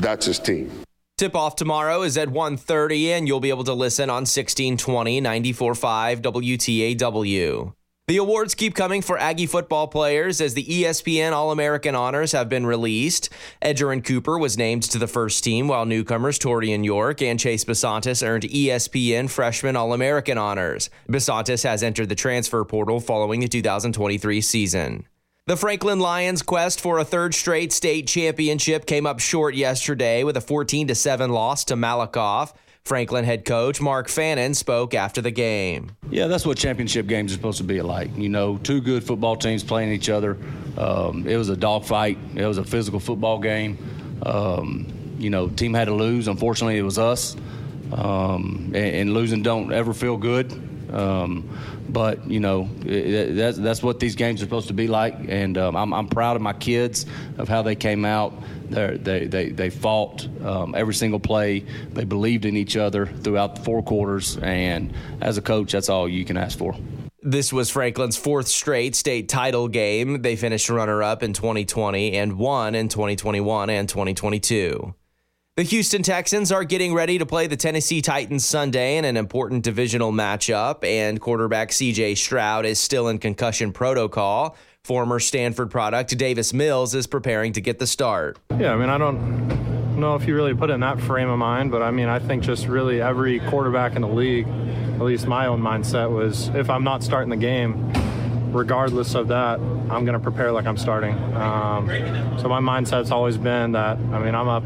that's 0.00 0.26
his 0.26 0.38
team. 0.38 0.70
Tip 1.18 1.34
off 1.34 1.56
tomorrow 1.56 2.02
is 2.02 2.16
at 2.16 2.28
1:30 2.28 3.10
and 3.10 3.26
you'll 3.26 3.40
be 3.40 3.48
able 3.48 3.64
to 3.64 3.74
listen 3.74 4.08
on 4.08 4.22
1620 4.22 5.20
945 5.20 6.22
WTAW. 6.22 7.72
The 8.06 8.16
awards 8.18 8.54
keep 8.54 8.76
coming 8.76 9.02
for 9.02 9.18
Aggie 9.18 9.46
football 9.46 9.88
players 9.88 10.40
as 10.40 10.54
the 10.54 10.64
ESPN 10.64 11.32
All-American 11.32 11.96
honors 11.96 12.30
have 12.30 12.48
been 12.48 12.64
released. 12.64 13.30
Edgerrin 13.60 14.04
Cooper 14.04 14.38
was 14.38 14.56
named 14.56 14.84
to 14.84 14.98
the 14.98 15.08
first 15.08 15.42
team 15.42 15.66
while 15.66 15.86
newcomers 15.86 16.38
Taurean 16.38 16.84
York 16.84 17.20
and 17.20 17.40
Chase 17.40 17.64
Bisontis 17.64 18.24
earned 18.24 18.44
ESPN 18.44 19.28
Freshman 19.28 19.74
All-American 19.74 20.38
honors. 20.38 20.88
Bisontis 21.08 21.64
has 21.64 21.82
entered 21.82 22.10
the 22.10 22.14
transfer 22.14 22.64
portal 22.64 23.00
following 23.00 23.40
the 23.40 23.48
2023 23.48 24.40
season. 24.40 25.04
The 25.48 25.56
Franklin 25.56 25.98
Lions' 25.98 26.42
quest 26.42 26.78
for 26.78 26.98
a 26.98 27.06
third 27.06 27.34
straight 27.34 27.72
state 27.72 28.06
championship 28.06 28.84
came 28.84 29.06
up 29.06 29.18
short 29.18 29.54
yesterday 29.54 30.22
with 30.22 30.36
a 30.36 30.42
14 30.42 30.94
7 30.94 31.30
loss 31.30 31.64
to 31.64 31.74
Malakoff. 31.74 32.52
Franklin 32.84 33.24
head 33.24 33.46
coach 33.46 33.80
Mark 33.80 34.10
Fannin 34.10 34.52
spoke 34.52 34.92
after 34.92 35.22
the 35.22 35.30
game. 35.30 35.92
Yeah, 36.10 36.26
that's 36.26 36.44
what 36.44 36.58
championship 36.58 37.06
games 37.06 37.32
are 37.32 37.36
supposed 37.36 37.56
to 37.56 37.64
be 37.64 37.80
like. 37.80 38.14
You 38.14 38.28
know, 38.28 38.58
two 38.58 38.82
good 38.82 39.02
football 39.02 39.36
teams 39.36 39.64
playing 39.64 39.90
each 39.90 40.10
other. 40.10 40.36
Um, 40.76 41.26
it 41.26 41.38
was 41.38 41.48
a 41.48 41.56
dogfight. 41.56 42.18
It 42.34 42.44
was 42.44 42.58
a 42.58 42.64
physical 42.64 43.00
football 43.00 43.38
game. 43.38 43.78
Um, 44.26 44.86
you 45.18 45.30
know, 45.30 45.48
team 45.48 45.72
had 45.72 45.86
to 45.86 45.94
lose. 45.94 46.28
Unfortunately, 46.28 46.76
it 46.76 46.82
was 46.82 46.98
us. 46.98 47.36
Um, 47.90 48.72
and, 48.74 48.76
and 48.76 49.14
losing 49.14 49.42
don't 49.42 49.72
ever 49.72 49.94
feel 49.94 50.18
good. 50.18 50.52
Um, 50.92 51.48
but 51.88 52.28
you 52.30 52.40
know, 52.40 52.68
it, 52.84 53.34
that's 53.34 53.58
that's 53.58 53.82
what 53.82 54.00
these 54.00 54.16
games 54.16 54.40
are 54.40 54.44
supposed 54.44 54.68
to 54.68 54.74
be 54.74 54.88
like. 54.88 55.14
And 55.28 55.56
um, 55.58 55.76
I'm, 55.76 55.92
I'm 55.92 56.08
proud 56.08 56.36
of 56.36 56.42
my 56.42 56.52
kids 56.52 57.06
of 57.38 57.48
how 57.48 57.62
they 57.62 57.74
came 57.74 58.04
out. 58.04 58.32
They're, 58.70 58.98
they 58.98 59.26
they 59.26 59.50
they 59.50 59.70
fought 59.70 60.26
um, 60.44 60.74
every 60.74 60.94
single 60.94 61.20
play. 61.20 61.60
They 61.92 62.04
believed 62.04 62.44
in 62.44 62.56
each 62.56 62.76
other 62.76 63.06
throughout 63.06 63.56
the 63.56 63.62
four 63.62 63.82
quarters. 63.82 64.36
And 64.38 64.94
as 65.20 65.38
a 65.38 65.42
coach, 65.42 65.72
that's 65.72 65.88
all 65.88 66.08
you 66.08 66.24
can 66.24 66.36
ask 66.36 66.58
for. 66.58 66.74
This 67.20 67.52
was 67.52 67.68
Franklin's 67.68 68.16
fourth 68.16 68.46
straight 68.46 68.94
state 68.94 69.28
title 69.28 69.68
game. 69.68 70.22
They 70.22 70.36
finished 70.36 70.70
runner 70.70 71.02
up 71.02 71.22
in 71.22 71.32
2020 71.32 72.12
and 72.12 72.38
won 72.38 72.74
in 72.74 72.88
2021 72.88 73.70
and 73.70 73.88
2022. 73.88 74.94
The 75.58 75.64
Houston 75.64 76.04
Texans 76.04 76.52
are 76.52 76.62
getting 76.62 76.94
ready 76.94 77.18
to 77.18 77.26
play 77.26 77.48
the 77.48 77.56
Tennessee 77.56 78.00
Titans 78.00 78.44
Sunday 78.44 78.96
in 78.96 79.04
an 79.04 79.16
important 79.16 79.64
divisional 79.64 80.12
matchup, 80.12 80.84
and 80.84 81.20
quarterback 81.20 81.70
CJ 81.70 82.16
Stroud 82.16 82.64
is 82.64 82.78
still 82.78 83.08
in 83.08 83.18
concussion 83.18 83.72
protocol. 83.72 84.56
Former 84.84 85.18
Stanford 85.18 85.68
product 85.68 86.16
Davis 86.16 86.52
Mills 86.52 86.94
is 86.94 87.08
preparing 87.08 87.52
to 87.54 87.60
get 87.60 87.80
the 87.80 87.88
start. 87.88 88.38
Yeah, 88.56 88.72
I 88.72 88.76
mean, 88.76 88.88
I 88.88 88.98
don't 88.98 89.98
know 89.98 90.14
if 90.14 90.28
you 90.28 90.36
really 90.36 90.54
put 90.54 90.70
it 90.70 90.74
in 90.74 90.80
that 90.82 91.00
frame 91.00 91.28
of 91.28 91.40
mind, 91.40 91.72
but 91.72 91.82
I 91.82 91.90
mean, 91.90 92.06
I 92.06 92.20
think 92.20 92.44
just 92.44 92.68
really 92.68 93.00
every 93.00 93.40
quarterback 93.40 93.96
in 93.96 94.02
the 94.02 94.08
league, 94.08 94.46
at 94.46 95.02
least 95.02 95.26
my 95.26 95.46
own 95.46 95.60
mindset 95.60 96.08
was 96.08 96.50
if 96.50 96.70
I'm 96.70 96.84
not 96.84 97.02
starting 97.02 97.30
the 97.30 97.36
game, 97.36 97.92
regardless 98.52 99.16
of 99.16 99.26
that, 99.26 99.58
I'm 99.58 100.04
going 100.04 100.12
to 100.12 100.20
prepare 100.20 100.52
like 100.52 100.66
I'm 100.66 100.76
starting. 100.76 101.14
Um, 101.34 101.88
so 102.38 102.48
my 102.48 102.60
mindset's 102.60 103.10
always 103.10 103.36
been 103.36 103.72
that, 103.72 103.98
I 103.98 104.20
mean, 104.20 104.36
I'm 104.36 104.46
up 104.46 104.62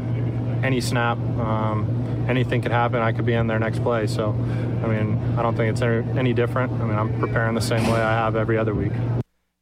any 0.63 0.81
snap. 0.81 1.17
Um, 1.17 2.25
anything 2.27 2.61
could 2.61 2.71
happen. 2.71 3.01
I 3.01 3.11
could 3.11 3.25
be 3.25 3.33
in 3.33 3.47
their 3.47 3.59
next 3.59 3.83
play. 3.83 4.07
So, 4.07 4.29
I 4.29 4.87
mean, 4.87 5.35
I 5.37 5.41
don't 5.41 5.55
think 5.55 5.71
it's 5.71 5.81
any, 5.81 6.19
any 6.19 6.33
different. 6.33 6.71
I 6.73 6.85
mean, 6.85 6.97
I'm 6.97 7.19
preparing 7.19 7.55
the 7.55 7.61
same 7.61 7.85
way 7.87 8.01
I 8.01 8.13
have 8.13 8.35
every 8.35 8.57
other 8.57 8.73
week. 8.73 8.93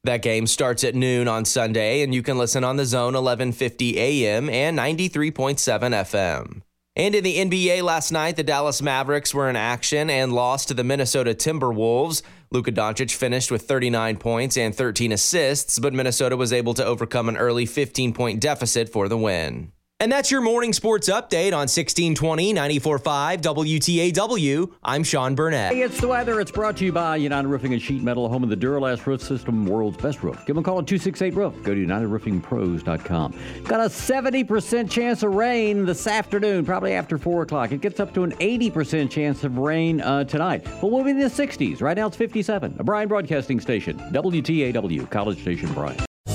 That 0.04 0.24
game 0.24 0.48
starts 0.48 0.84
at 0.84 0.96
noon 0.96 1.28
on 1.28 1.46
Sunday, 1.46 2.02
and 2.02 2.14
you 2.14 2.24
can 2.24 2.38
listen 2.38 2.64
on 2.64 2.78
the 2.78 2.86
zone 2.86 3.14
1150 3.14 4.00
AM 4.00 4.50
and 4.50 4.78
93.7 4.78 5.60
FM. 5.62 6.62
And 6.96 7.16
in 7.16 7.24
the 7.24 7.38
NBA 7.38 7.84
last 7.84 8.12
night, 8.12 8.36
the 8.36 8.44
Dallas 8.44 8.82
Mavericks 8.82 9.34
were 9.34 9.50
in 9.50 9.56
action 9.56 10.10
and 10.10 10.34
lost 10.34 10.68
to 10.68 10.74
the 10.74 10.84
Minnesota 10.84 11.34
Timberwolves. 11.34 12.22
Luka 12.52 12.72
Doncic 12.72 13.12
finished 13.14 13.50
with 13.50 13.62
39 13.62 14.18
points 14.18 14.58
and 14.58 14.76
13 14.76 15.14
assists, 15.14 15.80
but 15.80 15.94
Minnesota 15.94 16.36
was 16.36 16.52
able 16.52 16.74
to 16.74 16.84
overcome 16.84 17.30
an 17.30 17.38
early 17.38 17.66
15 17.66 18.14
point 18.14 18.42
deficit 18.42 18.90
for 18.90 19.08
the 19.08 19.18
win. 19.18 19.72
And 20.02 20.12
that's 20.12 20.32
your 20.32 20.42
morning 20.42 20.74
sports 20.74 21.10
update 21.10 21.54
on 21.54 21.70
1620 21.70 22.54
945 22.54 23.42
WTAW. 23.42 24.72
I'm 24.84 25.04
Sean 25.04 25.36
Burnett. 25.36 25.74
Hey, 25.74 25.84
it's 25.84 26.02
the 26.02 26.08
weather. 26.08 26.42
It's 26.42 26.50
brought 26.50 26.76
to 26.78 26.86
you 26.86 26.92
by 26.92 27.18
United 27.18 27.48
Roofing 27.48 27.74
and 27.74 27.80
Sheet 27.80 28.02
Metal, 28.02 28.28
home 28.28 28.42
of 28.42 28.50
the 28.50 28.56
Duro-Last 28.56 29.06
Roof 29.06 29.22
System, 29.22 29.64
world's 29.64 29.98
best 29.98 30.24
roof. 30.24 30.38
Give 30.48 30.56
them 30.56 30.58
a 30.58 30.64
call 30.64 30.80
at 30.80 30.88
268 30.88 31.36
Roof. 31.36 31.54
Go 31.62 31.76
to 31.76 31.86
UnitedRoofingPros.com. 31.86 33.40
Got 33.66 33.80
a 33.80 33.90
70% 33.90 34.90
chance 34.90 35.22
of 35.22 35.36
rain 35.36 35.86
this 35.86 36.08
afternoon, 36.08 36.66
probably 36.66 36.94
after 36.94 37.20
4 37.20 37.44
o'clock. 37.44 37.72
It 37.72 37.82
gets 37.82 38.00
up 38.00 38.12
to 38.16 38.24
an 38.24 38.32
80% 38.32 39.08
chance 39.12 39.44
of 39.44 39.60
rain 39.60 40.02
uh, 40.02 40.24
tonight. 40.24 40.64
But 40.64 40.90
we'll 40.90 41.04
be 41.04 41.12
in 41.12 41.20
the 41.20 41.28
60s. 41.28 41.80
Right 41.80 41.96
now 41.96 42.08
it's 42.08 42.18
57. 42.18 42.78
A 42.80 42.84
Bryan 42.84 43.08
Broadcasting 43.08 43.60
Station, 43.60 44.00
WTAW, 44.00 45.08
College 45.12 45.40
Station, 45.40 45.72
Bryan. 45.74 46.04